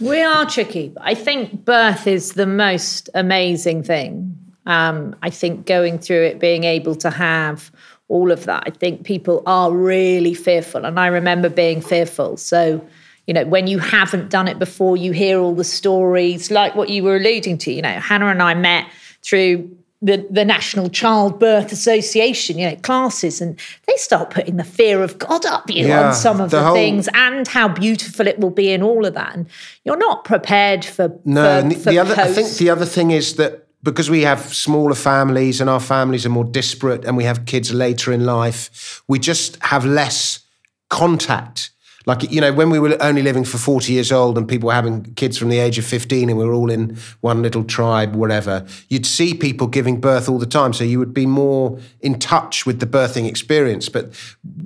We 0.00 0.22
are 0.22 0.44
tricky. 0.46 0.92
I 1.00 1.14
think 1.14 1.64
birth 1.64 2.06
is 2.06 2.32
the 2.32 2.46
most 2.46 3.08
amazing 3.14 3.82
thing. 3.82 4.36
Um, 4.66 5.16
I 5.22 5.30
think 5.30 5.66
going 5.66 5.98
through 5.98 6.22
it, 6.24 6.38
being 6.38 6.64
able 6.64 6.94
to 6.96 7.10
have 7.10 7.70
all 8.08 8.30
of 8.30 8.44
that, 8.44 8.64
I 8.66 8.70
think 8.70 9.04
people 9.04 9.42
are 9.46 9.72
really 9.72 10.34
fearful. 10.34 10.84
And 10.84 11.00
I 11.00 11.06
remember 11.06 11.48
being 11.48 11.80
fearful. 11.80 12.36
So, 12.36 12.86
you 13.26 13.32
know, 13.32 13.46
when 13.46 13.68
you 13.68 13.78
haven't 13.78 14.28
done 14.28 14.48
it 14.48 14.58
before, 14.58 14.96
you 14.96 15.12
hear 15.12 15.38
all 15.38 15.54
the 15.54 15.64
stories, 15.64 16.50
like 16.50 16.74
what 16.74 16.90
you 16.90 17.02
were 17.02 17.16
alluding 17.16 17.58
to. 17.58 17.72
You 17.72 17.82
know, 17.82 17.98
Hannah 17.98 18.28
and 18.28 18.42
I 18.42 18.54
met 18.54 18.86
through 19.22 19.76
the, 20.02 20.26
the 20.30 20.44
National 20.44 20.90
Childbirth 20.90 21.72
Association, 21.72 22.58
you 22.58 22.68
know, 22.70 22.76
classes, 22.76 23.40
and 23.40 23.58
they 23.86 23.96
start 23.96 24.30
putting 24.30 24.56
the 24.56 24.64
fear 24.64 25.02
of 25.02 25.18
God 25.18 25.46
up 25.46 25.70
you 25.70 25.86
Yeah, 25.88 26.08
on 26.08 26.14
some 26.14 26.40
of 26.40 26.50
the 26.50 26.58
the, 26.58 26.64
whole- 26.64 26.74
things 26.74 27.08
and 27.14 27.48
how 27.48 27.68
beautiful 27.68 28.26
it 28.26 28.38
will 28.38 28.50
be 28.50 28.72
and 28.72 28.82
all 28.82 29.06
of 29.06 29.14
that. 29.14 29.34
And 29.34 29.46
you're 29.84 29.96
not 29.96 30.24
prepared 30.24 30.84
for 30.84 31.18
No, 31.24 31.62
for, 31.62 31.68
the, 31.68 31.74
for 31.74 31.90
the 31.90 31.98
other, 31.98 32.14
I 32.20 32.28
think 32.28 32.50
the 32.58 32.70
other 32.70 32.84
thing 32.86 33.10
is 33.10 33.36
that 33.36 33.66
because 33.82 34.10
we 34.10 34.22
have 34.22 34.40
smaller 34.54 34.94
families 34.94 35.60
and 35.60 35.70
our 35.70 35.80
families 35.80 36.26
are 36.26 36.30
more 36.30 36.44
disparate 36.44 37.04
and 37.04 37.16
we 37.16 37.24
have 37.24 37.44
kids 37.46 37.72
later 37.72 38.12
in 38.12 38.24
life, 38.26 39.02
we 39.08 39.18
just 39.18 39.56
have 39.62 39.84
less 39.84 40.40
contact. 40.90 41.70
Like, 42.06 42.30
you 42.30 42.40
know, 42.40 42.52
when 42.52 42.70
we 42.70 42.78
were 42.78 42.96
only 43.02 43.20
living 43.20 43.44
for 43.44 43.58
40 43.58 43.92
years 43.92 44.12
old 44.12 44.38
and 44.38 44.48
people 44.48 44.68
were 44.68 44.74
having 44.74 45.12
kids 45.14 45.36
from 45.36 45.48
the 45.48 45.58
age 45.58 45.76
of 45.76 45.84
15 45.84 46.30
and 46.30 46.38
we 46.38 46.44
were 46.44 46.54
all 46.54 46.70
in 46.70 46.96
one 47.20 47.42
little 47.42 47.64
tribe, 47.64 48.14
whatever, 48.14 48.64
you'd 48.88 49.04
see 49.04 49.34
people 49.34 49.66
giving 49.66 50.00
birth 50.00 50.28
all 50.28 50.38
the 50.38 50.46
time. 50.46 50.72
So 50.72 50.84
you 50.84 51.00
would 51.00 51.12
be 51.12 51.26
more 51.26 51.80
in 52.00 52.20
touch 52.20 52.64
with 52.64 52.78
the 52.78 52.86
birthing 52.86 53.28
experience. 53.28 53.88
But, 53.88 54.14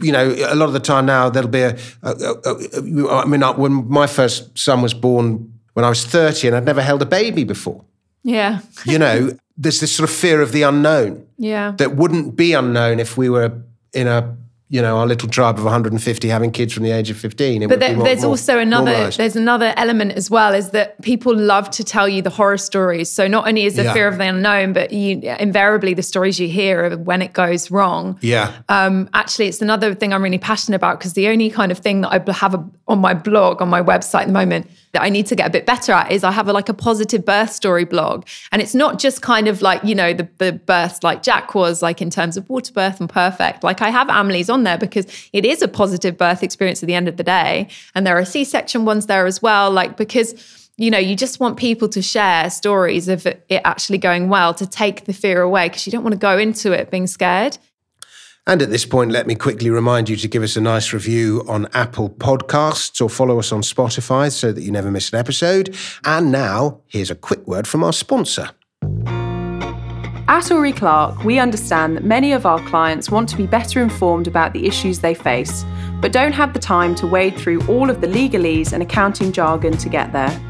you 0.03 0.13
know, 0.13 0.35
a 0.49 0.55
lot 0.55 0.67
of 0.67 0.75
the 0.75 0.81
time 0.81 1.07
now, 1.07 1.31
there'll 1.31 1.49
be 1.49 1.63
a, 1.63 1.79
a, 2.03 2.11
a, 2.11 2.35
a 2.45 3.23
I 3.23 3.25
mean, 3.25 3.41
when 3.41 3.89
my 3.89 4.07
first 4.07 4.59
son 4.59 4.83
was 4.83 4.93
born 4.93 5.51
when 5.73 5.85
I 5.85 5.89
was 5.89 6.05
30 6.05 6.49
and 6.49 6.57
I'd 6.57 6.67
never 6.67 6.83
held 6.83 7.01
a 7.01 7.07
baby 7.07 7.45
before. 7.45 7.83
yeah, 8.23 8.61
You 8.85 8.99
know, 8.99 9.31
there's 9.57 9.81
this 9.81 9.95
sort 9.95 10.09
of 10.09 10.15
fear 10.15 10.43
of 10.43 10.53
the 10.53 10.63
unknown 10.63 11.27
yeah. 11.39 11.73
that 11.79 11.97
wouldn't 11.97 12.37
be 12.37 12.53
unknown 12.53 13.01
if 13.01 13.17
we 13.17 13.31
were 13.31 13.63
in 13.95 14.07
a 14.07 14.37
you 14.73 14.81
know, 14.81 14.99
our 14.99 15.07
little 15.07 15.29
tribe 15.29 15.59
of 15.59 15.65
150 15.65 16.29
having 16.29 16.53
kids 16.53 16.73
from 16.73 16.85
the 16.85 16.93
age 16.93 17.11
of 17.11 17.17
15. 17.19 17.65
It 17.65 17.69
but 17.69 17.81
there, 17.81 17.97
more- 17.97 18.05
there's 18.05 18.23
more 18.23 18.31
also 18.31 18.59
another 18.61 18.93
normalised. 18.93 19.19
there's 19.19 19.35
another 19.35 19.75
element 19.77 20.13
as 20.13 20.31
well 20.31 20.55
is 20.55 20.71
that 20.71 21.03
people 21.03 21.35
love 21.37 21.69
to 21.71 21.83
tell 21.83 22.09
you 22.09 22.23
the 22.23 22.31
horror 22.31 22.57
stories 22.57 23.11
so 23.11 23.27
not 23.27 23.49
only 23.49 23.65
is 23.65 23.75
the 23.75 23.83
Yeah. 23.83 23.93
fear 23.93 24.07
of 24.07 24.17
the 24.19 24.25
unknown 24.29 24.73
but 24.73 24.93
you 24.93 25.21
invariably 25.41 25.93
the 25.95 26.05
stories 26.05 26.39
you 26.39 26.47
hear 26.49 26.85
of 26.85 27.01
when 27.01 27.21
it 27.21 27.33
goes 27.33 27.71
wrong 27.73 28.17
Yeah. 28.21 28.53
um, 28.69 29.09
actually 29.13 29.49
it's 29.49 29.61
another 29.61 29.93
thing 29.95 30.13
i'm 30.15 30.23
really 30.23 30.39
passionate 30.39 30.77
about 30.77 30.99
because 31.01 31.15
the 31.15 31.27
only 31.29 31.51
kind 31.51 31.73
of 31.73 31.79
thing 31.79 32.03
that 32.03 32.13
i 32.13 32.33
have 32.33 32.55
a, 32.55 32.65
on 32.87 33.01
my 33.01 33.13
blog 33.15 33.61
on 33.61 33.69
my 33.69 33.83
website 33.83 34.21
at 34.23 34.27
the 34.29 34.33
moment 34.33 34.71
that 34.93 35.03
i 35.03 35.09
need 35.09 35.27
to 35.27 35.37
get 35.37 35.47
a 35.47 35.51
bit 35.51 35.67
better 35.67 35.93
at 35.93 36.11
is 36.11 36.25
i 36.25 36.31
have 36.31 36.49
a, 36.49 36.53
like 36.53 36.69
a 36.69 36.75
positive 36.75 37.25
birth 37.25 37.53
story 37.53 37.85
blog. 37.85 38.27
And 38.53 38.61
it's 38.63 38.75
not 38.75 38.99
just 38.99 39.23
kind 39.23 39.49
of 39.49 39.63
like 39.63 39.83
you 39.85 39.95
know 39.95 40.13
the, 40.13 40.29
the 40.39 40.53
births 40.53 41.03
like 41.03 41.23
jack 41.23 41.55
was 41.55 41.83
like 41.83 42.03
in 42.03 42.11
terms 42.11 42.37
of 42.37 42.49
water 42.49 42.73
birth 42.73 43.01
and 43.01 43.09
perfect. 43.09 43.63
Like 43.65 43.83
i 43.83 43.91
have 43.91 44.09
amelies 44.09 44.53
on 44.53 44.65
there 44.65 44.79
because 44.79 45.07
it 45.33 45.45
is 45.45 45.63
a 45.63 45.69
positive 45.69 46.17
birth 46.17 46.43
experience 46.43 46.83
at 46.83 46.87
the 46.87 46.95
end 46.95 47.09
of 47.09 47.17
the 47.17 47.25
day. 47.25 47.69
And 47.95 48.07
there 48.07 48.17
are 48.19 48.25
c-section 48.25 48.85
ones 48.85 49.07
there 49.07 49.27
as 49.27 49.43
well 49.43 49.71
like 49.71 49.97
because 49.97 50.35
you 50.81 50.91
know, 50.91 50.99
you 50.99 51.15
just 51.15 51.41
want 51.41 51.59
people 51.59 51.91
to 51.91 52.01
share 52.01 52.49
stories 52.49 53.07
of 53.07 53.27
it 53.27 53.45
actually 53.51 53.99
going 53.99 54.31
well 54.31 54.55
to 54.55 54.67
take 54.67 55.05
the 55.05 55.13
fear 55.13 55.43
away 55.43 55.69
because 55.69 55.87
you 55.87 55.93
don't 55.93 56.03
want 56.03 56.15
to 56.15 56.19
go 56.19 56.39
into 56.39 56.73
it 56.73 56.91
being 56.91 57.07
scared. 57.07 57.59
And 58.51 58.61
at 58.63 58.71
this 58.71 58.85
point, 58.85 59.13
let 59.13 59.29
me 59.29 59.37
quickly 59.37 59.71
remind 59.71 60.09
you 60.09 60.17
to 60.17 60.27
give 60.27 60.43
us 60.43 60.57
a 60.57 60.61
nice 60.61 60.93
review 60.93 61.45
on 61.47 61.69
Apple 61.73 62.11
Podcasts 62.11 63.01
or 63.01 63.09
follow 63.09 63.39
us 63.39 63.53
on 63.53 63.61
Spotify 63.63 64.29
so 64.33 64.51
that 64.51 64.63
you 64.63 64.73
never 64.73 64.91
miss 64.91 65.13
an 65.13 65.21
episode. 65.21 65.73
And 66.05 66.33
now, 66.33 66.81
here's 66.89 67.13
a 67.13 67.15
quick 67.15 67.47
word 67.47 67.69
from 67.69 67.85
our 67.85 67.93
sponsor. 67.93 68.51
At 70.27 70.51
Ori 70.51 70.73
Clark, 70.73 71.23
we 71.23 71.39
understand 71.39 71.97
that 71.97 72.03
many 72.03 72.33
of 72.33 72.45
our 72.45 72.59
clients 72.67 73.09
want 73.09 73.29
to 73.29 73.37
be 73.37 73.47
better 73.47 73.81
informed 73.81 74.27
about 74.27 74.53
the 74.53 74.67
issues 74.67 74.99
they 74.99 75.15
face, 75.15 75.65
but 76.01 76.11
don't 76.11 76.33
have 76.33 76.53
the 76.53 76.59
time 76.59 76.97
to 76.97 77.07
wade 77.07 77.37
through 77.37 77.65
all 77.69 77.89
of 77.89 78.01
the 78.01 78.09
legalese 78.09 78.73
and 78.73 78.83
accounting 78.83 79.31
jargon 79.31 79.77
to 79.77 79.89
get 79.89 80.13
there. 80.13 80.50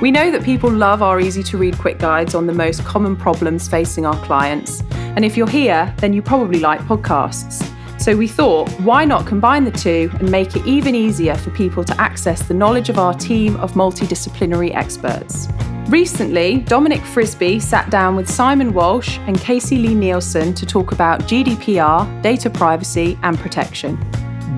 We 0.00 0.10
know 0.10 0.30
that 0.30 0.42
people 0.42 0.70
love 0.70 1.02
our 1.02 1.20
easy 1.20 1.42
to 1.42 1.58
read 1.58 1.76
quick 1.76 1.98
guides 1.98 2.34
on 2.34 2.46
the 2.46 2.54
most 2.54 2.82
common 2.86 3.16
problems 3.16 3.68
facing 3.68 4.06
our 4.06 4.16
clients, 4.24 4.82
and 4.92 5.26
if 5.26 5.36
you're 5.36 5.46
here, 5.46 5.94
then 5.98 6.14
you 6.14 6.22
probably 6.22 6.58
like 6.58 6.80
podcasts. 6.80 7.70
So 8.00 8.16
we 8.16 8.26
thought, 8.26 8.70
why 8.80 9.04
not 9.04 9.26
combine 9.26 9.64
the 9.64 9.70
two 9.70 10.10
and 10.14 10.30
make 10.30 10.56
it 10.56 10.66
even 10.66 10.94
easier 10.94 11.34
for 11.34 11.50
people 11.50 11.84
to 11.84 12.00
access 12.00 12.40
the 12.48 12.54
knowledge 12.54 12.88
of 12.88 12.98
our 12.98 13.12
team 13.12 13.56
of 13.56 13.72
multidisciplinary 13.72 14.74
experts? 14.74 15.48
Recently, 15.88 16.60
Dominic 16.60 17.02
Frisby 17.02 17.60
sat 17.60 17.90
down 17.90 18.16
with 18.16 18.26
Simon 18.26 18.72
Walsh 18.72 19.18
and 19.26 19.38
Casey 19.38 19.76
Lee 19.76 19.94
Nielsen 19.94 20.54
to 20.54 20.64
talk 20.64 20.92
about 20.92 21.20
GDPR, 21.24 22.22
data 22.22 22.48
privacy, 22.48 23.18
and 23.22 23.38
protection. 23.38 23.98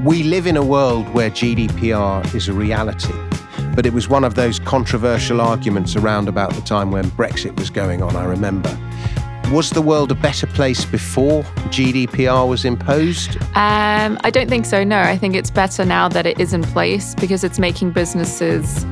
We 0.04 0.22
live 0.22 0.46
in 0.46 0.56
a 0.56 0.64
world 0.64 1.08
where 1.08 1.30
GDPR 1.30 2.32
is 2.32 2.46
a 2.46 2.52
reality, 2.52 3.12
but 3.74 3.86
it 3.86 3.92
was 3.92 4.08
one 4.08 4.24
of 4.24 4.34
those 4.34 4.58
controversial 4.58 5.40
arguments 5.40 5.96
around 5.96 6.28
about 6.28 6.52
the 6.54 6.60
time 6.62 6.90
when 6.90 7.04
Brexit 7.12 7.58
was 7.58 7.70
going 7.70 8.02
on, 8.02 8.16
I 8.16 8.24
remember. 8.24 8.76
Was 9.50 9.70
the 9.70 9.82
world 9.82 10.10
a 10.10 10.14
better 10.14 10.46
place 10.46 10.84
before 10.84 11.42
GDPR 11.68 12.48
was 12.48 12.64
imposed? 12.64 13.36
Um, 13.54 14.18
I 14.24 14.30
don't 14.30 14.48
think 14.48 14.64
so. 14.64 14.82
No, 14.82 15.00
I 15.00 15.18
think 15.18 15.34
it's 15.34 15.50
better 15.50 15.84
now 15.84 16.08
that 16.08 16.24
it 16.24 16.40
is 16.40 16.54
in 16.54 16.62
place 16.62 17.14
because 17.14 17.44
it's 17.44 17.58
making 17.58 17.90
businesses 17.90 18.86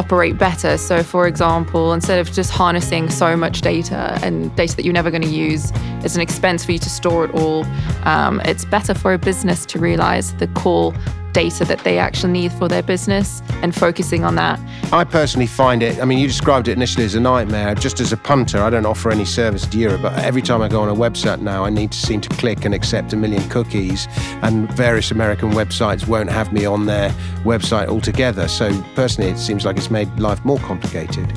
operate 0.00 0.38
better. 0.38 0.78
So, 0.78 1.02
for 1.02 1.26
example, 1.26 1.92
instead 1.92 2.18
of 2.18 2.32
just 2.32 2.50
harnessing 2.50 3.10
so 3.10 3.36
much 3.36 3.60
data 3.60 4.18
and 4.22 4.54
data 4.56 4.74
that 4.76 4.84
you're 4.84 4.94
never 4.94 5.10
going 5.10 5.22
to 5.22 5.28
use, 5.28 5.70
it's 6.02 6.14
an 6.14 6.20
expense 6.20 6.64
for 6.64 6.72
you 6.72 6.78
to 6.78 6.90
store 6.90 7.26
it 7.26 7.34
all. 7.34 7.64
Um, 8.04 8.40
it's 8.44 8.64
better 8.64 8.94
for 8.94 9.12
a 9.12 9.18
business 9.18 9.66
to 9.66 9.78
realize 9.78 10.34
the 10.36 10.48
core 10.48 10.94
data 11.32 11.64
that 11.64 11.80
they 11.80 11.98
actually 11.98 12.32
need 12.32 12.52
for 12.52 12.68
their 12.68 12.82
business 12.82 13.42
and 13.62 13.74
focusing 13.74 14.24
on 14.24 14.34
that. 14.36 14.60
I 14.92 15.04
personally 15.04 15.46
find 15.46 15.82
it, 15.82 16.00
I 16.00 16.04
mean, 16.04 16.18
you 16.18 16.26
described 16.26 16.68
it 16.68 16.72
initially 16.72 17.04
as 17.04 17.14
a 17.14 17.20
nightmare. 17.20 17.74
Just 17.74 18.00
as 18.00 18.12
a 18.12 18.16
punter, 18.16 18.58
I 18.62 18.70
don't 18.70 18.86
offer 18.86 19.10
any 19.10 19.24
service 19.24 19.66
to 19.66 19.78
Europe, 19.78 20.02
but 20.02 20.18
every 20.18 20.42
time 20.42 20.62
I 20.62 20.68
go 20.68 20.80
on 20.80 20.88
a 20.88 20.94
website 20.94 21.40
now, 21.40 21.64
I 21.64 21.70
need 21.70 21.92
to 21.92 21.98
seem 21.98 22.20
to 22.20 22.28
click 22.30 22.64
and 22.64 22.74
accept 22.74 23.12
a 23.12 23.16
million 23.16 23.46
cookies, 23.48 24.08
and 24.42 24.70
various 24.72 25.10
American 25.10 25.52
websites 25.52 26.06
won't 26.06 26.30
have 26.30 26.52
me 26.52 26.64
on 26.64 26.86
their 26.86 27.10
website 27.44 27.88
altogether. 27.88 28.48
So, 28.48 28.70
personally, 28.94 29.30
it 29.30 29.38
seems 29.38 29.64
like 29.64 29.76
it's 29.76 29.90
made 29.90 30.08
life 30.18 30.44
more 30.44 30.58
complicated. 30.58 31.32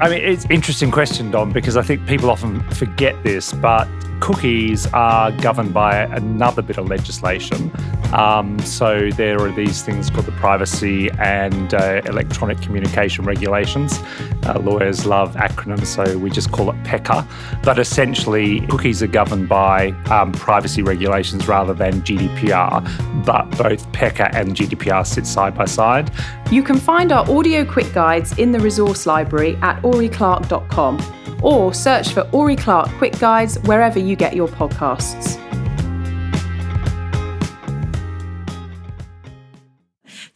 I 0.00 0.08
mean, 0.08 0.24
it's 0.24 0.44
an 0.44 0.52
interesting 0.52 0.90
question, 0.90 1.30
Dom, 1.30 1.52
because 1.52 1.76
I 1.76 1.82
think 1.82 2.06
people 2.06 2.30
often 2.30 2.68
forget 2.70 3.22
this, 3.22 3.52
but 3.52 3.88
cookies 4.20 4.86
are 4.92 5.32
governed 5.32 5.74
by 5.74 6.02
another 6.02 6.62
bit 6.62 6.78
of 6.78 6.88
legislation. 6.88 7.70
Um, 8.12 8.58
so 8.60 9.10
there 9.10 9.40
are 9.40 9.50
these 9.50 9.82
things 9.82 10.08
called 10.08 10.26
the 10.26 10.32
privacy 10.32 11.10
and 11.18 11.74
uh, 11.74 12.00
electronic 12.04 12.60
communication 12.60 13.24
regulations. 13.24 13.98
Uh, 14.44 14.60
lawyers 14.60 15.04
love 15.04 15.34
acronyms, 15.34 15.86
so 15.86 16.16
we 16.18 16.30
just 16.30 16.52
call 16.52 16.70
it 16.70 16.76
PECR. 16.84 17.26
But 17.62 17.78
essentially, 17.78 18.60
cookies 18.68 19.02
are 19.02 19.08
governed 19.08 19.48
by 19.48 19.90
um, 20.10 20.32
privacy 20.32 20.82
regulations 20.82 21.48
rather 21.48 21.74
than 21.74 22.02
GDPR. 22.02 23.24
But 23.24 23.50
both 23.58 23.90
PECR 23.92 24.32
and 24.34 24.54
GDPR 24.54 25.04
sit 25.06 25.26
side 25.26 25.56
by 25.56 25.64
side. 25.64 26.10
You 26.52 26.62
can 26.62 26.78
find 26.78 27.10
our 27.10 27.28
audio 27.28 27.64
quick 27.64 27.92
guides 27.92 28.38
in 28.38 28.52
the 28.52 28.60
resource 28.60 29.06
library 29.06 29.56
at 29.62 29.82
oriclark.com 29.82 31.00
or 31.44 31.74
search 31.74 32.12
for 32.12 32.28
Ori 32.32 32.56
Clark 32.56 32.88
Quick 32.92 33.18
Guides 33.18 33.58
wherever 33.64 33.98
you 34.06 34.16
get 34.16 34.34
your 34.34 34.48
podcasts. 34.48 35.40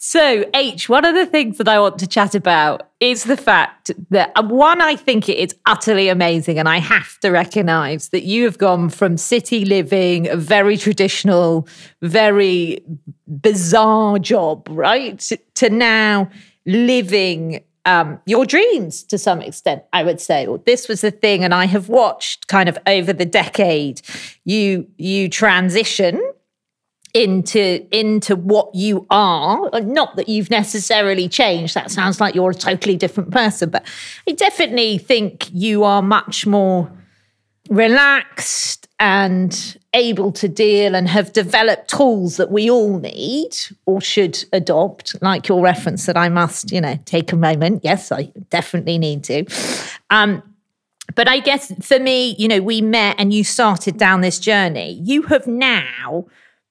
So, 0.01 0.47
H, 0.55 0.89
one 0.89 1.05
of 1.05 1.15
the 1.15 1.27
things 1.27 1.59
that 1.59 1.69
I 1.69 1.79
want 1.79 1.99
to 1.99 2.07
chat 2.07 2.35
about 2.35 2.89
is 2.99 3.25
the 3.25 3.37
fact 3.37 3.91
that, 4.09 4.33
uh, 4.37 4.43
one, 4.43 4.81
I 4.81 4.97
think 4.97 5.29
it 5.29 5.37
is 5.37 5.55
utterly 5.67 6.09
amazing. 6.09 6.59
And 6.59 6.67
I 6.67 6.79
have 6.79 7.19
to 7.21 7.29
recognize 7.29 8.09
that 8.09 8.25
you 8.25 8.45
have 8.45 8.57
gone 8.57 8.89
from 8.89 9.19
city 9.19 9.67
living, 9.67 10.27
a 10.29 10.37
very 10.37 10.79
traditional, 10.79 11.69
very 12.01 12.83
bizarre 13.27 14.19
job, 14.19 14.67
right, 14.71 15.31
to 15.57 15.69
now 15.69 16.31
living 16.65 17.63
um, 17.85 18.21
your 18.27 18.45
dreams 18.45 19.03
to 19.05 19.19
some 19.19 19.41
extent, 19.41 19.83
I 19.93 20.03
would 20.03 20.21
say. 20.21 20.47
Well, 20.47 20.63
this 20.65 20.89
was 20.89 21.01
the 21.01 21.11
thing, 21.11 21.45
and 21.45 21.55
I 21.55 21.67
have 21.67 21.89
watched 21.89 22.49
kind 22.49 22.69
of 22.69 22.79
over 22.87 23.13
the 23.13 23.25
decade 23.25 24.01
you 24.45 24.87
you 24.97 25.29
transition 25.29 26.21
into 27.15 27.87
into 27.91 28.37
what 28.37 28.75
you 28.75 29.07
are 29.11 29.71
not 29.81 30.15
that 30.17 30.29
you've 30.29 30.51
necessarily 30.51 31.27
changed 31.27 31.75
that 31.75 31.91
sounds 31.91 32.21
like 32.21 32.35
you're 32.35 32.51
a 32.51 32.55
totally 32.55 32.97
different 32.97 33.31
person 33.31 33.71
but 33.71 33.85
i 34.29 34.33
definitely 34.33 34.99
think 34.99 35.49
you 35.51 35.85
are 35.85 36.03
much 36.03 36.47
more 36.47 36.93
relaxed 37.71 38.78
and 39.01 39.79
able 39.95 40.33
to 40.33 40.49
deal 40.49 40.95
and 40.95 41.09
have 41.09 41.33
developed 41.33 41.89
tools 41.89 42.37
that 42.37 42.51
we 42.51 42.69
all 42.69 42.99
need 42.99 43.57
or 43.87 44.01
should 44.01 44.45
adopt 44.53 45.21
like 45.23 45.49
your 45.49 45.63
reference 45.63 46.07
that 46.07 46.17
i 46.17 46.29
must 46.29 46.73
you 46.73 46.81
know 46.81 46.99
take 47.05 47.33
a 47.33 47.37
moment 47.37 47.81
yes 47.85 48.11
i 48.13 48.25
definitely 48.51 48.99
need 48.99 49.23
to 49.25 49.45
um 50.11 50.43
but 51.15 51.29
I 51.29 51.41
guess 51.41 51.73
for 51.85 51.99
me, 51.99 52.37
you 52.39 52.49
know, 52.49 52.61
we 52.61 52.81
met 52.81 53.17
and 53.19 53.33
you 53.33 53.45
started 53.45 53.97
down 53.97 54.21
this 54.21 54.39
journey. 54.39 55.01
You 55.03 55.23
have 55.23 55.47
now 55.47 56.27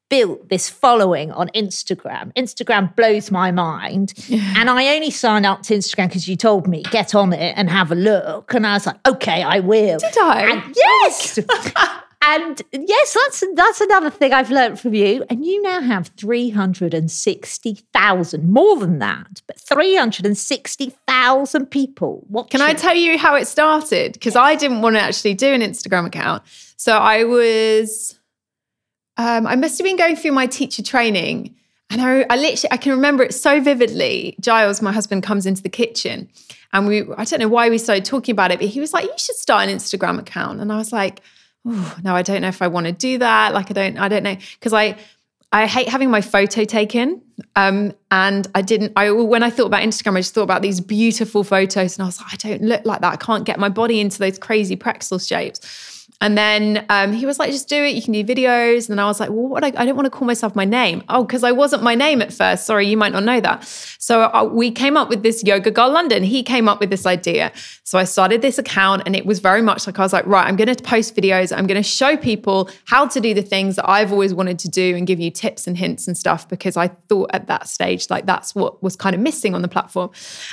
built 0.10 0.50
this 0.50 0.70
following 0.70 1.32
on 1.32 1.50
Instagram. 1.50 2.34
Instagram 2.34 2.96
blows 2.96 3.30
my 3.30 3.52
mind. 3.52 4.13
And 4.56 4.70
I 4.70 4.96
only 4.96 5.12
signed 5.12 5.46
up 5.46 5.63
to 5.63 5.74
Instagram 5.74 6.08
because 6.08 6.28
you 6.28 6.36
told 6.36 6.68
me, 6.68 6.84
get 6.84 7.13
on 7.13 7.34
it 7.34 7.54
and 7.58 7.70
have 7.70 7.92
a 7.92 7.96
look. 7.96 8.54
And 8.54 8.66
I 8.66 8.74
was 8.74 8.86
like, 8.86 9.06
okay, 9.08 9.44
I 9.44 9.60
will. 9.60 10.00
Did 10.00 10.18
I? 10.18 10.52
And 10.52 10.76
yes. 10.76 11.40
and 12.36 12.62
yes, 12.74 13.13
that's 13.13 13.44
that's 13.56 13.80
another 13.82 14.10
thing 14.10 14.34
I've 14.34 14.50
learned 14.52 14.80
from 14.80 14.94
you. 14.94 15.26
And 15.30 15.46
you 15.46 15.62
now 15.62 15.82
have 15.82 16.08
360,000, 16.18 18.50
more 18.50 18.78
than 18.78 19.00
that, 19.00 19.42
but 19.48 19.60
360,000 19.60 21.66
people 21.68 22.26
watching. 22.30 22.60
Can 22.60 22.62
I 22.62 22.74
tell 22.74 22.96
you 22.96 23.18
how 23.18 23.36
it 23.36 23.48
started? 23.48 24.13
Because 24.13 24.36
I 24.36 24.56
didn't 24.56 24.82
want 24.82 24.98
to 24.98 25.02
actually 25.02 25.36
do 25.36 25.54
an 25.54 25.62
Instagram 25.62 26.06
account. 26.06 26.44
So 26.76 26.98
I 26.98 27.24
was, 27.24 28.20
um, 29.16 29.48
I 29.48 29.56
must 29.56 29.78
have 29.78 29.86
been 29.86 29.96
going 29.96 30.18
through 30.18 30.34
my 30.34 30.48
teacher 30.48 30.84
training. 30.84 31.56
And 31.90 32.02
I, 32.02 32.26
I 32.30 32.36
literally, 32.36 32.72
I 32.72 32.78
can 32.78 32.92
remember 32.92 33.24
it 33.24 33.34
so 33.34 33.62
vividly. 33.62 34.36
Giles, 34.42 34.82
my 34.82 34.92
husband, 34.92 35.24
comes 35.24 35.46
into 35.46 35.63
the 35.63 35.70
kitchen 35.70 36.28
and 36.74 36.86
we, 36.86 37.04
I 37.16 37.24
don't 37.24 37.40
know 37.40 37.48
why 37.48 37.70
we 37.70 37.78
started 37.78 38.04
talking 38.04 38.34
about 38.34 38.52
it, 38.52 38.60
but 38.60 38.68
he 38.68 38.82
was 38.82 38.92
like, 38.92 39.06
you 39.06 39.13
should 39.16 39.38
start 39.38 39.70
an 39.70 39.76
Instagram 39.76 40.20
account. 40.20 40.60
And 40.60 40.74
I 40.74 40.78
was 40.78 40.92
like, 40.92 41.22
no, 42.03 42.15
I 42.15 42.21
don't 42.21 42.41
know 42.41 42.47
if 42.47 42.62
I 42.62 42.67
want 42.67 42.88
to 42.88 42.91
do 42.91 43.17
that. 43.19 43.53
Like, 43.53 43.69
I 43.71 43.73
don't, 43.73 43.97
I 43.97 44.08
don't 44.08 44.23
know. 44.23 44.38
Cause 44.62 44.73
I, 44.73 44.97
I 45.51 45.65
hate 45.65 45.88
having 45.88 46.10
my 46.10 46.21
photo 46.21 46.63
taken. 46.65 47.21
Um, 47.56 47.93
and 48.12 48.47
I 48.56 48.62
didn't, 48.62 48.93
I, 48.95 49.12
when 49.12 49.43
I 49.43 49.49
thought 49.49 49.67
about 49.67 49.84
Instagram, 49.84 50.17
I 50.17 50.19
just 50.19 50.34
thought 50.34 50.43
about 50.43 50.62
these 50.62 50.82
beautiful 50.82 51.43
photos 51.43 51.97
and 51.97 52.03
I 52.03 52.06
was 52.06 52.19
like, 52.19 52.34
I 52.34 52.36
don't 52.36 52.63
look 52.63 52.86
like 52.86 53.01
that. 53.01 53.13
I 53.13 53.17
can't 53.17 53.45
get 53.45 53.60
my 53.60 53.69
body 53.69 53.99
into 53.99 54.19
those 54.19 54.38
crazy 54.38 54.75
pretzel 54.75 55.19
shapes. 55.19 55.96
And 56.19 56.38
then 56.38 56.86
um, 56.89 57.13
he 57.13 57.25
was 57.25 57.38
like, 57.38 57.51
just 57.51 57.69
do 57.69 57.84
it. 57.84 57.93
You 57.95 58.01
can 58.01 58.13
do 58.13 58.23
videos. 58.23 58.89
And 58.89 58.97
then 58.97 58.99
I 58.99 59.06
was 59.06 59.19
like, 59.19 59.30
well, 59.30 59.47
what? 59.47 59.63
I, 59.63 59.67
I 59.67 59.86
don't 59.86 59.95
want 59.95 60.08
to 60.08 60.10
call 60.10 60.25
myself 60.25 60.56
my 60.56 60.65
name. 60.65 61.03
Oh, 61.10 61.23
because 61.23 61.43
I 61.43 61.51
wasn't 61.51 61.84
my 61.84 61.95
name 61.95 62.21
at 62.21 62.34
first. 62.34 62.65
Sorry, 62.65 62.88
you 62.88 62.97
might 62.97 63.12
not 63.12 63.23
know 63.23 63.39
that. 63.39 63.63
So 63.63 64.23
uh, 64.23 64.49
we 64.51 64.71
came 64.71 64.97
up 64.97 65.10
with 65.10 65.21
this 65.21 65.43
Yoga 65.43 65.69
Girl 65.69 65.91
London. 65.91 66.23
He 66.23 66.41
came 66.41 66.67
up 66.67 66.80
with 66.80 66.89
this 66.89 67.06
idea. 67.06 67.51
So 67.84 67.97
I 67.97 68.03
started 68.03 68.41
this 68.41 68.58
account 68.58 69.03
and 69.06 69.15
it 69.15 69.25
was 69.25 69.39
very 69.39 69.62
much 69.62 69.86
like 69.86 69.99
I 69.99 70.01
was 70.01 70.12
like, 70.12 70.25
right, 70.25 70.47
I'm 70.47 70.56
going 70.56 70.73
to 70.73 70.84
post 70.84 71.15
videos. 71.15 71.56
I'm 71.56 71.67
going 71.67 71.82
to 71.82 71.88
show 71.88 72.17
people 72.17 72.69
how 72.86 73.08
to 73.08 73.21
do 73.21 73.34
the 73.34 73.41
things 73.41 73.75
that 73.75 73.88
I've 73.88 74.12
always 74.12 74.34
wanted 74.34 74.60
to 74.60 74.69
do 74.69 74.95
and 74.95 75.06
give 75.06 75.19
you 75.19 75.30
tips 75.30 75.67
and 75.67 75.77
hints 75.77 76.08
and 76.08 76.17
stuff 76.17 76.49
because 76.49 76.77
I 76.77 76.88
thought 77.10 77.30
at 77.34 77.47
that 77.47 77.67
stage, 77.67 78.10
like 78.10 78.25
that's 78.25 78.56
what 78.56 78.82
was 78.82 78.95
kind 78.95 79.15
of 79.15 79.21
missing 79.21 79.53
on 79.53 79.62
the 79.62 79.67
platform. 79.67 80.10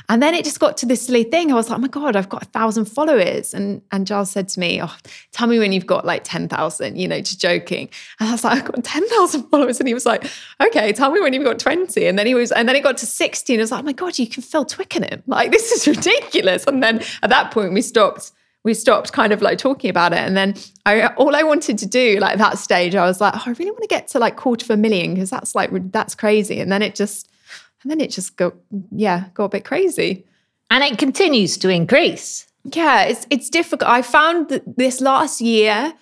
And 0.08 0.22
then 0.22 0.34
it 0.34 0.44
just 0.44 0.60
got 0.60 0.76
to 0.78 0.86
this 0.86 1.06
silly 1.06 1.24
thing. 1.24 1.50
I 1.50 1.54
was 1.54 1.70
like, 1.70 1.78
oh 1.78 1.82
my 1.82 1.88
God, 1.88 2.16
I've 2.16 2.28
got 2.28 2.42
a 2.42 2.46
thousand 2.46 2.84
followers. 2.84 3.54
And, 3.54 3.82
and 3.90 4.06
Giles 4.06 4.30
said 4.30 4.48
to 4.50 4.60
me, 4.60 4.82
oh, 4.82 4.94
tell 5.32 5.48
me 5.48 5.53
me 5.54 5.58
when 5.60 5.72
you've 5.72 5.86
got 5.86 6.04
like 6.04 6.22
10,000, 6.24 6.96
you 6.96 7.08
know, 7.08 7.20
just 7.20 7.40
joking. 7.40 7.88
And 8.20 8.28
I 8.28 8.32
was 8.32 8.44
like, 8.44 8.58
I've 8.58 8.64
got 8.64 8.84
10,000 8.84 9.42
followers. 9.50 9.78
And 9.80 9.88
he 9.88 9.94
was 9.94 10.06
like, 10.06 10.24
okay, 10.60 10.92
tell 10.92 11.10
me 11.10 11.20
when 11.20 11.32
you've 11.32 11.44
got 11.44 11.58
20. 11.58 12.06
And 12.06 12.18
then 12.18 12.26
he 12.26 12.34
was, 12.34 12.52
and 12.52 12.68
then 12.68 12.76
it 12.76 12.82
got 12.82 12.96
to 12.98 13.06
60 13.06 13.54
and 13.54 13.60
I 13.60 13.62
was 13.62 13.70
like, 13.70 13.80
oh 13.80 13.84
my 13.84 13.92
God, 13.92 14.18
you 14.18 14.26
can 14.26 14.42
feel 14.42 14.64
Twickenham. 14.64 15.22
Like, 15.26 15.50
this 15.50 15.72
is 15.72 15.86
ridiculous. 15.96 16.64
And 16.66 16.82
then 16.82 17.02
at 17.22 17.30
that 17.30 17.50
point, 17.50 17.72
we 17.72 17.82
stopped 17.82 18.32
we 18.64 18.72
stopped 18.72 19.12
kind 19.12 19.32
of 19.32 19.42
like 19.42 19.58
talking 19.58 19.90
about 19.90 20.12
it. 20.14 20.20
And 20.20 20.34
then 20.36 20.54
I, 20.86 21.08
all 21.08 21.36
I 21.36 21.42
wanted 21.42 21.76
to 21.78 21.86
do, 21.86 22.18
like 22.18 22.38
that 22.38 22.58
stage, 22.58 22.94
I 22.94 23.04
was 23.04 23.20
like, 23.20 23.34
oh, 23.36 23.42
I 23.44 23.50
really 23.50 23.70
want 23.70 23.82
to 23.82 23.88
get 23.88 24.08
to 24.08 24.18
like 24.18 24.36
quarter 24.36 24.64
of 24.64 24.70
a 24.70 24.76
million 24.78 25.14
because 25.14 25.28
that's 25.28 25.54
like, 25.54 25.70
that's 25.92 26.14
crazy. 26.14 26.60
And 26.60 26.72
then 26.72 26.80
it 26.80 26.94
just, 26.94 27.30
and 27.82 27.90
then 27.90 28.00
it 28.00 28.10
just 28.10 28.36
got, 28.36 28.54
yeah, 28.90 29.26
got 29.34 29.44
a 29.44 29.48
bit 29.50 29.66
crazy. 29.66 30.24
And 30.70 30.82
it 30.82 30.98
continues 30.98 31.58
to 31.58 31.68
increase 31.68 32.46
yeah, 32.72 33.02
it's 33.02 33.26
it's 33.30 33.50
difficult. 33.50 33.90
I 33.90 34.02
found 34.02 34.48
that 34.48 34.76
this 34.76 35.00
last 35.00 35.40
year, 35.40 35.92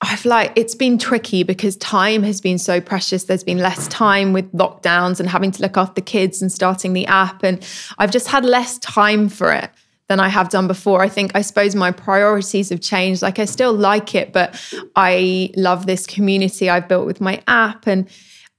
I've 0.00 0.24
like 0.24 0.52
it's 0.56 0.74
been 0.74 0.98
tricky 0.98 1.42
because 1.42 1.76
time 1.76 2.22
has 2.22 2.40
been 2.40 2.58
so 2.58 2.80
precious. 2.80 3.24
There's 3.24 3.44
been 3.44 3.58
less 3.58 3.88
time 3.88 4.32
with 4.32 4.50
lockdowns 4.52 5.20
and 5.20 5.28
having 5.28 5.50
to 5.52 5.62
look 5.62 5.76
after 5.76 6.00
kids 6.00 6.40
and 6.40 6.50
starting 6.50 6.94
the 6.94 7.06
app, 7.06 7.42
and 7.42 7.66
I've 7.98 8.10
just 8.10 8.28
had 8.28 8.44
less 8.44 8.78
time 8.78 9.28
for 9.28 9.52
it 9.52 9.70
than 10.08 10.18
I 10.18 10.28
have 10.28 10.48
done 10.48 10.66
before. 10.66 11.02
I 11.02 11.08
think 11.08 11.32
I 11.34 11.42
suppose 11.42 11.74
my 11.74 11.90
priorities 11.90 12.70
have 12.70 12.80
changed. 12.80 13.22
Like 13.22 13.38
I 13.38 13.44
still 13.44 13.72
like 13.72 14.14
it, 14.14 14.32
but 14.32 14.58
I 14.96 15.50
love 15.56 15.86
this 15.86 16.06
community 16.06 16.70
I've 16.70 16.88
built 16.88 17.06
with 17.06 17.20
my 17.20 17.42
app 17.46 17.86
and 17.86 18.08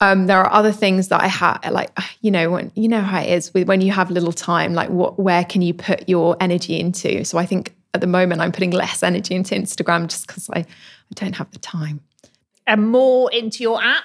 um, 0.03 0.27
there 0.27 0.37
are 0.39 0.51
other 0.51 0.73
things 0.73 1.07
that 1.07 1.21
I 1.21 1.27
have, 1.27 1.61
like 1.71 1.97
you 2.19 2.29
know, 2.29 2.49
when 2.49 2.73
you 2.75 2.89
know 2.89 3.01
how 3.01 3.21
it 3.21 3.29
is 3.29 3.53
with 3.53 3.69
when 3.69 3.79
you 3.79 3.93
have 3.93 4.11
little 4.11 4.33
time, 4.33 4.73
like 4.73 4.89
what, 4.89 5.17
where 5.17 5.45
can 5.45 5.61
you 5.61 5.73
put 5.73 6.09
your 6.09 6.35
energy 6.41 6.77
into? 6.77 7.23
So 7.23 7.37
I 7.37 7.45
think 7.45 7.73
at 7.93 8.01
the 8.01 8.07
moment 8.07 8.41
I'm 8.41 8.51
putting 8.51 8.71
less 8.83 9.01
energy 9.01 9.33
into 9.33 9.55
Instagram 9.55 10.07
just 10.07 10.27
because 10.27 10.49
I, 10.49 10.59
I 10.59 10.65
don't 11.15 11.37
have 11.37 11.49
the 11.51 11.59
time. 11.59 12.01
And 12.67 12.89
more 12.89 13.31
into 13.31 13.63
your 13.63 13.81
app. 13.81 14.03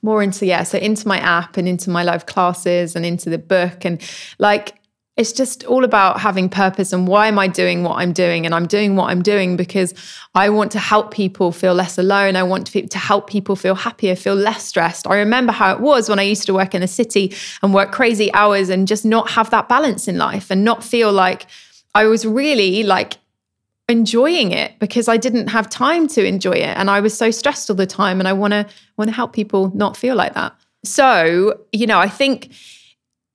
More 0.00 0.22
into 0.22 0.46
yeah, 0.46 0.62
so 0.62 0.78
into 0.78 1.06
my 1.06 1.18
app 1.18 1.58
and 1.58 1.68
into 1.68 1.90
my 1.90 2.02
live 2.02 2.24
classes 2.24 2.96
and 2.96 3.04
into 3.04 3.28
the 3.28 3.38
book 3.38 3.84
and 3.84 4.00
like 4.38 4.74
it's 5.16 5.32
just 5.32 5.64
all 5.64 5.82
about 5.82 6.20
having 6.20 6.48
purpose 6.48 6.92
and 6.92 7.08
why 7.08 7.26
am 7.26 7.38
I 7.38 7.48
doing 7.48 7.82
what 7.82 7.96
I'm 7.96 8.12
doing? 8.12 8.44
And 8.44 8.54
I'm 8.54 8.66
doing 8.66 8.96
what 8.96 9.10
I'm 9.10 9.22
doing 9.22 9.56
because 9.56 9.94
I 10.34 10.50
want 10.50 10.72
to 10.72 10.78
help 10.78 11.10
people 11.10 11.52
feel 11.52 11.72
less 11.72 11.96
alone. 11.96 12.36
I 12.36 12.42
want 12.42 12.66
to, 12.68 12.86
to 12.86 12.98
help 12.98 13.28
people 13.28 13.56
feel 13.56 13.74
happier, 13.74 14.14
feel 14.14 14.34
less 14.34 14.64
stressed. 14.64 15.06
I 15.06 15.16
remember 15.16 15.52
how 15.52 15.72
it 15.72 15.80
was 15.80 16.10
when 16.10 16.18
I 16.18 16.22
used 16.22 16.44
to 16.46 16.54
work 16.54 16.74
in 16.74 16.82
the 16.82 16.88
city 16.88 17.34
and 17.62 17.72
work 17.72 17.92
crazy 17.92 18.32
hours 18.34 18.68
and 18.68 18.86
just 18.86 19.06
not 19.06 19.30
have 19.30 19.48
that 19.50 19.70
balance 19.70 20.06
in 20.06 20.18
life 20.18 20.50
and 20.50 20.64
not 20.64 20.84
feel 20.84 21.10
like 21.10 21.46
I 21.94 22.04
was 22.04 22.26
really 22.26 22.82
like 22.82 23.14
enjoying 23.88 24.52
it 24.52 24.78
because 24.80 25.08
I 25.08 25.16
didn't 25.16 25.46
have 25.46 25.70
time 25.70 26.08
to 26.08 26.26
enjoy 26.26 26.52
it 26.52 26.76
and 26.76 26.90
I 26.90 27.00
was 27.00 27.16
so 27.16 27.30
stressed 27.30 27.70
all 27.70 27.76
the 27.76 27.86
time 27.86 28.18
and 28.18 28.28
I 28.28 28.34
want 28.34 28.52
to 28.52 28.66
want 28.98 29.08
to 29.08 29.14
help 29.14 29.32
people 29.32 29.70
not 29.74 29.96
feel 29.96 30.14
like 30.14 30.34
that. 30.34 30.54
So, 30.84 31.60
you 31.72 31.86
know, 31.86 31.98
I 31.98 32.08
think 32.08 32.50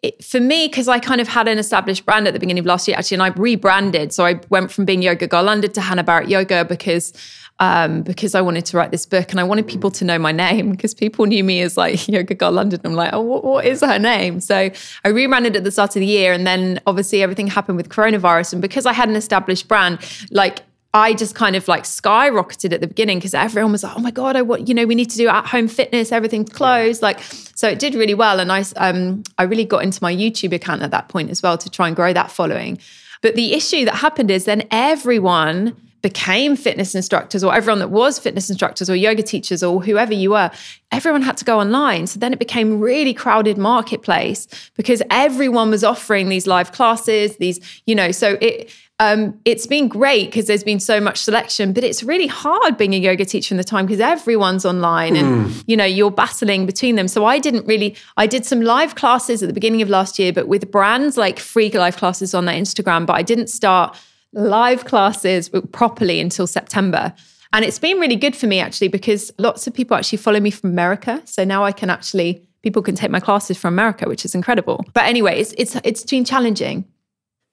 it, 0.02 0.24
for 0.24 0.40
me, 0.40 0.68
because 0.68 0.88
I 0.88 1.00
kind 1.00 1.22
of 1.22 1.28
had 1.28 1.48
an 1.48 1.60
established 1.60 2.06
brand 2.06 2.28
at 2.28 2.34
the 2.34 2.40
beginning 2.40 2.60
of 2.60 2.66
last 2.66 2.88
year, 2.88 2.98
actually, 2.98 3.16
and 3.16 3.24
I 3.24 3.28
rebranded. 3.30 4.12
So 4.14 4.26
I 4.26 4.40
went 4.50 4.72
from 4.72 4.86
being 4.86 5.02
Yoga 5.02 5.28
Girl 5.28 5.44
London 5.44 5.72
to 5.74 5.82
Hannah 5.82 6.04
Barrett 6.04 6.28
Yoga 6.30 6.66
because 6.66 7.14
um, 7.60 8.02
because 8.02 8.34
I 8.34 8.42
wanted 8.42 8.66
to 8.66 8.78
write 8.78 8.90
this 8.90 9.06
book 9.06 9.30
and 9.30 9.40
I 9.40 9.44
wanted 9.44 9.68
people 9.68 9.92
to 9.92 10.04
know 10.04 10.18
my 10.18 10.32
name 10.32 10.72
because 10.72 10.96
people 10.96 11.28
knew 11.28 11.44
me 11.44 11.62
as 11.62 11.78
like 11.78 12.08
Yoga 12.08 12.34
Girl 12.34 12.52
London. 12.52 12.82
I'm 12.84 12.94
like, 12.94 13.14
oh, 13.14 13.22
what, 13.22 13.44
what 13.44 13.66
is 13.66 13.82
her 13.82 14.00
name? 14.00 14.40
So 14.40 14.72
I 15.06 15.08
rebranded 15.08 15.56
at 15.56 15.64
the 15.64 15.72
start 15.72 15.96
of 15.96 16.00
the 16.00 16.08
year, 16.08 16.34
and 16.34 16.48
then 16.48 16.82
obviously 16.88 17.22
everything 17.22 17.48
happened 17.48 17.78
with 17.78 17.90
coronavirus, 17.90 18.54
and 18.54 18.62
because 18.62 18.88
I 18.88 18.94
had 18.94 19.08
an 19.08 19.16
established 19.16 19.68
brand, 19.68 20.00
like 20.32 20.62
I 20.94 21.14
just 21.14 21.36
kind 21.36 21.56
of 21.56 21.68
like 21.68 21.84
skyrocketed 21.84 22.74
at 22.74 22.82
the 22.82 22.88
beginning 22.88 23.20
because 23.20 23.34
everyone 23.34 23.72
was 23.72 23.84
like, 23.84 23.96
"Oh 23.96 24.02
my 24.02 24.12
god, 24.12 24.36
I 24.36 24.42
want 24.42 24.68
you 24.68 24.74
know 24.74 24.86
we 24.86 24.96
need 24.96 25.10
to 25.12 25.18
do 25.18 25.28
at 25.28 25.46
home 25.46 25.68
fitness, 25.68 26.12
everything's 26.12 26.50
closed." 26.50 27.02
Like, 27.02 27.22
so 27.22 27.70
it 27.70 27.80
did 27.80 27.96
really 27.96 28.14
well, 28.14 28.40
and 28.40 28.52
I 28.52 28.66
um 28.76 29.24
I 29.38 29.44
really 29.44 29.66
got 29.66 29.84
into 29.84 30.04
my 30.04 30.14
YouTube 30.14 30.54
account 30.54 30.82
at 30.82 30.92
that 30.92 31.08
point 31.08 31.30
as 31.30 31.42
well 31.42 31.58
to 31.58 31.70
try 31.70 31.88
and 31.88 31.96
grow 31.96 32.12
that 32.14 32.30
following. 32.30 32.78
But 33.22 33.36
the 33.36 33.54
issue 33.54 33.86
that 33.86 33.96
happened 33.96 34.32
is 34.32 34.46
then 34.46 34.68
everyone 34.72 35.78
became 36.02 36.56
fitness 36.56 36.96
instructors 36.96 37.44
or 37.44 37.54
everyone 37.54 37.80
that 37.80 37.90
was 37.90 38.18
fitness 38.18 38.50
instructors 38.50 38.90
or 38.90 38.96
yoga 38.96 39.22
teachers 39.22 39.62
or 39.62 39.84
whoever 39.84 40.14
you 40.14 40.32
were 40.32 40.50
everyone 40.92 41.22
had 41.22 41.38
to 41.38 41.46
go 41.46 41.60
online 41.60 42.08
so 42.08 42.20
then 42.20 42.34
it 42.34 42.40
became 42.40 42.80
really 42.80 43.14
crowded 43.14 43.56
marketplace 43.56 44.48
because 44.76 45.04
everyone 45.12 45.70
was 45.70 45.84
offering 45.84 46.28
these 46.30 46.48
live 46.48 46.72
classes 46.72 47.38
these 47.38 47.60
you 47.86 47.94
know 47.94 48.12
so 48.12 48.36
it 48.42 48.72
um, 49.02 49.40
it's 49.46 49.66
been 49.66 49.88
great 49.88 50.28
because 50.30 50.46
there's 50.46 50.64
been 50.64 50.80
so 50.80 51.02
much 51.02 51.18
selection, 51.18 51.74
but 51.74 51.84
it's 51.84 52.04
really 52.04 52.28
hard 52.28 52.78
being 52.78 52.94
a 52.94 53.00
yoga 53.00 53.26
teacher 53.26 53.52
in 53.52 53.58
the 53.58 53.64
time 53.64 53.88
because 53.88 54.00
everyone's 54.00 54.64
online 54.64 55.16
and 55.16 55.48
mm. 55.48 55.64
you 55.66 55.76
know 55.76 55.86
you're 55.86 56.12
battling 56.12 56.68
between 56.68 56.98
them. 56.98 57.08
So 57.08 57.26
I 57.26 57.40
didn't 57.40 57.66
really. 57.66 57.96
I 58.18 58.28
did 58.28 58.46
some 58.46 58.62
live 58.62 58.94
classes 58.94 59.42
at 59.42 59.48
the 59.48 59.54
beginning 59.54 59.82
of 59.82 59.90
last 59.90 60.20
year, 60.20 60.32
but 60.32 60.48
with 60.48 60.70
brands 60.70 61.18
like 61.18 61.40
free 61.40 61.72
live 61.72 61.98
classes 61.98 62.36
on 62.36 62.46
their 62.46 62.54
Instagram. 62.54 63.08
But 63.08 63.14
I 63.14 63.24
didn't 63.24 63.48
start 63.48 63.98
live 64.34 64.86
classes 64.86 65.50
properly 65.72 66.20
until 66.20 66.46
September. 66.46 67.12
And 67.54 67.66
it's 67.66 67.80
been 67.80 67.98
really 68.00 68.16
good 68.16 68.36
for 68.36 68.46
me 68.46 68.60
actually 68.60 68.90
because 68.90 69.32
lots 69.40 69.66
of 69.66 69.74
people 69.74 69.98
actually 69.98 70.20
follow 70.20 70.40
me 70.40 70.52
from 70.52 70.70
America. 70.70 71.24
So 71.26 71.44
now 71.44 71.64
I 71.64 71.72
can 71.72 71.90
actually 71.90 72.48
people 72.62 72.84
can 72.84 72.94
take 72.94 73.10
my 73.10 73.20
classes 73.20 73.58
from 73.58 73.74
America, 73.74 74.08
which 74.08 74.26
is 74.26 74.36
incredible. 74.36 74.86
But 74.94 75.06
anyway, 75.06 75.40
it's 75.40 75.56
it's 75.58 75.76
it's 75.84 76.04
been 76.04 76.24
challenging. 76.24 76.86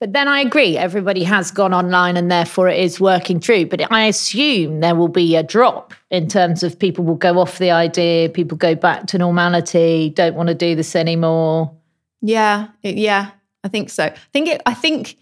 But 0.01 0.13
then 0.13 0.29
I 0.29 0.41
agree, 0.41 0.77
everybody 0.77 1.25
has 1.25 1.51
gone 1.51 1.75
online 1.75 2.17
and 2.17 2.31
therefore 2.31 2.69
it 2.69 2.79
is 2.79 3.01
working 3.01 3.41
through. 3.41 3.67
But 3.67 3.91
I 3.91 4.05
assume 4.05 4.79
there 4.79 4.95
will 4.95 5.09
be 5.09 5.35
a 5.35 5.43
drop 5.43 5.93
in 6.11 6.29
terms 6.29 6.63
of 6.63 6.79
people 6.79 7.05
will 7.05 7.17
go 7.17 7.41
off 7.41 7.59
the 7.59 7.73
idea, 7.73 8.29
people 8.29 8.57
go 8.57 8.77
back 8.77 9.07
to 9.09 9.19
normality, 9.19 10.11
don't 10.11 10.37
want 10.37 10.49
to 10.51 10.55
do 10.55 10.77
this 10.77 10.95
anymore. 10.95 11.75
Yeah, 12.21 12.69
yeah, 12.83 13.31
I 13.65 13.69
think 13.69 13.91
so. 13.91 14.05
I 14.05 14.15
think 14.33 14.49
it, 14.49 14.63
I 14.67 14.75
think 14.75 15.17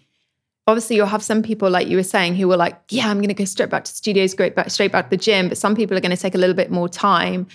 obviously 0.67 0.95
you'll 0.95 1.07
have 1.07 1.23
some 1.23 1.41
people 1.41 1.71
like 1.71 1.87
you 1.87 1.97
were 1.97 2.03
saying 2.03 2.35
who 2.35 2.47
were 2.47 2.57
like, 2.57 2.79
yeah, 2.89 3.09
I'm 3.09 3.17
going 3.17 3.29
to 3.29 3.33
go 3.33 3.45
straight 3.45 3.69
back 3.69 3.85
to 3.85 3.91
studios, 3.91 4.31
straight 4.31 4.55
back, 4.55 4.69
straight 4.69 4.91
back 4.91 5.05
to 5.05 5.09
the 5.11 5.17
gym. 5.17 5.49
But 5.49 5.57
some 5.57 5.75
people 5.75 5.97
are 5.97 6.01
going 6.01 6.15
to 6.15 6.21
take 6.21 6.35
a 6.35 6.37
little 6.37 6.55
bit 6.55 6.69
more 6.69 6.87
time. 6.89 7.47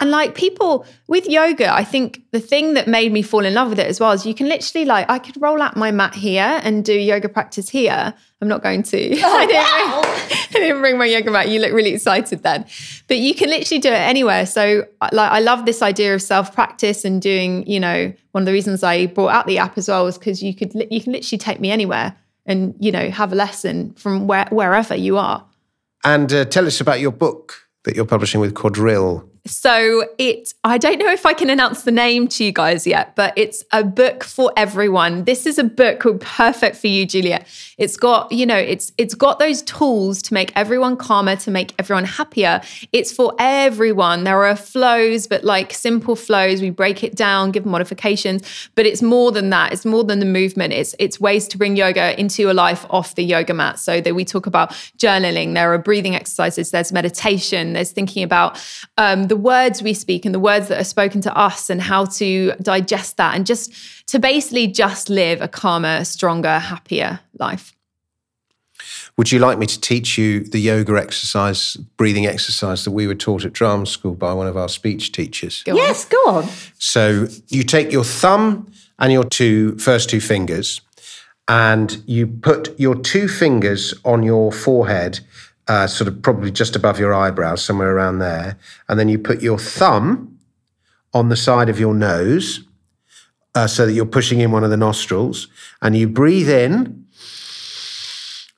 And 0.00 0.10
like 0.10 0.34
people 0.34 0.84
with 1.06 1.26
yoga, 1.26 1.72
I 1.72 1.82
think 1.82 2.22
the 2.32 2.40
thing 2.40 2.74
that 2.74 2.86
made 2.86 3.12
me 3.12 3.22
fall 3.22 3.44
in 3.44 3.54
love 3.54 3.70
with 3.70 3.78
it 3.78 3.86
as 3.86 3.98
well 3.98 4.12
is 4.12 4.26
you 4.26 4.34
can 4.34 4.48
literally 4.48 4.84
like 4.84 5.08
I 5.08 5.18
could 5.18 5.40
roll 5.40 5.62
out 5.62 5.76
my 5.76 5.90
mat 5.90 6.14
here 6.14 6.60
and 6.62 6.84
do 6.84 6.92
yoga 6.92 7.28
practice 7.28 7.68
here. 7.68 8.12
I'm 8.42 8.48
not 8.48 8.62
going 8.62 8.82
to. 8.84 9.16
Oh, 9.26 9.36
I, 9.36 9.46
didn't 9.46 9.62
wow. 9.62 10.00
bring, 10.02 10.12
I, 10.30 10.46
didn't 10.52 10.80
bring, 10.80 10.98
my 10.98 11.06
yoga 11.06 11.30
mat. 11.30 11.48
You 11.48 11.60
look 11.60 11.72
really 11.72 11.94
excited 11.94 12.42
then. 12.42 12.66
But 13.08 13.16
you 13.18 13.34
can 13.34 13.48
literally 13.48 13.80
do 13.80 13.88
it 13.88 13.94
anywhere. 13.94 14.44
So 14.44 14.86
like 15.12 15.32
I 15.32 15.40
love 15.40 15.64
this 15.64 15.80
idea 15.82 16.14
of 16.14 16.20
self 16.20 16.54
practice 16.54 17.04
and 17.04 17.20
doing, 17.20 17.66
you 17.66 17.80
know, 17.80 18.12
one 18.32 18.42
of 18.42 18.46
the 18.46 18.52
reasons 18.52 18.82
I 18.82 19.06
brought 19.06 19.32
out 19.32 19.46
the 19.46 19.58
app 19.58 19.78
as 19.78 19.88
well 19.88 20.04
was 20.04 20.18
because 20.18 20.42
you 20.42 20.54
could 20.54 20.74
you 20.90 21.00
can 21.00 21.12
literally 21.12 21.38
take 21.38 21.58
me 21.58 21.70
anywhere 21.70 22.14
and, 22.44 22.74
you 22.78 22.92
know, 22.92 23.10
have 23.10 23.32
a 23.32 23.36
lesson 23.36 23.92
from 23.94 24.26
where, 24.26 24.46
wherever 24.50 24.94
you 24.94 25.16
are. 25.16 25.44
And 26.04 26.32
uh, 26.32 26.44
tell 26.44 26.66
us 26.66 26.80
about 26.80 27.00
your 27.00 27.10
book 27.10 27.66
that 27.84 27.96
you're 27.96 28.04
publishing 28.04 28.40
with 28.40 28.54
Quadrille. 28.54 29.28
So 29.46 30.08
it 30.18 30.54
I 30.64 30.78
don't 30.78 30.98
know 30.98 31.10
if 31.10 31.24
I 31.24 31.32
can 31.32 31.50
announce 31.50 31.82
the 31.82 31.92
name 31.92 32.28
to 32.28 32.44
you 32.44 32.52
guys 32.52 32.86
yet, 32.86 33.14
but 33.14 33.32
it's 33.36 33.64
a 33.72 33.84
book 33.84 34.24
for 34.24 34.52
everyone. 34.56 35.24
This 35.24 35.46
is 35.46 35.58
a 35.58 35.64
book 35.64 36.00
called 36.00 36.20
perfect 36.20 36.76
for 36.76 36.88
you, 36.88 37.06
Julia. 37.06 37.44
It's 37.78 37.96
got, 37.96 38.32
you 38.32 38.46
know, 38.46 38.56
it's 38.56 38.92
it's 38.98 39.14
got 39.14 39.38
those 39.38 39.62
tools 39.62 40.22
to 40.22 40.34
make 40.34 40.52
everyone 40.56 40.96
calmer, 40.96 41.36
to 41.36 41.50
make 41.50 41.74
everyone 41.78 42.04
happier. 42.04 42.60
It's 42.92 43.12
for 43.12 43.34
everyone. 43.38 44.24
There 44.24 44.44
are 44.44 44.56
flows, 44.56 45.26
but 45.26 45.44
like 45.44 45.72
simple 45.72 46.16
flows, 46.16 46.60
we 46.60 46.70
break 46.70 47.04
it 47.04 47.14
down, 47.14 47.52
give 47.52 47.64
modifications, 47.64 48.42
but 48.74 48.86
it's 48.86 49.02
more 49.02 49.30
than 49.30 49.50
that. 49.50 49.72
It's 49.72 49.84
more 49.84 50.04
than 50.04 50.18
the 50.18 50.26
movement. 50.26 50.72
It's 50.72 50.94
it's 50.98 51.20
ways 51.20 51.46
to 51.48 51.58
bring 51.58 51.76
yoga 51.76 52.18
into 52.18 52.42
your 52.42 52.54
life 52.54 52.84
off 52.90 53.14
the 53.14 53.24
yoga 53.24 53.54
mat. 53.54 53.78
So 53.78 54.00
that 54.00 54.14
we 54.14 54.24
talk 54.24 54.46
about 54.46 54.70
journaling, 54.98 55.54
there 55.54 55.72
are 55.72 55.78
breathing 55.78 56.16
exercises, 56.16 56.72
there's 56.72 56.92
meditation, 56.92 57.74
there's 57.74 57.92
thinking 57.92 58.24
about 58.24 58.60
um, 58.98 59.24
the 59.24 59.35
the 59.36 59.42
words 59.42 59.82
we 59.82 59.92
speak 59.92 60.24
and 60.24 60.34
the 60.34 60.40
words 60.40 60.68
that 60.68 60.80
are 60.80 60.84
spoken 60.84 61.20
to 61.20 61.36
us 61.36 61.68
and 61.68 61.82
how 61.82 62.06
to 62.06 62.52
digest 62.62 63.18
that 63.18 63.34
and 63.34 63.44
just 63.44 63.70
to 64.06 64.18
basically 64.18 64.66
just 64.66 65.10
live 65.10 65.42
a 65.42 65.48
calmer, 65.48 66.04
stronger, 66.04 66.58
happier 66.58 67.20
life. 67.38 67.74
Would 69.18 69.30
you 69.30 69.38
like 69.38 69.58
me 69.58 69.66
to 69.66 69.78
teach 69.78 70.16
you 70.16 70.40
the 70.40 70.58
yoga 70.58 70.94
exercise, 70.94 71.76
breathing 71.98 72.24
exercise 72.26 72.84
that 72.84 72.92
we 72.92 73.06
were 73.06 73.14
taught 73.14 73.44
at 73.44 73.52
drama 73.52 73.84
school 73.84 74.14
by 74.14 74.32
one 74.32 74.46
of 74.46 74.56
our 74.56 74.70
speech 74.70 75.12
teachers? 75.12 75.62
yes, 75.66 76.06
go 76.06 76.16
on. 76.26 76.48
So 76.78 77.28
you 77.48 77.62
take 77.62 77.92
your 77.92 78.04
thumb 78.04 78.72
and 78.98 79.12
your 79.12 79.24
two 79.24 79.76
first 79.76 80.08
two 80.08 80.20
fingers, 80.20 80.80
and 81.46 82.02
you 82.06 82.26
put 82.26 82.78
your 82.80 82.94
two 82.94 83.28
fingers 83.28 83.92
on 84.02 84.22
your 84.22 84.50
forehead, 84.50 85.20
uh, 85.68 85.86
sort 85.86 86.08
of 86.08 86.22
probably 86.22 86.50
just 86.50 86.76
above 86.76 86.98
your 86.98 87.12
eyebrows, 87.12 87.64
somewhere 87.64 87.94
around 87.94 88.18
there, 88.18 88.58
and 88.88 88.98
then 88.98 89.08
you 89.08 89.18
put 89.18 89.42
your 89.42 89.58
thumb 89.58 90.38
on 91.12 91.28
the 91.28 91.36
side 91.36 91.68
of 91.68 91.80
your 91.80 91.94
nose, 91.94 92.64
uh, 93.54 93.66
so 93.66 93.86
that 93.86 93.92
you're 93.92 94.04
pushing 94.04 94.40
in 94.40 94.50
one 94.50 94.64
of 94.64 94.70
the 94.70 94.76
nostrils, 94.76 95.48
and 95.80 95.96
you 95.96 96.08
breathe 96.08 96.48
in 96.48 97.06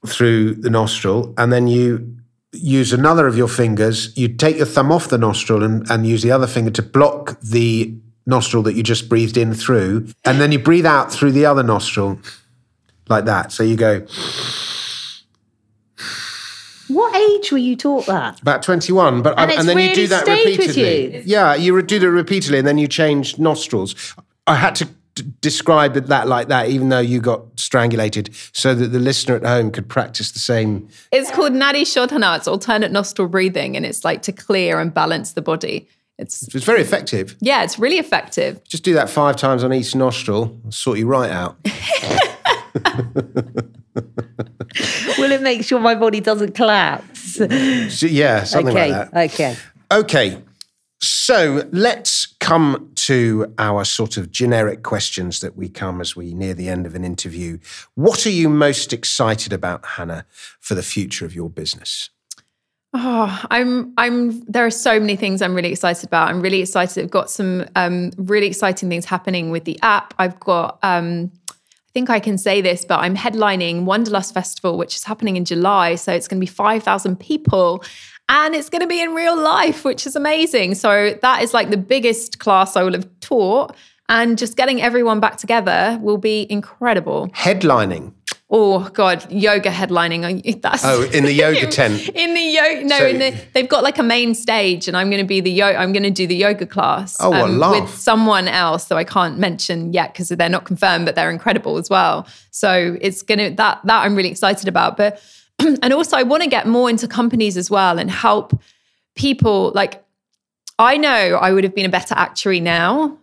through 0.06 0.54
the 0.54 0.70
nostril, 0.70 1.34
and 1.36 1.52
then 1.52 1.66
you 1.68 2.16
use 2.52 2.92
another 2.92 3.26
of 3.26 3.36
your 3.36 3.48
fingers. 3.48 4.16
You 4.16 4.28
take 4.28 4.56
your 4.56 4.66
thumb 4.66 4.90
off 4.90 5.08
the 5.08 5.18
nostril 5.18 5.62
and, 5.62 5.88
and 5.90 6.06
use 6.06 6.22
the 6.22 6.30
other 6.30 6.46
finger 6.46 6.70
to 6.72 6.82
block 6.82 7.40
the 7.40 7.94
nostril 8.26 8.62
that 8.62 8.74
you 8.74 8.82
just 8.82 9.08
breathed 9.08 9.36
in 9.36 9.54
through, 9.54 10.08
and 10.24 10.40
then 10.40 10.52
you 10.52 10.58
breathe 10.58 10.86
out 10.86 11.12
through 11.12 11.32
the 11.32 11.46
other 11.46 11.62
nostril 11.62 12.18
like 13.08 13.24
that. 13.24 13.52
So 13.52 13.62
you 13.62 13.76
go 13.76 14.06
What 16.88 17.14
age 17.14 17.52
were 17.52 17.58
you 17.58 17.76
taught 17.76 18.06
that? 18.06 18.40
about 18.40 18.62
21, 18.62 19.22
but 19.22 19.38
And 19.38 19.50
I- 19.50 19.54
it's 19.54 19.64
then 19.66 19.78
you 19.78 19.94
do 19.94 20.06
that 20.08 20.26
repeatedly. 20.26 21.14
you? 21.16 21.22
Yeah, 21.24 21.54
you 21.54 21.80
do 21.82 21.98
that 21.98 22.10
repeatedly, 22.10 22.58
and 22.58 22.66
then 22.66 22.78
you 22.78 22.88
change 22.88 23.38
nostrils. 23.38 23.94
I 24.46 24.54
had 24.56 24.74
to 24.76 24.86
d- 25.14 25.24
describe 25.40 25.96
it 25.96 26.06
that 26.06 26.26
like 26.28 26.48
that, 26.48 26.68
even 26.70 26.88
though 26.88 26.98
you 27.00 27.20
got 27.20 27.42
strangulated, 27.56 28.30
so 28.52 28.74
that 28.74 28.88
the 28.88 28.98
listener 28.98 29.36
at 29.36 29.44
home 29.44 29.70
could 29.70 29.88
practice 29.88 30.30
the 30.32 30.38
same. 30.38 30.88
It's 31.12 31.30
called 31.30 31.52
Nadi 31.52 31.82
Shodhana. 31.82 32.36
It's 32.38 32.48
alternate 32.48 32.90
nostril 32.92 33.28
breathing, 33.28 33.76
and 33.76 33.84
it's 33.84 34.04
like 34.04 34.22
to 34.22 34.32
clear 34.32 34.80
and 34.80 34.92
balance 34.94 35.32
the 35.32 35.42
body. 35.42 35.86
It's 36.18 36.42
It's 36.54 36.64
very 36.64 36.80
effective. 36.80 37.36
yeah, 37.40 37.62
it's 37.62 37.78
really 37.78 37.98
effective. 37.98 38.64
Just 38.64 38.82
do 38.82 38.94
that 38.94 39.08
five 39.10 39.36
times 39.36 39.62
on 39.62 39.72
each 39.74 39.94
nostril, 39.94 40.58
and 40.64 40.72
sort 40.74 40.98
you 40.98 41.06
right 41.06 41.30
out. 41.30 41.56
Will 45.18 45.32
it 45.32 45.42
make 45.42 45.64
sure 45.64 45.80
my 45.80 45.94
body 45.94 46.20
doesn't 46.20 46.54
collapse? 46.54 47.34
So, 47.34 48.06
yeah, 48.06 48.44
something 48.44 48.76
okay, 48.76 48.92
like 48.92 49.10
that. 49.10 49.30
okay. 49.32 49.56
Okay, 49.90 50.42
so 51.00 51.68
let's 51.70 52.26
come 52.40 52.90
to 52.94 53.54
our 53.58 53.84
sort 53.84 54.16
of 54.16 54.30
generic 54.30 54.82
questions 54.82 55.40
that 55.40 55.56
we 55.56 55.68
come 55.68 56.00
as 56.00 56.16
we 56.16 56.34
near 56.34 56.54
the 56.54 56.68
end 56.68 56.86
of 56.86 56.94
an 56.94 57.04
interview. 57.04 57.58
What 57.94 58.26
are 58.26 58.30
you 58.30 58.48
most 58.48 58.92
excited 58.92 59.52
about, 59.52 59.84
Hannah, 59.84 60.26
for 60.58 60.74
the 60.74 60.82
future 60.82 61.24
of 61.24 61.34
your 61.34 61.48
business? 61.48 62.10
Oh, 62.94 63.44
I'm 63.50 63.92
I'm 63.98 64.40
there 64.44 64.64
are 64.64 64.70
so 64.70 64.98
many 64.98 65.14
things 65.14 65.42
I'm 65.42 65.54
really 65.54 65.70
excited 65.70 66.06
about. 66.06 66.28
I'm 66.28 66.40
really 66.40 66.62
excited. 66.62 67.04
I've 67.04 67.10
got 67.10 67.30
some 67.30 67.66
um, 67.76 68.10
really 68.16 68.46
exciting 68.46 68.88
things 68.88 69.04
happening 69.04 69.50
with 69.50 69.64
the 69.64 69.78
app. 69.82 70.14
I've 70.18 70.40
got 70.40 70.78
um, 70.82 71.30
I 71.30 71.37
think 71.98 72.10
I 72.10 72.20
can 72.20 72.38
say 72.38 72.60
this, 72.60 72.84
but 72.84 73.00
I'm 73.00 73.16
headlining 73.16 73.82
Wanderlust 73.82 74.32
Festival, 74.32 74.78
which 74.78 74.94
is 74.94 75.02
happening 75.02 75.34
in 75.36 75.44
July. 75.44 75.96
So 75.96 76.12
it's 76.12 76.28
going 76.28 76.38
to 76.38 76.40
be 76.40 76.46
5,000 76.46 77.18
people 77.18 77.82
and 78.28 78.54
it's 78.54 78.68
going 78.68 78.82
to 78.82 78.86
be 78.86 79.02
in 79.02 79.14
real 79.14 79.36
life, 79.36 79.84
which 79.84 80.06
is 80.06 80.14
amazing. 80.14 80.76
So 80.76 81.18
that 81.22 81.42
is 81.42 81.52
like 81.52 81.70
the 81.70 81.76
biggest 81.76 82.38
class 82.38 82.76
I 82.76 82.84
will 82.84 82.92
have 82.92 83.08
taught. 83.18 83.74
And 84.08 84.38
just 84.38 84.56
getting 84.56 84.80
everyone 84.80 85.18
back 85.18 85.38
together 85.38 85.98
will 86.00 86.18
be 86.18 86.46
incredible. 86.48 87.30
Headlining. 87.34 88.12
Oh 88.50 88.88
God, 88.88 89.30
yoga 89.30 89.68
headlining. 89.70 90.60
That's 90.62 90.82
Oh, 90.82 91.02
in 91.02 91.24
the 91.24 91.32
yoga 91.32 91.66
tent. 91.70 92.08
in 92.08 92.32
the 92.32 92.40
yoga, 92.40 92.84
no, 92.84 92.98
So- 92.98 93.06
in 93.06 93.18
the, 93.18 93.34
they've 93.52 93.68
got 93.68 93.82
like 93.82 93.98
a 93.98 94.02
main 94.02 94.34
stage, 94.34 94.88
and 94.88 94.96
I'm 94.96 95.10
going 95.10 95.22
to 95.22 95.26
be 95.28 95.40
the 95.40 95.50
yo. 95.50 95.66
I'm 95.66 95.92
going 95.92 96.02
to 96.04 96.10
do 96.10 96.26
the 96.26 96.34
yoga 96.36 96.64
class 96.64 97.20
um, 97.20 97.34
Oh, 97.34 97.44
laugh. 97.46 97.82
with 97.82 97.90
someone 97.94 98.48
else, 98.48 98.86
so 98.86 98.96
I 98.96 99.04
can't 99.04 99.38
mention 99.38 99.92
yet 99.92 100.14
because 100.14 100.28
they're 100.30 100.48
not 100.48 100.64
confirmed, 100.64 101.04
but 101.04 101.14
they're 101.14 101.30
incredible 101.30 101.76
as 101.76 101.90
well. 101.90 102.26
So 102.50 102.96
it's 103.02 103.20
gonna 103.22 103.50
that 103.56 103.80
that 103.84 104.02
I'm 104.04 104.16
really 104.16 104.30
excited 104.30 104.66
about. 104.66 104.96
But 104.96 105.20
and 105.58 105.92
also 105.92 106.16
I 106.16 106.22
want 106.22 106.42
to 106.42 106.48
get 106.48 106.66
more 106.66 106.88
into 106.88 107.06
companies 107.06 107.56
as 107.58 107.70
well 107.70 107.98
and 107.98 108.10
help 108.10 108.58
people. 109.14 109.72
Like 109.74 110.02
I 110.78 110.96
know 110.96 111.36
I 111.36 111.52
would 111.52 111.64
have 111.64 111.74
been 111.74 111.86
a 111.86 111.90
better 111.90 112.14
actuary 112.16 112.60
now 112.60 113.18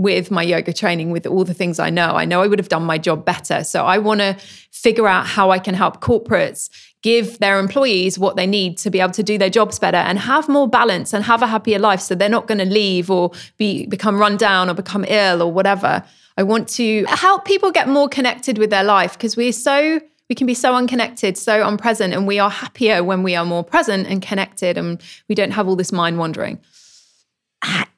with 0.00 0.30
my 0.30 0.42
yoga 0.42 0.72
training, 0.72 1.10
with 1.10 1.26
all 1.26 1.44
the 1.44 1.52
things 1.52 1.78
I 1.78 1.90
know. 1.90 2.16
I 2.16 2.24
know 2.24 2.40
I 2.40 2.46
would 2.46 2.58
have 2.58 2.70
done 2.70 2.84
my 2.84 2.96
job 2.96 3.26
better. 3.26 3.62
So 3.62 3.84
I 3.84 3.98
want 3.98 4.20
to 4.20 4.34
figure 4.70 5.06
out 5.06 5.26
how 5.26 5.50
I 5.50 5.58
can 5.58 5.74
help 5.74 6.00
corporates 6.00 6.70
give 7.02 7.38
their 7.38 7.58
employees 7.58 8.18
what 8.18 8.34
they 8.34 8.46
need 8.46 8.78
to 8.78 8.88
be 8.88 8.98
able 8.98 9.12
to 9.12 9.22
do 9.22 9.36
their 9.36 9.50
jobs 9.50 9.78
better 9.78 9.98
and 9.98 10.18
have 10.18 10.48
more 10.48 10.66
balance 10.66 11.12
and 11.12 11.22
have 11.24 11.42
a 11.42 11.46
happier 11.46 11.78
life 11.78 12.00
so 12.00 12.14
they're 12.14 12.30
not 12.30 12.46
going 12.46 12.56
to 12.56 12.64
leave 12.64 13.10
or 13.10 13.30
be 13.58 13.84
become 13.88 14.18
run 14.18 14.38
down 14.38 14.70
or 14.70 14.74
become 14.74 15.04
ill 15.06 15.42
or 15.42 15.52
whatever. 15.52 16.02
I 16.38 16.44
want 16.44 16.66
to 16.80 17.04
help 17.04 17.44
people 17.44 17.70
get 17.70 17.86
more 17.86 18.08
connected 18.08 18.56
with 18.56 18.70
their 18.70 18.84
life 18.84 19.12
because 19.12 19.36
we're 19.36 19.52
so 19.52 20.00
we 20.30 20.34
can 20.34 20.46
be 20.46 20.54
so 20.54 20.74
unconnected, 20.74 21.36
so 21.36 21.62
unpresent, 21.62 22.14
and 22.14 22.26
we 22.26 22.38
are 22.38 22.48
happier 22.48 23.04
when 23.04 23.22
we 23.22 23.36
are 23.36 23.44
more 23.44 23.64
present 23.64 24.06
and 24.06 24.22
connected 24.22 24.78
and 24.78 25.02
we 25.28 25.34
don't 25.34 25.50
have 25.50 25.68
all 25.68 25.76
this 25.76 25.92
mind 25.92 26.18
wandering. 26.18 26.58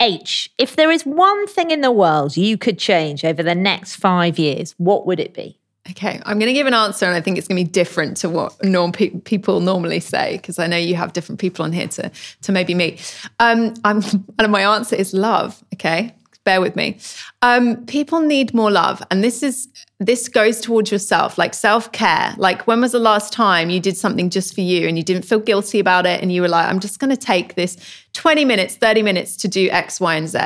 H, 0.00 0.50
if 0.58 0.74
there 0.76 0.90
is 0.90 1.06
one 1.06 1.46
thing 1.46 1.70
in 1.70 1.80
the 1.80 1.92
world 1.92 2.36
you 2.36 2.58
could 2.58 2.78
change 2.78 3.24
over 3.24 3.42
the 3.42 3.54
next 3.54 3.96
five 3.96 4.38
years, 4.38 4.74
what 4.78 5.06
would 5.06 5.20
it 5.20 5.32
be? 5.32 5.58
Okay, 5.90 6.20
I'm 6.24 6.38
going 6.38 6.48
to 6.48 6.52
give 6.52 6.68
an 6.68 6.74
answer, 6.74 7.06
and 7.06 7.14
I 7.14 7.20
think 7.20 7.38
it's 7.38 7.48
going 7.48 7.58
to 7.58 7.64
be 7.64 7.70
different 7.70 8.16
to 8.18 8.28
what 8.28 8.52
norm 8.64 8.92
pe- 8.92 9.10
people 9.10 9.60
normally 9.60 9.98
say 9.98 10.36
because 10.36 10.58
I 10.60 10.68
know 10.68 10.76
you 10.76 10.94
have 10.94 11.12
different 11.12 11.40
people 11.40 11.64
on 11.64 11.72
here 11.72 11.88
to 11.88 12.10
to 12.42 12.52
maybe 12.52 12.74
me. 12.74 12.98
Um, 13.40 13.74
I'm, 13.84 14.02
and 14.38 14.52
my 14.52 14.62
answer 14.62 14.94
is 14.94 15.12
love. 15.12 15.62
Okay, 15.74 16.14
bear 16.44 16.60
with 16.60 16.76
me. 16.76 16.98
Um, 17.42 17.84
people 17.86 18.20
need 18.20 18.54
more 18.54 18.70
love, 18.70 19.02
and 19.10 19.22
this 19.22 19.42
is 19.42 19.68
this 19.98 20.28
goes 20.28 20.60
towards 20.60 20.90
yourself, 20.90 21.38
like 21.38 21.54
self 21.54 21.92
care. 21.92 22.34
Like 22.36 22.66
when 22.66 22.80
was 22.80 22.92
the 22.92 22.98
last 22.98 23.32
time 23.32 23.70
you 23.70 23.80
did 23.80 23.96
something 23.96 24.30
just 24.30 24.54
for 24.54 24.60
you 24.60 24.88
and 24.88 24.96
you 24.96 25.04
didn't 25.04 25.24
feel 25.24 25.38
guilty 25.38 25.78
about 25.78 26.06
it, 26.06 26.20
and 26.22 26.32
you 26.32 26.42
were 26.42 26.48
like, 26.48 26.68
I'm 26.68 26.80
just 26.80 26.98
going 26.98 27.10
to 27.10 27.16
take 27.16 27.54
this 27.54 27.76
20 28.14 28.44
minutes, 28.44 28.76
30 28.76 29.02
minutes 29.02 29.36
to 29.38 29.48
do 29.48 29.68
X, 29.70 30.00
Y, 30.00 30.14
and 30.14 30.28
Z. 30.28 30.38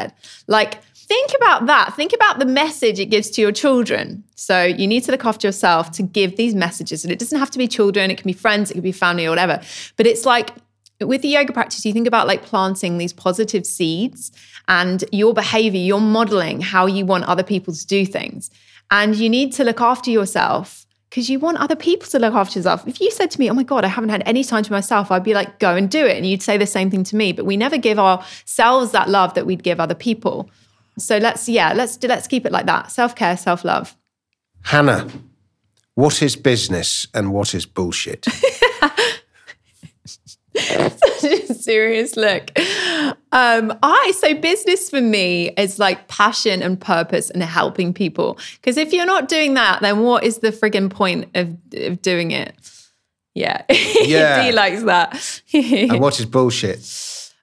Like 0.46 0.82
think 1.06 1.30
about 1.36 1.66
that. 1.66 1.94
Think 1.94 2.12
about 2.12 2.38
the 2.38 2.44
message 2.44 2.98
it 2.98 3.06
gives 3.06 3.30
to 3.30 3.40
your 3.40 3.52
children. 3.52 4.24
So 4.34 4.64
you 4.64 4.86
need 4.86 5.04
to 5.04 5.12
look 5.12 5.24
after 5.24 5.46
yourself 5.46 5.92
to 5.92 6.02
give 6.02 6.36
these 6.36 6.54
messages. 6.54 7.04
And 7.04 7.12
it 7.12 7.18
doesn't 7.18 7.38
have 7.38 7.50
to 7.52 7.58
be 7.58 7.68
children, 7.68 8.10
it 8.10 8.18
can 8.18 8.26
be 8.26 8.32
friends, 8.32 8.70
it 8.70 8.74
can 8.74 8.82
be 8.82 8.92
family 8.92 9.24
or 9.24 9.30
whatever. 9.30 9.60
But 9.96 10.06
it's 10.06 10.26
like 10.26 10.50
with 11.00 11.22
the 11.22 11.28
yoga 11.28 11.52
practice, 11.52 11.84
you 11.84 11.92
think 11.92 12.06
about 12.06 12.26
like 12.26 12.42
planting 12.42 12.98
these 12.98 13.12
positive 13.12 13.66
seeds 13.66 14.32
and 14.68 15.04
your 15.12 15.34
behavior, 15.34 15.80
you're 15.80 16.00
modeling 16.00 16.60
how 16.60 16.86
you 16.86 17.04
want 17.04 17.24
other 17.24 17.42
people 17.42 17.74
to 17.74 17.86
do 17.86 18.06
things. 18.06 18.50
And 18.90 19.16
you 19.16 19.28
need 19.28 19.52
to 19.54 19.64
look 19.64 19.80
after 19.80 20.10
yourself 20.10 20.86
because 21.10 21.28
you 21.30 21.38
want 21.38 21.58
other 21.58 21.76
people 21.76 22.08
to 22.08 22.18
look 22.18 22.34
after 22.34 22.58
yourself. 22.58 22.86
If 22.86 23.00
you 23.00 23.10
said 23.10 23.30
to 23.32 23.40
me, 23.40 23.50
Oh 23.50 23.54
my 23.54 23.62
God, 23.62 23.84
I 23.84 23.88
haven't 23.88 24.10
had 24.10 24.22
any 24.26 24.44
time 24.44 24.62
to 24.62 24.72
myself, 24.72 25.10
I'd 25.10 25.24
be 25.24 25.34
like, 25.34 25.58
Go 25.58 25.74
and 25.76 25.90
do 25.90 26.04
it. 26.04 26.16
And 26.16 26.26
you'd 26.26 26.42
say 26.42 26.56
the 26.56 26.66
same 26.66 26.90
thing 26.90 27.04
to 27.04 27.16
me. 27.16 27.32
But 27.32 27.44
we 27.44 27.56
never 27.56 27.78
give 27.78 27.98
ourselves 27.98 28.92
that 28.92 29.08
love 29.08 29.34
that 29.34 29.46
we'd 29.46 29.62
give 29.62 29.80
other 29.80 29.94
people. 29.94 30.50
So 30.98 31.18
let's, 31.18 31.48
yeah, 31.48 31.74
let's 31.74 32.02
let's 32.02 32.26
keep 32.26 32.46
it 32.46 32.52
like 32.52 32.66
that. 32.66 32.90
Self-care, 32.90 33.36
self-love. 33.36 33.94
Hannah, 34.62 35.08
what 35.94 36.22
is 36.22 36.36
business 36.36 37.06
and 37.14 37.32
what 37.32 37.54
is 37.54 37.66
bullshit? 37.66 38.26
Such 40.96 41.24
a 41.24 41.54
serious 41.54 42.16
look. 42.16 42.50
Um, 43.32 43.76
I 43.82 44.12
so 44.18 44.34
business 44.34 44.90
for 44.90 45.00
me 45.00 45.50
is 45.50 45.78
like 45.78 46.08
passion 46.08 46.62
and 46.62 46.80
purpose 46.80 47.30
and 47.30 47.42
helping 47.42 47.92
people. 47.92 48.38
Because 48.56 48.76
if 48.76 48.92
you're 48.92 49.06
not 49.06 49.28
doing 49.28 49.54
that, 49.54 49.80
then 49.82 50.00
what 50.00 50.24
is 50.24 50.38
the 50.38 50.50
friggin' 50.50 50.90
point 50.90 51.28
of, 51.34 51.56
of 51.74 52.00
doing 52.02 52.30
it? 52.30 52.54
Yeah. 53.34 53.62
Yeah. 54.06 54.42
D 54.42 54.52
likes 54.52 54.82
that. 54.84 55.42
and 55.52 56.00
what 56.00 56.18
is 56.20 56.26
bullshit? 56.26 56.80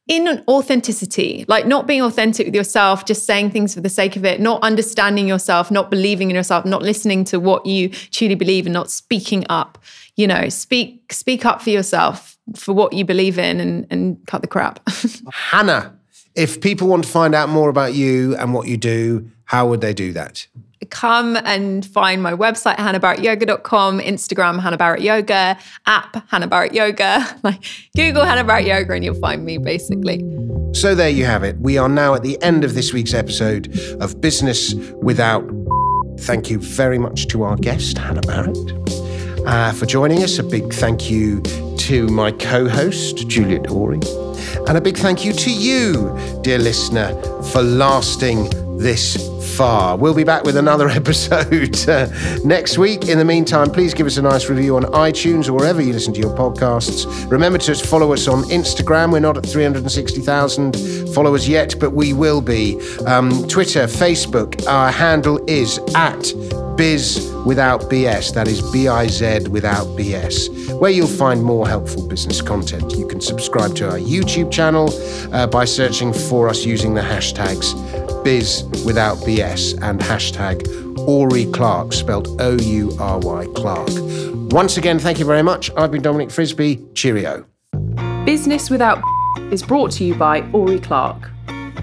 in 0.07 0.43
authenticity, 0.49 1.45
like 1.47 1.65
not 1.65 1.87
being 1.87 2.01
authentic 2.01 2.47
with 2.47 2.55
yourself, 2.55 3.05
just 3.05 3.25
saying 3.25 3.51
things 3.51 3.73
for 3.73 3.79
the 3.79 3.89
sake 3.89 4.17
of 4.17 4.25
it, 4.25 4.41
not 4.41 4.61
understanding 4.61 5.27
yourself, 5.27 5.71
not 5.71 5.89
believing 5.89 6.29
in 6.29 6.35
yourself, 6.35 6.65
not 6.65 6.81
listening 6.81 7.23
to 7.23 7.39
what 7.39 7.65
you 7.65 7.89
truly 7.89 8.35
believe 8.35 8.65
and 8.65 8.73
not 8.73 8.91
speaking 8.91 9.45
up. 9.49 9.77
You 10.15 10.27
know, 10.27 10.49
speak 10.49 11.13
speak 11.13 11.45
up 11.45 11.61
for 11.61 11.69
yourself 11.69 12.32
for 12.55 12.73
what 12.73 12.93
you 12.93 13.05
believe 13.05 13.37
in 13.39 13.59
and, 13.59 13.87
and 13.89 14.25
cut 14.27 14.41
the 14.41 14.47
crap. 14.47 14.79
Hannah, 15.33 15.97
if 16.35 16.61
people 16.61 16.87
want 16.87 17.03
to 17.05 17.09
find 17.09 17.33
out 17.35 17.49
more 17.49 17.69
about 17.69 17.93
you 17.93 18.35
and 18.37 18.53
what 18.53 18.67
you 18.67 18.77
do, 18.77 19.29
how 19.45 19.67
would 19.67 19.81
they 19.81 19.93
do 19.93 20.11
that? 20.13 20.47
Come 20.89 21.37
and 21.37 21.85
find 21.85 22.21
my 22.21 22.33
website, 22.33 22.75
hannahbarrettyoga.com, 22.75 23.99
Instagram, 23.99 24.59
Hannah 24.61 24.77
Barrett 24.77 25.01
Yoga, 25.01 25.57
app, 25.85 26.29
Hannah 26.29 26.47
Barrett 26.47 26.73
Yoga. 26.73 27.25
Like 27.43 27.63
Google 27.95 28.25
Hannah 28.25 28.43
Barrett 28.43 28.65
Yoga 28.67 28.93
and 28.93 29.03
you'll 29.03 29.15
find 29.15 29.45
me 29.45 29.57
basically. 29.57 30.19
So 30.73 30.95
there 30.95 31.09
you 31.09 31.25
have 31.25 31.43
it. 31.43 31.57
We 31.59 31.77
are 31.77 31.89
now 31.89 32.15
at 32.15 32.23
the 32.23 32.41
end 32.41 32.63
of 32.63 32.73
this 32.73 32.93
week's 32.93 33.13
episode 33.13 33.77
of 34.01 34.19
Business 34.21 34.73
Without. 35.01 35.49
Thank 36.19 36.49
you 36.49 36.59
very 36.59 36.97
much 36.97 37.27
to 37.27 37.43
our 37.43 37.55
guest, 37.57 37.97
Hannah 37.97 38.21
Barrett. 38.21 38.57
uh, 39.45 39.71
for 39.73 39.85
joining 39.85 40.23
us. 40.23 40.39
A 40.39 40.43
big 40.43 40.73
thank 40.73 41.09
you 41.09 41.41
to 41.83 42.07
my 42.07 42.31
co 42.31 42.69
host, 42.69 43.27
Juliet 43.27 43.63
Oury. 43.63 44.01
And 44.69 44.77
a 44.77 44.81
big 44.81 44.95
thank 44.95 45.25
you 45.25 45.33
to 45.33 45.51
you, 45.51 46.17
dear 46.41 46.57
listener, 46.57 47.13
for 47.51 47.61
lasting 47.61 48.49
this 48.77 49.17
far. 49.57 49.97
We'll 49.97 50.13
be 50.13 50.23
back 50.23 50.45
with 50.45 50.55
another 50.55 50.87
episode 51.01 51.89
uh, 51.89 52.07
next 52.45 52.77
week. 52.77 53.09
In 53.09 53.17
the 53.17 53.25
meantime, 53.25 53.69
please 53.69 53.93
give 53.93 54.07
us 54.07 54.15
a 54.15 54.21
nice 54.21 54.47
review 54.47 54.77
on 54.77 54.83
iTunes 54.83 55.49
or 55.49 55.53
wherever 55.53 55.81
you 55.81 55.91
listen 55.91 56.13
to 56.13 56.21
your 56.21 56.35
podcasts. 56.37 57.29
Remember 57.29 57.57
to 57.57 57.75
follow 57.75 58.13
us 58.13 58.29
on 58.29 58.43
Instagram. 58.43 59.11
We're 59.11 59.19
not 59.19 59.35
at 59.35 59.45
360,000 59.45 61.13
followers 61.13 61.49
yet, 61.49 61.75
but 61.81 61.91
we 61.91 62.13
will 62.13 62.39
be. 62.39 62.79
Um, 63.05 63.45
Twitter, 63.49 63.87
Facebook, 63.87 64.65
our 64.67 64.89
handle 64.89 65.43
is 65.49 65.79
at 65.95 66.31
Biz 66.75 67.33
without 67.45 67.81
BS. 67.81 68.33
That 68.33 68.47
is 68.47 68.61
B 68.71 68.87
I 68.87 69.07
Z 69.07 69.47
without 69.49 69.85
BS, 69.97 70.79
where 70.79 70.91
you'll 70.91 71.07
find 71.07 71.43
more 71.43 71.67
helpful 71.67 72.07
business 72.07 72.41
content. 72.41 72.95
You 72.95 73.07
can 73.07 73.21
subscribe 73.21 73.75
to 73.75 73.89
our 73.89 73.97
YouTube 73.97 74.51
channel 74.51 74.89
uh, 75.33 75.47
by 75.47 75.65
searching 75.65 76.13
for 76.13 76.49
us 76.49 76.65
using 76.65 76.93
the 76.93 77.01
hashtags 77.01 77.73
Biz 78.23 78.63
without 78.85 79.17
BS 79.17 79.73
and 79.81 79.99
hashtag 79.99 80.63
Oury 81.07 81.51
Clark, 81.53 81.93
spelled 81.93 82.39
O 82.41 82.57
U 82.57 82.95
R 82.99 83.19
Y 83.19 83.47
Clark. 83.55 83.89
Once 84.51 84.77
again, 84.77 84.99
thank 84.99 85.19
you 85.19 85.25
very 85.25 85.43
much. 85.43 85.71
I've 85.75 85.91
been 85.91 86.01
Dominic 86.01 86.31
Frisby. 86.31 86.79
Cheerio. 86.93 87.45
Business 88.25 88.69
Without 88.69 89.03
is 89.51 89.61
brought 89.63 89.91
to 89.91 90.05
you 90.05 90.15
by 90.15 90.41
Oury 90.53 90.81
Clark. 90.81 91.29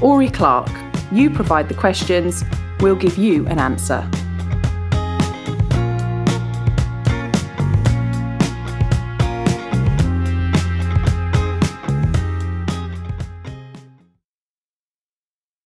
Oury 0.00 0.32
Clark, 0.32 0.70
you 1.12 1.28
provide 1.28 1.68
the 1.68 1.74
questions, 1.74 2.44
we'll 2.80 2.96
give 2.96 3.18
you 3.18 3.46
an 3.48 3.58
answer. 3.58 4.08